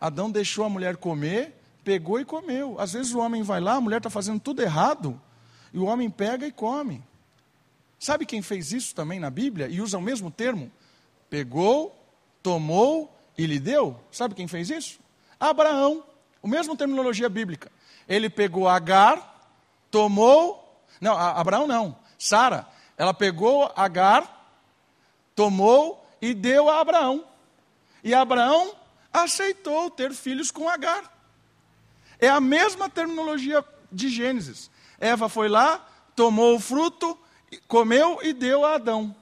Adão 0.00 0.30
deixou 0.30 0.64
a 0.64 0.68
mulher 0.68 0.96
comer, 0.96 1.54
pegou 1.84 2.18
e 2.18 2.24
comeu. 2.24 2.80
Às 2.80 2.92
vezes 2.92 3.12
o 3.12 3.20
homem 3.20 3.42
vai 3.42 3.60
lá, 3.60 3.74
a 3.74 3.80
mulher 3.80 3.98
está 3.98 4.10
fazendo 4.10 4.40
tudo 4.40 4.62
errado, 4.62 5.20
e 5.72 5.78
o 5.78 5.84
homem 5.84 6.10
pega 6.10 6.46
e 6.46 6.52
come. 6.52 7.02
Sabe 8.02 8.26
quem 8.26 8.42
fez 8.42 8.72
isso 8.72 8.96
também 8.96 9.20
na 9.20 9.30
Bíblia 9.30 9.68
e 9.68 9.80
usa 9.80 9.96
o 9.96 10.02
mesmo 10.02 10.28
termo? 10.28 10.72
Pegou, 11.30 11.96
tomou 12.42 13.16
e 13.38 13.46
lhe 13.46 13.60
deu. 13.60 13.96
Sabe 14.10 14.34
quem 14.34 14.48
fez 14.48 14.70
isso? 14.70 14.98
Abraão. 15.38 16.02
O 16.42 16.48
mesmo 16.48 16.76
terminologia 16.76 17.28
bíblica. 17.28 17.70
Ele 18.08 18.28
pegou 18.28 18.68
Agar, 18.68 19.54
tomou. 19.88 20.84
Não, 21.00 21.16
Abraão 21.16 21.68
não. 21.68 21.96
Sara. 22.18 22.66
Ela 22.98 23.14
pegou 23.14 23.72
Agar, 23.76 24.52
tomou 25.36 26.04
e 26.20 26.34
deu 26.34 26.68
a 26.68 26.80
Abraão. 26.80 27.24
E 28.02 28.12
Abraão 28.12 28.74
aceitou 29.12 29.88
ter 29.88 30.12
filhos 30.12 30.50
com 30.50 30.68
Agar. 30.68 31.04
É 32.18 32.28
a 32.28 32.40
mesma 32.40 32.90
terminologia 32.90 33.64
de 33.92 34.08
Gênesis. 34.08 34.72
Eva 34.98 35.28
foi 35.28 35.48
lá, 35.48 35.88
tomou 36.16 36.56
o 36.56 36.60
fruto, 36.60 37.16
comeu 37.68 38.18
e 38.22 38.32
deu 38.32 38.64
a 38.64 38.74
Adão. 38.74 39.14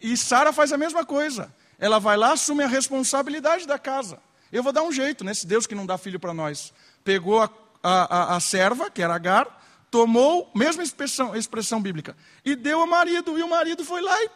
E 0.00 0.16
Sara 0.16 0.52
faz 0.52 0.72
a 0.72 0.78
mesma 0.78 1.04
coisa. 1.04 1.54
Ela 1.78 1.98
vai 1.98 2.16
lá, 2.16 2.32
assume 2.32 2.62
a 2.62 2.68
responsabilidade 2.68 3.66
da 3.66 3.78
casa. 3.78 4.18
Eu 4.50 4.62
vou 4.62 4.72
dar 4.72 4.82
um 4.82 4.92
jeito 4.92 5.24
nesse 5.24 5.46
Deus 5.46 5.66
que 5.66 5.74
não 5.74 5.86
dá 5.86 5.96
filho 5.96 6.20
para 6.20 6.34
nós. 6.34 6.72
Pegou 7.04 7.40
a, 7.40 7.50
a, 7.82 8.36
a, 8.36 8.40
serva, 8.40 8.90
que 8.90 9.02
era 9.02 9.14
Agar, 9.14 9.62
tomou, 9.90 10.50
mesma 10.54 10.82
expressão, 10.82 11.34
expressão 11.34 11.80
bíblica, 11.80 12.16
e 12.44 12.54
deu 12.54 12.80
ao 12.80 12.86
marido. 12.86 13.38
E 13.38 13.42
o 13.42 13.48
marido 13.48 13.84
foi 13.84 14.02
lá 14.02 14.22
e 14.22 14.30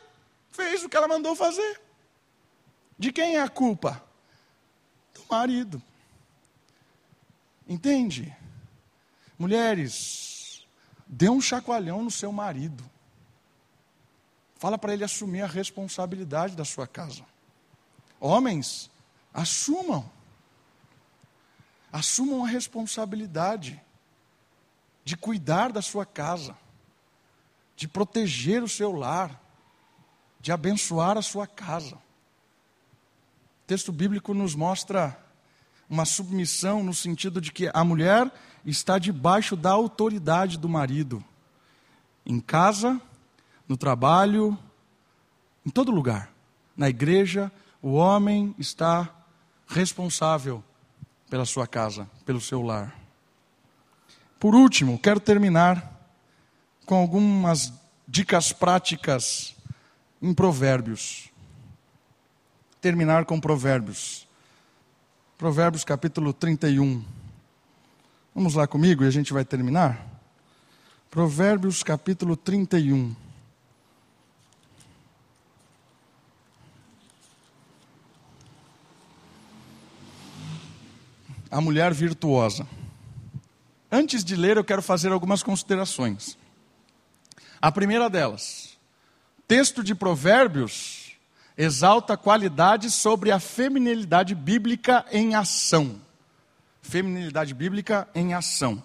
fez 0.50 0.82
o 0.82 0.88
que 0.88 0.96
ela 0.96 1.08
mandou 1.08 1.36
fazer. 1.36 1.80
De 2.98 3.12
quem 3.12 3.36
é 3.36 3.42
a 3.42 3.48
culpa? 3.48 4.02
do 5.16 5.24
marido. 5.30 5.82
Entende? 7.68 8.34
Mulheres, 9.38 10.64
dê 11.06 11.28
um 11.28 11.40
chacoalhão 11.40 12.04
no 12.04 12.10
seu 12.10 12.30
marido. 12.30 12.88
Fala 14.58 14.78
para 14.78 14.92
ele 14.92 15.04
assumir 15.04 15.42
a 15.42 15.46
responsabilidade 15.46 16.56
da 16.56 16.64
sua 16.64 16.86
casa. 16.86 17.22
Homens, 18.18 18.90
assumam. 19.32 20.10
Assumam 21.92 22.44
a 22.44 22.48
responsabilidade 22.48 23.80
de 25.04 25.16
cuidar 25.16 25.70
da 25.70 25.80
sua 25.80 26.04
casa, 26.04 26.56
de 27.76 27.86
proteger 27.86 28.62
o 28.62 28.68
seu 28.68 28.92
lar, 28.92 29.40
de 30.40 30.50
abençoar 30.50 31.16
a 31.16 31.22
sua 31.22 31.46
casa. 31.46 31.96
O 31.96 33.66
texto 33.66 33.92
bíblico 33.92 34.34
nos 34.34 34.54
mostra 34.54 35.18
uma 35.88 36.04
submissão 36.04 36.82
no 36.82 36.92
sentido 36.92 37.40
de 37.40 37.52
que 37.52 37.70
a 37.72 37.84
mulher 37.84 38.32
está 38.64 38.98
debaixo 38.98 39.54
da 39.54 39.70
autoridade 39.70 40.58
do 40.58 40.68
marido, 40.68 41.24
em 42.24 42.40
casa, 42.40 43.00
no 43.68 43.76
trabalho, 43.76 44.58
em 45.64 45.70
todo 45.70 45.90
lugar. 45.90 46.30
Na 46.76 46.88
igreja, 46.88 47.50
o 47.82 47.92
homem 47.92 48.54
está 48.58 49.08
responsável 49.66 50.62
pela 51.28 51.44
sua 51.44 51.66
casa, 51.66 52.08
pelo 52.24 52.40
seu 52.40 52.62
lar. 52.62 52.94
Por 54.38 54.54
último, 54.54 54.98
quero 54.98 55.18
terminar 55.18 55.92
com 56.84 56.94
algumas 56.94 57.72
dicas 58.06 58.52
práticas 58.52 59.54
em 60.22 60.32
Provérbios. 60.32 61.30
Terminar 62.80 63.24
com 63.24 63.40
Provérbios. 63.40 64.26
Provérbios 65.36 65.84
capítulo 65.84 66.32
31. 66.32 67.04
Vamos 68.34 68.54
lá 68.54 68.66
comigo 68.66 69.02
e 69.02 69.06
a 69.06 69.10
gente 69.10 69.32
vai 69.32 69.44
terminar? 69.44 70.06
Provérbios 71.10 71.82
capítulo 71.82 72.36
31. 72.36 73.25
A 81.50 81.60
mulher 81.60 81.92
virtuosa. 81.94 82.66
Antes 83.90 84.24
de 84.24 84.34
ler, 84.34 84.56
eu 84.56 84.64
quero 84.64 84.82
fazer 84.82 85.12
algumas 85.12 85.42
considerações. 85.42 86.36
A 87.60 87.70
primeira 87.70 88.10
delas, 88.10 88.76
texto 89.46 89.82
de 89.82 89.94
Provérbios 89.94 91.16
exalta 91.56 92.16
qualidades 92.16 92.94
sobre 92.94 93.30
a 93.30 93.40
feminilidade 93.40 94.34
bíblica 94.34 95.04
em 95.10 95.34
ação. 95.34 96.00
Feminilidade 96.82 97.54
bíblica 97.54 98.06
em 98.14 98.34
ação. 98.34 98.82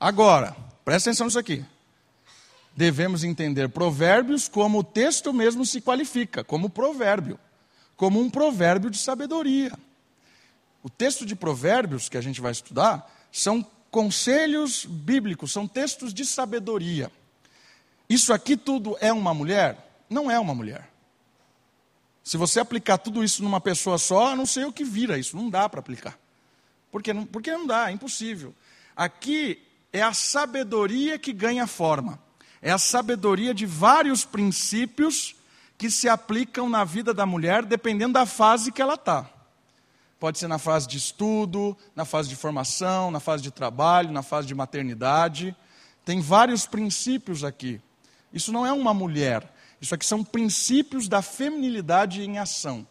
Agora, 0.00 0.56
presta 0.84 1.10
atenção 1.10 1.26
nisso 1.26 1.38
aqui. 1.38 1.64
Devemos 2.76 3.24
entender 3.24 3.68
provérbios 3.68 4.48
como 4.48 4.78
o 4.78 4.84
texto 4.84 5.32
mesmo 5.32 5.64
se 5.66 5.80
qualifica, 5.80 6.44
como 6.44 6.70
provérbio, 6.70 7.38
como 7.96 8.20
um 8.20 8.30
provérbio 8.30 8.90
de 8.90 8.98
sabedoria. 8.98 9.72
O 10.82 10.88
texto 10.88 11.26
de 11.26 11.34
provérbios 11.34 12.08
que 12.08 12.16
a 12.16 12.20
gente 12.20 12.40
vai 12.40 12.52
estudar 12.52 13.10
são 13.32 13.66
conselhos 13.90 14.84
bíblicos, 14.84 15.52
são 15.52 15.66
textos 15.66 16.14
de 16.14 16.24
sabedoria. 16.24 17.10
Isso 18.08 18.32
aqui 18.32 18.56
tudo 18.56 18.96
é 19.00 19.12
uma 19.12 19.34
mulher? 19.34 20.04
Não 20.08 20.30
é 20.30 20.38
uma 20.38 20.54
mulher. 20.54 20.88
Se 22.22 22.36
você 22.36 22.60
aplicar 22.60 22.98
tudo 22.98 23.24
isso 23.24 23.42
numa 23.42 23.60
pessoa 23.60 23.98
só, 23.98 24.36
não 24.36 24.46
sei 24.46 24.64
o 24.64 24.72
que 24.72 24.84
vira 24.84 25.18
isso, 25.18 25.36
não 25.36 25.48
dá 25.48 25.68
para 25.68 25.80
aplicar. 25.80 26.18
Porque 26.90 27.12
não, 27.12 27.26
porque 27.26 27.50
não 27.50 27.66
dá, 27.66 27.90
é 27.90 27.92
impossível. 27.92 28.54
Aqui 28.96 29.62
é 29.92 30.02
a 30.02 30.12
sabedoria 30.12 31.18
que 31.18 31.32
ganha 31.32 31.66
forma. 31.66 32.18
É 32.60 32.70
a 32.70 32.78
sabedoria 32.78 33.54
de 33.54 33.64
vários 33.64 34.24
princípios 34.24 35.36
que 35.76 35.90
se 35.90 36.08
aplicam 36.08 36.68
na 36.68 36.84
vida 36.84 37.14
da 37.14 37.24
mulher, 37.24 37.64
dependendo 37.64 38.14
da 38.14 38.26
fase 38.26 38.72
que 38.72 38.82
ela 38.82 38.94
está. 38.94 39.30
Pode 40.18 40.38
ser 40.38 40.48
na 40.48 40.58
fase 40.58 40.88
de 40.88 40.96
estudo, 40.96 41.76
na 41.94 42.04
fase 42.04 42.28
de 42.28 42.34
formação, 42.34 43.10
na 43.10 43.20
fase 43.20 43.42
de 43.42 43.50
trabalho, 43.52 44.10
na 44.10 44.22
fase 44.22 44.48
de 44.48 44.54
maternidade. 44.54 45.54
Tem 46.04 46.20
vários 46.20 46.66
princípios 46.66 47.44
aqui. 47.44 47.80
Isso 48.32 48.52
não 48.52 48.66
é 48.66 48.72
uma 48.72 48.92
mulher. 48.92 49.48
Isso 49.80 49.94
aqui 49.94 50.04
são 50.04 50.24
princípios 50.24 51.08
da 51.08 51.22
feminilidade 51.22 52.22
em 52.22 52.38
ação. 52.38 52.86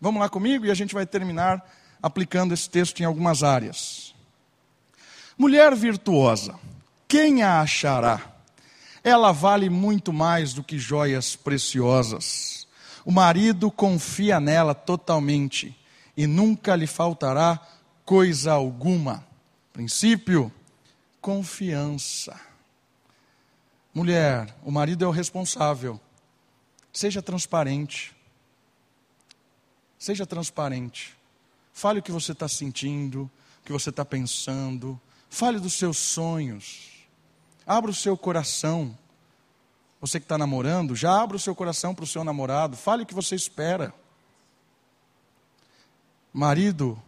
Vamos 0.00 0.20
lá 0.20 0.28
comigo 0.28 0.64
e 0.64 0.70
a 0.70 0.74
gente 0.74 0.94
vai 0.94 1.04
terminar 1.04 1.62
aplicando 2.02 2.54
esse 2.54 2.68
texto 2.68 3.00
em 3.00 3.04
algumas 3.04 3.42
áreas. 3.42 4.14
Mulher 5.36 5.74
virtuosa, 5.74 6.58
quem 7.06 7.42
a 7.42 7.60
achará? 7.60 8.20
Ela 9.04 9.30
vale 9.30 9.68
muito 9.68 10.12
mais 10.12 10.54
do 10.54 10.62
que 10.64 10.78
joias 10.78 11.36
preciosas. 11.36 12.66
O 13.04 13.12
marido 13.12 13.70
confia 13.70 14.40
nela 14.40 14.74
totalmente 14.74 15.76
e 16.16 16.26
nunca 16.26 16.76
lhe 16.76 16.86
faltará 16.86 17.60
coisa 18.04 18.52
alguma. 18.52 19.26
Princípio: 19.72 20.52
confiança. 21.20 22.38
Mulher, 23.94 24.54
o 24.64 24.70
marido 24.70 25.04
é 25.04 25.08
o 25.08 25.10
responsável. 25.10 26.00
Seja 26.92 27.22
transparente. 27.22 28.14
Seja 29.98 30.26
transparente. 30.26 31.16
Fale 31.72 32.00
o 32.00 32.02
que 32.02 32.12
você 32.12 32.32
está 32.32 32.48
sentindo, 32.48 33.30
o 33.60 33.64
que 33.64 33.72
você 33.72 33.90
está 33.90 34.04
pensando. 34.04 35.00
Fale 35.30 35.58
dos 35.58 35.74
seus 35.74 35.96
sonhos. 35.96 36.90
Abra 37.66 37.90
o 37.90 37.94
seu 37.94 38.16
coração. 38.16 38.96
Você 40.00 40.18
que 40.18 40.24
está 40.24 40.36
namorando, 40.36 40.96
já 40.96 41.22
abra 41.22 41.36
o 41.36 41.40
seu 41.40 41.54
coração 41.54 41.94
para 41.94 42.04
o 42.04 42.08
seu 42.08 42.24
namorado. 42.24 42.76
Fale 42.76 43.04
o 43.04 43.06
que 43.06 43.14
você 43.14 43.36
espera. 43.36 43.94
Marido, 46.32 47.00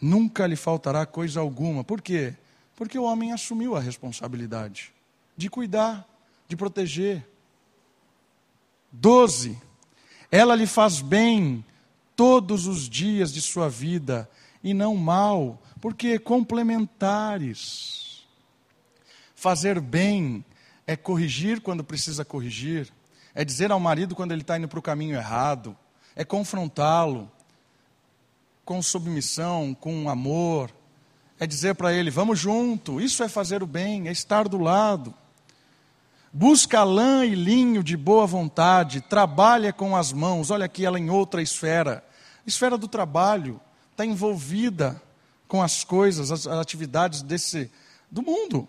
nunca 0.00 0.46
lhe 0.46 0.56
faltará 0.56 1.04
coisa 1.04 1.40
alguma. 1.40 1.82
Por 1.82 2.00
quê? 2.00 2.34
Porque 2.74 2.98
o 2.98 3.04
homem 3.04 3.32
assumiu 3.32 3.74
a 3.74 3.80
responsabilidade 3.80 4.92
de 5.36 5.50
cuidar, 5.50 6.06
de 6.48 6.56
proteger. 6.56 7.26
Doze, 8.92 9.60
ela 10.30 10.54
lhe 10.54 10.66
faz 10.66 11.00
bem 11.00 11.64
todos 12.14 12.66
os 12.66 12.88
dias 12.88 13.32
de 13.32 13.40
sua 13.40 13.68
vida 13.68 14.28
e 14.62 14.72
não 14.72 14.96
mal, 14.96 15.60
porque 15.80 16.18
complementares. 16.18 18.26
Fazer 19.34 19.80
bem 19.80 20.44
é 20.86 20.96
corrigir 20.96 21.60
quando 21.60 21.84
precisa 21.84 22.24
corrigir, 22.24 22.90
é 23.34 23.44
dizer 23.44 23.70
ao 23.70 23.78
marido 23.78 24.14
quando 24.14 24.32
ele 24.32 24.40
está 24.40 24.56
indo 24.56 24.68
para 24.68 24.78
o 24.78 24.82
caminho 24.82 25.16
errado, 25.16 25.76
é 26.14 26.24
confrontá-lo, 26.24 27.30
com 28.66 28.82
submissão, 28.82 29.74
com 29.80 30.10
amor. 30.10 30.70
É 31.40 31.46
dizer 31.46 31.74
para 31.76 31.94
ele: 31.94 32.10
vamos 32.10 32.38
junto, 32.38 33.00
isso 33.00 33.22
é 33.22 33.28
fazer 33.28 33.62
o 33.62 33.66
bem, 33.66 34.08
é 34.08 34.12
estar 34.12 34.46
do 34.46 34.58
lado. 34.58 35.14
Busca 36.30 36.84
lã 36.84 37.24
e 37.24 37.34
linho 37.34 37.82
de 37.82 37.96
boa 37.96 38.26
vontade, 38.26 39.00
trabalha 39.00 39.72
com 39.72 39.96
as 39.96 40.12
mãos. 40.12 40.50
Olha 40.50 40.66
aqui 40.66 40.84
ela 40.84 40.98
em 40.98 41.08
outra 41.08 41.40
esfera 41.40 42.04
esfera 42.46 42.78
do 42.78 42.86
trabalho, 42.86 43.60
está 43.90 44.06
envolvida 44.06 45.02
com 45.48 45.62
as 45.62 45.82
coisas, 45.82 46.30
as 46.30 46.46
atividades 46.46 47.22
desse 47.22 47.70
do 48.10 48.22
mundo. 48.22 48.68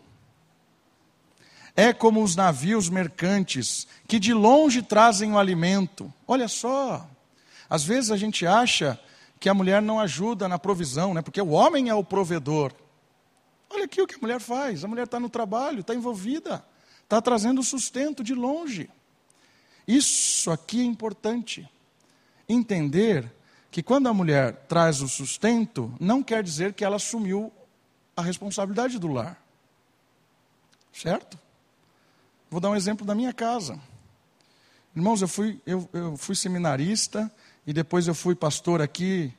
É 1.75 1.93
como 1.93 2.23
os 2.23 2.35
navios 2.35 2.89
mercantes 2.89 3.87
que 4.07 4.19
de 4.19 4.33
longe 4.33 4.81
trazem 4.81 5.31
o 5.31 5.37
alimento. 5.37 6.11
Olha 6.27 6.47
só, 6.47 7.07
às 7.69 7.83
vezes 7.83 8.09
a 8.09 8.17
gente 8.17 8.47
acha 8.47 8.99
que 9.39 9.49
a 9.49 9.53
mulher 9.53 9.81
não 9.81 9.99
ajuda 9.99 10.47
na 10.47 10.57
provisão, 10.57 11.13
né? 11.13 11.21
porque 11.21 11.41
o 11.41 11.49
homem 11.49 11.89
é 11.89 11.93
o 11.93 12.03
provedor. 12.03 12.73
Olha 13.69 13.85
aqui 13.85 14.01
o 14.01 14.07
que 14.07 14.15
a 14.15 14.19
mulher 14.19 14.39
faz: 14.39 14.83
a 14.83 14.87
mulher 14.87 15.03
está 15.03 15.19
no 15.19 15.29
trabalho, 15.29 15.81
está 15.81 15.93
envolvida, 15.93 16.65
está 17.03 17.21
trazendo 17.21 17.61
sustento 17.63 18.23
de 18.23 18.33
longe. 18.33 18.89
Isso 19.87 20.51
aqui 20.51 20.81
é 20.81 20.83
importante. 20.83 21.69
Entender 22.49 23.31
que 23.69 23.83
quando 23.83 24.07
a 24.07 24.13
mulher 24.13 24.53
traz 24.67 25.01
o 25.01 25.07
sustento, 25.07 25.93
não 25.99 26.23
quer 26.23 26.41
dizer 26.43 26.73
que 26.73 26.83
ela 26.83 26.95
assumiu 26.95 27.51
a 28.15 28.21
responsabilidade 28.21 28.97
do 28.97 29.07
lar. 29.07 29.41
Certo? 30.91 31.37
Vou 32.49 32.59
dar 32.59 32.69
um 32.69 32.75
exemplo 32.75 33.05
da 33.05 33.13
minha 33.13 33.33
casa. 33.33 33.79
Irmãos, 34.95 35.21
eu 35.21 35.27
fui, 35.27 35.61
eu, 35.65 35.87
eu 35.93 36.17
fui 36.17 36.33
seminarista 36.33 37.31
e 37.67 37.73
depois 37.73 38.07
eu 38.07 38.15
fui 38.15 38.33
pastor 38.33 38.81
aqui, 38.81 39.33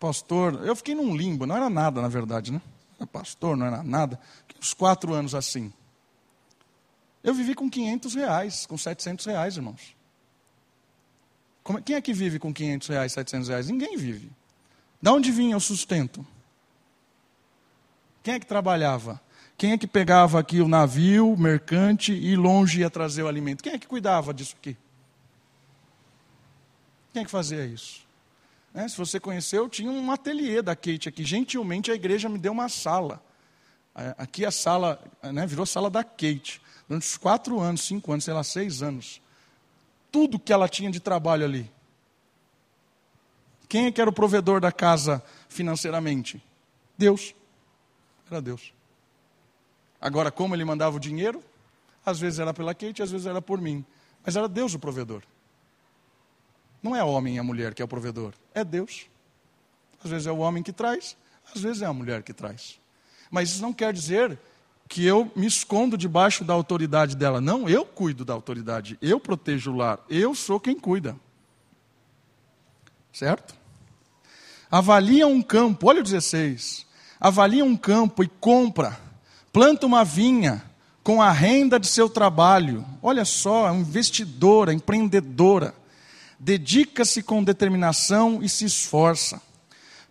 pastor, 0.00 0.66
eu 0.66 0.74
fiquei 0.74 0.94
num 0.94 1.14
limbo, 1.14 1.44
não 1.44 1.54
era 1.54 1.68
nada 1.68 2.00
na 2.00 2.08
verdade, 2.08 2.50
né? 2.50 2.62
Era 2.98 3.06
pastor, 3.06 3.54
não 3.58 3.66
era 3.66 3.82
nada, 3.82 4.18
uns 4.58 4.72
quatro 4.72 5.12
anos 5.12 5.34
assim. 5.34 5.70
Eu 7.22 7.34
vivi 7.34 7.54
com 7.54 7.68
500 7.68 8.14
reais, 8.14 8.64
com 8.64 8.78
700 8.78 9.26
reais, 9.26 9.56
irmãos. 9.56 9.94
Como, 11.62 11.82
quem 11.82 11.96
é 11.96 12.00
que 12.00 12.14
vive 12.14 12.38
com 12.38 12.54
500 12.54 12.88
reais, 12.88 13.12
700 13.12 13.48
reais? 13.48 13.68
Ninguém 13.68 13.98
vive. 13.98 14.30
Da 15.02 15.12
onde 15.12 15.30
vinha 15.30 15.56
o 15.56 15.60
sustento? 15.60 16.26
Quem 18.22 18.34
é 18.34 18.40
que 18.40 18.46
trabalhava? 18.46 19.20
Quem 19.58 19.72
é 19.72 19.78
que 19.78 19.86
pegava 19.86 20.38
aqui 20.38 20.60
o 20.60 20.68
navio, 20.68 21.36
mercante 21.36 22.12
e 22.12 22.34
longe 22.36 22.80
ia 22.80 22.88
trazer 22.88 23.24
o 23.24 23.28
alimento? 23.28 23.62
Quem 23.62 23.72
é 23.72 23.78
que 23.78 23.86
cuidava 23.86 24.32
disso 24.32 24.56
aqui? 24.58 24.76
Quem 27.16 27.22
é 27.22 27.24
que 27.24 27.30
fazia 27.30 27.64
isso? 27.64 28.02
É, 28.74 28.86
se 28.86 28.94
você 28.94 29.18
conheceu, 29.18 29.70
tinha 29.70 29.90
um 29.90 30.12
ateliê 30.12 30.60
da 30.60 30.76
Kate 30.76 31.08
aqui. 31.08 31.24
Gentilmente 31.24 31.90
a 31.90 31.94
igreja 31.94 32.28
me 32.28 32.36
deu 32.36 32.52
uma 32.52 32.68
sala. 32.68 33.24
É, 33.94 34.14
aqui 34.18 34.44
a 34.44 34.50
sala 34.50 35.02
né, 35.22 35.46
virou 35.46 35.64
sala 35.64 35.88
da 35.88 36.04
Kate. 36.04 36.60
Durante 36.86 37.06
uns 37.06 37.16
quatro 37.16 37.58
anos, 37.58 37.80
cinco 37.80 38.12
anos, 38.12 38.22
sei 38.22 38.34
lá, 38.34 38.44
seis 38.44 38.82
anos. 38.82 39.22
Tudo 40.12 40.38
que 40.38 40.52
ela 40.52 40.68
tinha 40.68 40.90
de 40.90 41.00
trabalho 41.00 41.46
ali. 41.46 41.72
Quem 43.66 43.86
é 43.86 43.90
que 43.90 43.98
era 43.98 44.10
o 44.10 44.12
provedor 44.12 44.60
da 44.60 44.70
casa 44.70 45.24
financeiramente? 45.48 46.44
Deus. 46.98 47.34
Era 48.30 48.42
Deus. 48.42 48.74
Agora, 49.98 50.30
como 50.30 50.54
ele 50.54 50.66
mandava 50.66 50.98
o 50.98 51.00
dinheiro? 51.00 51.42
Às 52.04 52.20
vezes 52.20 52.40
era 52.40 52.52
pela 52.52 52.74
Kate, 52.74 53.02
às 53.02 53.10
vezes 53.10 53.26
era 53.26 53.40
por 53.40 53.58
mim. 53.58 53.82
Mas 54.22 54.36
era 54.36 54.46
Deus 54.46 54.74
o 54.74 54.78
provedor. 54.78 55.22
Não 56.86 56.94
é 56.94 57.02
homem 57.02 57.34
e 57.34 57.38
a 57.40 57.42
mulher 57.42 57.74
que 57.74 57.82
é 57.82 57.84
o 57.84 57.88
provedor, 57.88 58.32
é 58.54 58.62
Deus. 58.62 59.06
Às 60.04 60.10
vezes 60.10 60.26
é 60.28 60.30
o 60.30 60.38
homem 60.38 60.62
que 60.62 60.72
traz, 60.72 61.16
às 61.52 61.60
vezes 61.60 61.82
é 61.82 61.86
a 61.86 61.92
mulher 61.92 62.22
que 62.22 62.32
traz. 62.32 62.78
Mas 63.28 63.50
isso 63.50 63.62
não 63.62 63.72
quer 63.72 63.92
dizer 63.92 64.38
que 64.88 65.04
eu 65.04 65.30
me 65.34 65.46
escondo 65.46 65.98
debaixo 65.98 66.44
da 66.44 66.54
autoridade 66.54 67.16
dela. 67.16 67.40
Não, 67.40 67.68
eu 67.68 67.84
cuido 67.84 68.24
da 68.24 68.32
autoridade, 68.32 68.96
eu 69.02 69.18
protejo 69.18 69.72
o 69.72 69.76
lar, 69.76 69.98
eu 70.08 70.32
sou 70.32 70.60
quem 70.60 70.78
cuida. 70.78 71.16
Certo? 73.12 73.56
Avalia 74.70 75.26
um 75.26 75.42
campo, 75.42 75.88
olha 75.88 76.00
o 76.00 76.04
16. 76.04 76.86
Avalia 77.18 77.64
um 77.64 77.76
campo 77.76 78.22
e 78.22 78.28
compra 78.28 79.06
planta 79.56 79.86
uma 79.86 80.04
vinha 80.04 80.62
com 81.02 81.22
a 81.22 81.32
renda 81.32 81.80
de 81.80 81.86
seu 81.86 82.10
trabalho. 82.10 82.84
Olha 83.02 83.24
só, 83.24 83.70
é 83.70 83.74
investidora, 83.74 84.70
empreendedora. 84.70 85.74
Dedica-se 86.38 87.22
com 87.22 87.42
determinação 87.42 88.42
e 88.42 88.48
se 88.48 88.64
esforça. 88.64 89.40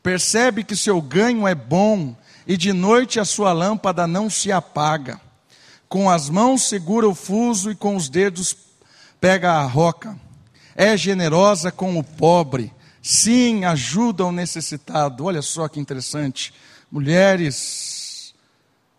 Percebe 0.01 0.63
que 0.63 0.75
seu 0.75 1.01
ganho 1.01 1.47
é 1.47 1.55
bom 1.55 2.15
e 2.47 2.57
de 2.57 2.73
noite 2.73 3.19
a 3.19 3.25
sua 3.25 3.53
lâmpada 3.53 4.05
não 4.05 4.29
se 4.29 4.51
apaga. 4.51 5.19
Com 5.87 6.09
as 6.09 6.29
mãos 6.29 6.63
segura 6.63 7.07
o 7.07 7.15
fuso 7.15 7.71
e 7.71 7.75
com 7.75 7.95
os 7.95 8.09
dedos 8.09 8.55
pega 9.19 9.53
a 9.53 9.63
roca. 9.63 10.17
É 10.75 10.95
generosa 10.97 11.71
com 11.71 11.97
o 11.97 12.03
pobre. 12.03 12.71
Sim, 13.01 13.65
ajuda 13.65 14.25
o 14.25 14.31
necessitado. 14.31 15.25
Olha 15.25 15.41
só 15.41 15.67
que 15.67 15.79
interessante. 15.79 16.53
Mulheres, 16.91 18.33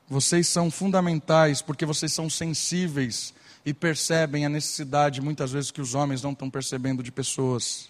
vocês 0.08 0.46
são 0.48 0.70
fundamentais 0.70 1.60
porque 1.60 1.84
vocês 1.84 2.12
são 2.12 2.30
sensíveis 2.30 3.34
e 3.66 3.74
percebem 3.74 4.46
a 4.46 4.48
necessidade, 4.48 5.20
muitas 5.20 5.50
vezes, 5.50 5.72
que 5.72 5.80
os 5.80 5.92
homens 5.92 6.22
não 6.22 6.30
estão 6.30 6.48
percebendo 6.48 7.02
de 7.02 7.10
pessoas. 7.10 7.88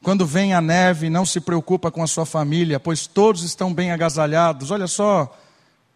Quando 0.00 0.24
vem 0.24 0.54
a 0.54 0.60
neve, 0.60 1.10
não 1.10 1.26
se 1.26 1.40
preocupa 1.40 1.90
com 1.90 2.04
a 2.04 2.06
sua 2.06 2.24
família, 2.24 2.78
pois 2.78 3.04
todos 3.04 3.42
estão 3.42 3.74
bem 3.74 3.90
agasalhados. 3.90 4.70
Olha 4.70 4.86
só, 4.86 5.36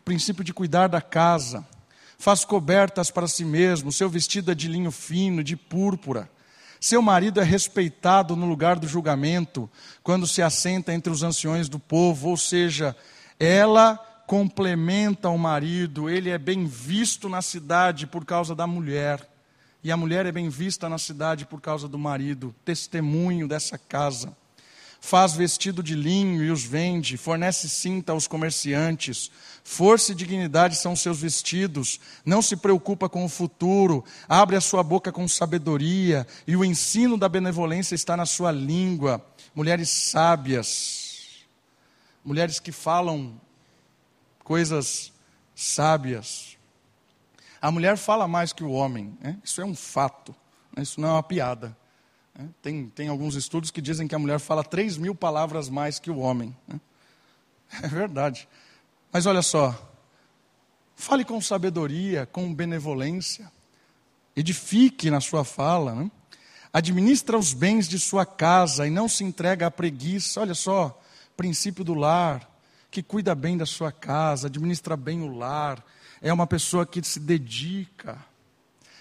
princípio 0.05 0.43
de 0.43 0.53
cuidar 0.53 0.89
da 0.89 1.01
casa. 1.01 1.65
Faz 2.19 2.45
cobertas 2.45 3.13
para 3.13 3.29
si 3.29 3.45
mesmo, 3.45 3.93
seu 3.93 4.11
vestido 4.11 4.51
é 4.51 4.57
de 4.57 4.67
linho 4.67 4.91
fino, 4.91 5.45
de 5.45 5.55
púrpura. 5.55 6.29
Seu 6.81 7.01
marido 7.01 7.41
é 7.41 7.45
respeitado 7.45 8.35
no 8.35 8.47
lugar 8.47 8.77
do 8.77 8.89
julgamento, 8.89 9.71
quando 10.03 10.27
se 10.27 10.43
assenta 10.43 10.93
entre 10.93 11.13
os 11.13 11.23
anciões 11.23 11.69
do 11.69 11.79
povo, 11.79 12.31
ou 12.31 12.37
seja, 12.37 12.97
ela 13.39 14.05
complementa 14.31 15.29
o 15.29 15.37
marido, 15.37 16.09
ele 16.09 16.31
é 16.31 16.39
bem 16.39 16.65
visto 16.65 17.29
na 17.29 17.43
cidade 17.43 18.07
por 18.07 18.25
causa 18.25 18.55
da 18.55 18.65
mulher, 18.65 19.29
e 19.83 19.91
a 19.91 19.97
mulher 19.97 20.25
é 20.25 20.31
bem 20.31 20.49
vista 20.49 20.89
na 20.89 20.99
cidade 20.99 21.45
por 21.45 21.61
causa 21.61 21.89
do 21.89 21.99
marido, 21.99 22.55
testemunho 22.65 23.49
dessa 23.49 23.77
casa. 23.77 24.33
Faz 25.01 25.33
vestido 25.33 25.83
de 25.83 25.97
linho 25.97 26.45
e 26.45 26.51
os 26.53 26.63
vende, 26.63 27.17
fornece 27.17 27.69
cinta 27.69 28.13
aos 28.13 28.29
comerciantes, 28.29 29.33
força 29.65 30.13
e 30.13 30.15
dignidade 30.15 30.77
são 30.77 30.95
seus 30.95 31.21
vestidos, 31.21 31.99
não 32.25 32.41
se 32.41 32.57
preocupa 32.57 33.09
com 33.09 33.25
o 33.25 33.29
futuro, 33.29 34.05
abre 34.29 34.55
a 34.55 34.61
sua 34.61 34.85
boca 34.85 35.11
com 35.11 35.27
sabedoria, 35.27 36.25
e 36.47 36.55
o 36.55 36.65
ensino 36.65 37.19
da 37.19 37.29
benevolência 37.29 37.97
está 37.97 38.17
na 38.17 38.27
sua 38.27 38.53
língua. 38.53 39.21
Mulheres 39.57 39.89
sábias, 39.91 41.41
mulheres 42.25 42.61
que 42.61 42.71
falam 42.71 43.35
coisas 44.51 45.13
sábias. 45.55 46.59
A 47.63 47.71
mulher 47.71 47.97
fala 47.97 48.27
mais 48.27 48.53
que 48.53 48.65
o 48.65 48.73
homem, 48.73 49.17
né? 49.21 49.39
isso 49.45 49.61
é 49.61 49.65
um 49.65 49.77
fato, 49.77 50.35
né? 50.77 50.83
isso 50.83 51.01
não 51.01 51.11
é 51.11 51.13
uma 51.13 51.23
piada. 51.23 51.77
Né? 52.37 52.49
Tem, 52.61 52.89
tem 52.89 53.07
alguns 53.07 53.37
estudos 53.37 53.71
que 53.71 53.81
dizem 53.81 54.09
que 54.09 54.15
a 54.15 54.19
mulher 54.19 54.41
fala 54.41 54.65
3 54.65 54.97
mil 54.97 55.15
palavras 55.15 55.69
mais 55.69 56.01
que 56.01 56.11
o 56.11 56.19
homem. 56.19 56.57
Né? 56.67 56.81
É 57.81 57.87
verdade. 57.87 58.49
Mas 59.13 59.25
olha 59.25 59.41
só, 59.41 59.73
fale 60.97 61.25
com 61.25 61.41
sabedoria, 61.41 62.27
com 62.27 62.53
benevolência, 62.53 63.53
edifique 64.35 65.13
na 65.13 65.21
sua 65.21 65.45
fala, 65.45 65.95
né? 65.95 66.11
administra 66.73 67.39
os 67.39 67.53
bens 67.53 67.89
de 67.89 68.01
sua 68.01 68.27
casa 68.27 68.85
e 68.85 68.91
não 68.91 69.09
se 69.09 69.23
entrega 69.23 69.69
à 69.69 69.71
preguiça. 69.71 70.41
Olha 70.41 70.55
só, 70.55 71.01
princípio 71.37 71.85
do 71.85 71.95
lar, 71.95 72.51
que 72.91 73.03
cuida 73.03 73.35
bem 73.35 73.57
da 73.57 73.67
sua 73.67 73.93
casa, 73.93 74.49
administra 74.49 74.97
bem 74.97 75.23
o 75.23 75.37
lar, 75.37 75.85
é 76.21 76.33
uma 76.33 76.47
pessoa 76.47 76.85
que 76.85 77.03
se 77.03 77.21
dedica. 77.21 78.19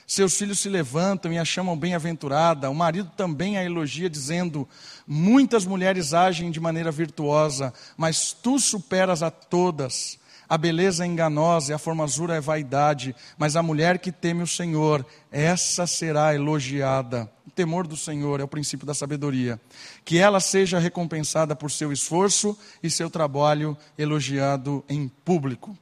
Seus 0.06 0.36
filhos 0.36 0.60
se 0.60 0.70
levantam 0.70 1.32
e 1.32 1.38
a 1.38 1.46
chamam 1.46 1.78
bem-aventurada. 1.78 2.70
O 2.70 2.74
marido 2.74 3.12
também 3.16 3.58
a 3.58 3.64
elogia, 3.64 4.10
dizendo: 4.10 4.68
Muitas 5.06 5.66
mulheres 5.66 6.14
agem 6.14 6.50
de 6.50 6.60
maneira 6.60 6.92
virtuosa, 6.92 7.74
mas 7.96 8.32
tu 8.34 8.58
superas 8.58 9.22
a 9.22 9.30
todas. 9.30 10.18
A 10.50 10.58
beleza 10.58 11.04
é 11.04 11.08
enganosa 11.08 11.72
e 11.72 11.76
a 11.76 11.78
formosura 11.78 12.36
é 12.36 12.42
vaidade, 12.42 13.16
mas 13.38 13.56
a 13.56 13.62
mulher 13.62 14.00
que 14.00 14.12
teme 14.12 14.42
o 14.42 14.48
Senhor, 14.48 15.06
essa 15.32 15.86
será 15.86 16.34
elogiada. 16.34 17.32
O 17.48 17.52
temor 17.52 17.86
do 17.86 17.96
Senhor 17.96 18.40
é 18.40 18.44
o 18.44 18.48
princípio 18.48 18.88
da 18.88 18.96
sabedoria. 18.96 19.62
Que 20.04 20.18
ela 20.18 20.40
seja 20.40 20.80
recompensada 20.80 21.56
por 21.56 21.70
seu 21.70 21.94
esforço 21.94 22.58
e 22.82 22.90
seu 22.90 23.12
trabalho 23.12 23.78
elogiado 23.96 24.84
em 24.90 25.08
público. 25.08 25.78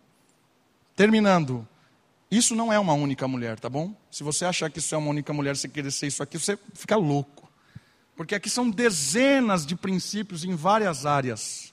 Terminando, 0.97 1.65
isso 2.29 2.53
não 2.53 2.73
é 2.73 2.77
uma 2.77 2.93
única 2.93 3.25
mulher, 3.25 3.57
tá 3.57 3.69
bom? 3.69 3.95
Se 4.11 4.21
você 4.21 4.43
achar 4.43 4.69
que 4.69 4.79
isso 4.79 4.93
é 4.93 4.97
uma 4.97 5.11
única 5.11 5.31
mulher, 5.31 5.55
você 5.55 5.69
querer 5.69 5.91
ser 5.91 6.07
isso 6.07 6.21
aqui, 6.21 6.37
você 6.37 6.59
fica 6.73 6.97
louco. 6.97 7.49
Porque 8.17 8.35
aqui 8.35 8.49
são 8.49 8.69
dezenas 8.69 9.65
de 9.65 9.77
princípios 9.77 10.43
em 10.43 10.55
várias 10.55 11.05
áreas 11.05 11.66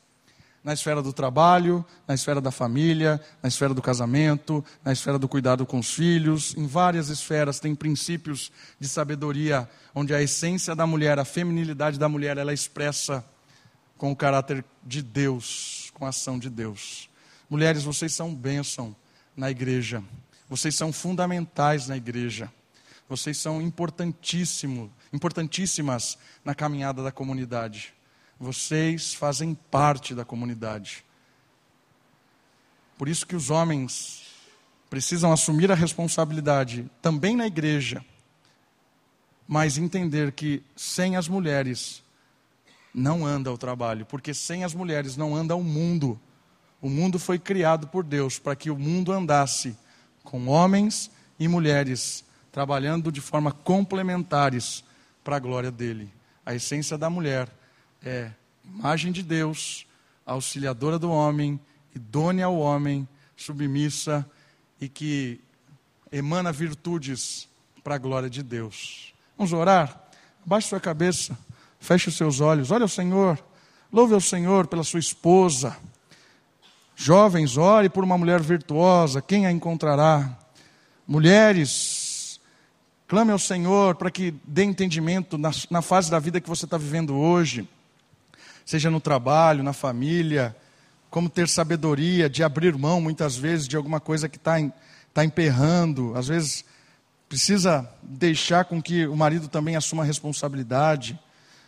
na 0.64 0.72
esfera 0.72 1.02
do 1.02 1.12
trabalho, 1.12 1.84
na 2.08 2.14
esfera 2.14 2.40
da 2.40 2.50
família, 2.50 3.20
na 3.42 3.48
esfera 3.48 3.74
do 3.74 3.82
casamento, 3.82 4.64
na 4.82 4.92
esfera 4.92 5.18
do 5.18 5.28
cuidado 5.28 5.66
com 5.66 5.78
os 5.78 5.92
filhos, 5.92 6.56
em 6.56 6.66
várias 6.66 7.10
esferas 7.10 7.60
tem 7.60 7.74
princípios 7.74 8.50
de 8.80 8.88
sabedoria, 8.88 9.68
onde 9.94 10.14
a 10.14 10.22
essência 10.22 10.74
da 10.74 10.86
mulher, 10.86 11.18
a 11.18 11.24
feminilidade 11.24 11.98
da 11.98 12.08
mulher, 12.08 12.38
ela 12.38 12.50
é 12.50 12.54
expressa 12.54 13.22
com 13.98 14.10
o 14.10 14.16
caráter 14.16 14.64
de 14.82 15.02
Deus, 15.02 15.92
com 15.92 16.06
a 16.06 16.08
ação 16.08 16.38
de 16.38 16.48
Deus. 16.48 17.10
Mulheres, 17.48 17.84
vocês 17.84 18.14
são 18.14 18.34
bênção 18.34 18.96
na 19.36 19.50
igreja. 19.50 20.02
Vocês 20.48 20.74
são 20.74 20.92
fundamentais 20.92 21.88
na 21.88 21.96
igreja. 21.96 22.50
Vocês 23.06 23.36
são 23.36 23.60
importantíssimo, 23.60 24.90
importantíssimas 25.12 26.16
na 26.42 26.54
caminhada 26.54 27.02
da 27.02 27.12
comunidade. 27.12 27.92
Vocês 28.38 29.14
fazem 29.14 29.54
parte 29.54 30.14
da 30.14 30.24
comunidade. 30.24 31.04
Por 32.98 33.08
isso 33.08 33.26
que 33.26 33.36
os 33.36 33.50
homens 33.50 34.22
precisam 34.88 35.32
assumir 35.32 35.70
a 35.72 35.74
responsabilidade 35.74 36.88
também 37.02 37.36
na 37.36 37.46
igreja, 37.46 38.04
mas 39.46 39.76
entender 39.76 40.32
que 40.32 40.62
sem 40.76 41.16
as 41.16 41.28
mulheres 41.28 42.02
não 42.94 43.26
anda 43.26 43.52
o 43.52 43.58
trabalho, 43.58 44.06
porque 44.06 44.32
sem 44.32 44.62
as 44.62 44.72
mulheres 44.72 45.16
não 45.16 45.34
anda 45.34 45.56
o 45.56 45.64
mundo. 45.64 46.18
O 46.80 46.88
mundo 46.88 47.18
foi 47.18 47.38
criado 47.38 47.88
por 47.88 48.04
Deus 48.04 48.38
para 48.38 48.54
que 48.54 48.70
o 48.70 48.78
mundo 48.78 49.12
andasse 49.12 49.76
com 50.22 50.46
homens 50.46 51.10
e 51.38 51.48
mulheres 51.48 52.24
trabalhando 52.52 53.10
de 53.10 53.20
forma 53.20 53.50
complementares 53.50 54.84
para 55.24 55.36
a 55.36 55.40
glória 55.40 55.72
dele. 55.72 56.08
A 56.46 56.54
essência 56.54 56.96
da 56.96 57.10
mulher 57.10 57.48
é 58.04 58.30
imagem 58.64 59.12
de 59.12 59.22
Deus, 59.22 59.86
auxiliadora 60.24 60.98
do 60.98 61.10
homem, 61.10 61.58
idônea 61.94 62.46
ao 62.46 62.56
homem, 62.58 63.08
submissa 63.36 64.28
e 64.80 64.88
que 64.88 65.40
emana 66.12 66.52
virtudes 66.52 67.48
para 67.82 67.94
a 67.94 67.98
glória 67.98 68.30
de 68.30 68.42
Deus. 68.42 69.14
Vamos 69.36 69.52
orar? 69.52 70.00
Abaixe 70.44 70.68
sua 70.68 70.80
cabeça, 70.80 71.36
feche 71.80 72.08
os 72.08 72.16
seus 72.16 72.40
olhos, 72.40 72.70
olha 72.70 72.84
o 72.84 72.88
Senhor, 72.88 73.42
Louve 73.94 74.12
ao 74.12 74.20
Senhor 74.20 74.66
pela 74.66 74.82
sua 74.82 74.98
esposa. 74.98 75.76
Jovens, 76.96 77.56
ore 77.56 77.88
por 77.88 78.02
uma 78.02 78.18
mulher 78.18 78.40
virtuosa, 78.42 79.22
quem 79.22 79.46
a 79.46 79.52
encontrará? 79.52 80.36
Mulheres, 81.06 82.40
clame 83.06 83.30
ao 83.30 83.38
Senhor 83.38 83.94
para 83.94 84.10
que 84.10 84.34
dê 84.44 84.64
entendimento 84.64 85.38
na, 85.38 85.52
na 85.70 85.80
fase 85.80 86.10
da 86.10 86.18
vida 86.18 86.40
que 86.40 86.48
você 86.48 86.64
está 86.64 86.76
vivendo 86.76 87.14
hoje, 87.14 87.68
seja 88.64 88.90
no 88.90 89.00
trabalho, 89.00 89.62
na 89.62 89.72
família, 89.72 90.54
como 91.10 91.28
ter 91.28 91.48
sabedoria 91.48 92.28
de 92.28 92.42
abrir 92.42 92.76
mão, 92.76 93.00
muitas 93.00 93.36
vezes, 93.36 93.68
de 93.68 93.76
alguma 93.76 94.00
coisa 94.00 94.28
que 94.28 94.36
está 94.36 94.54
tá 95.12 95.24
emperrando, 95.24 96.12
às 96.16 96.26
vezes 96.26 96.64
precisa 97.28 97.88
deixar 98.02 98.64
com 98.64 98.82
que 98.82 99.06
o 99.06 99.16
marido 99.16 99.48
também 99.48 99.76
assuma 99.76 100.02
a 100.02 100.06
responsabilidade. 100.06 101.18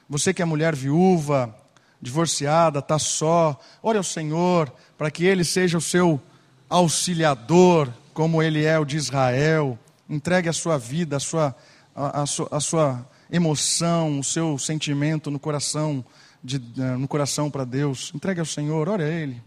Você 0.09 0.35
que 0.35 0.43
é 0.43 0.45
mulher 0.45 0.75
viúva, 0.75 1.55
divorciada, 2.01 2.81
está 2.81 2.99
só, 2.99 3.59
ore 3.83 3.99
ao 3.99 4.05
Senhor 4.05 4.73
para 4.99 5.11
que 5.11 5.25
Ele 5.25 5.45
seja 5.45 5.79
o 5.79 5.81
seu 5.81 6.21
auxiliador, 6.69 7.93
como 8.13 8.43
Ele 8.43 8.65
é 8.65 8.79
o 8.79 8.85
de 8.85 8.97
Israel. 8.97 9.79
Entregue 10.09 10.49
a 10.49 10.53
sua 10.53 10.79
vida, 10.79 11.17
a 11.17 11.21
sua, 11.21 11.55
a, 11.95 12.23
a 12.23 12.25
a 12.51 12.61
sua 12.61 13.07
emoção, 13.31 14.21
o 14.21 14.25
seu 14.25 14.59
sentimento 14.59 15.31
no 15.31 15.39
coração, 15.39 16.05
de, 16.47 16.81
eh, 16.81 16.97
no 16.97 17.09
coração 17.09 17.51
para 17.51 17.65
Deus. 17.65 18.13
Entregue 18.15 18.41
ao 18.41 18.47
Senhor, 18.47 18.89
ore 18.89 19.03
a 19.03 19.09
Ele. 19.09 19.43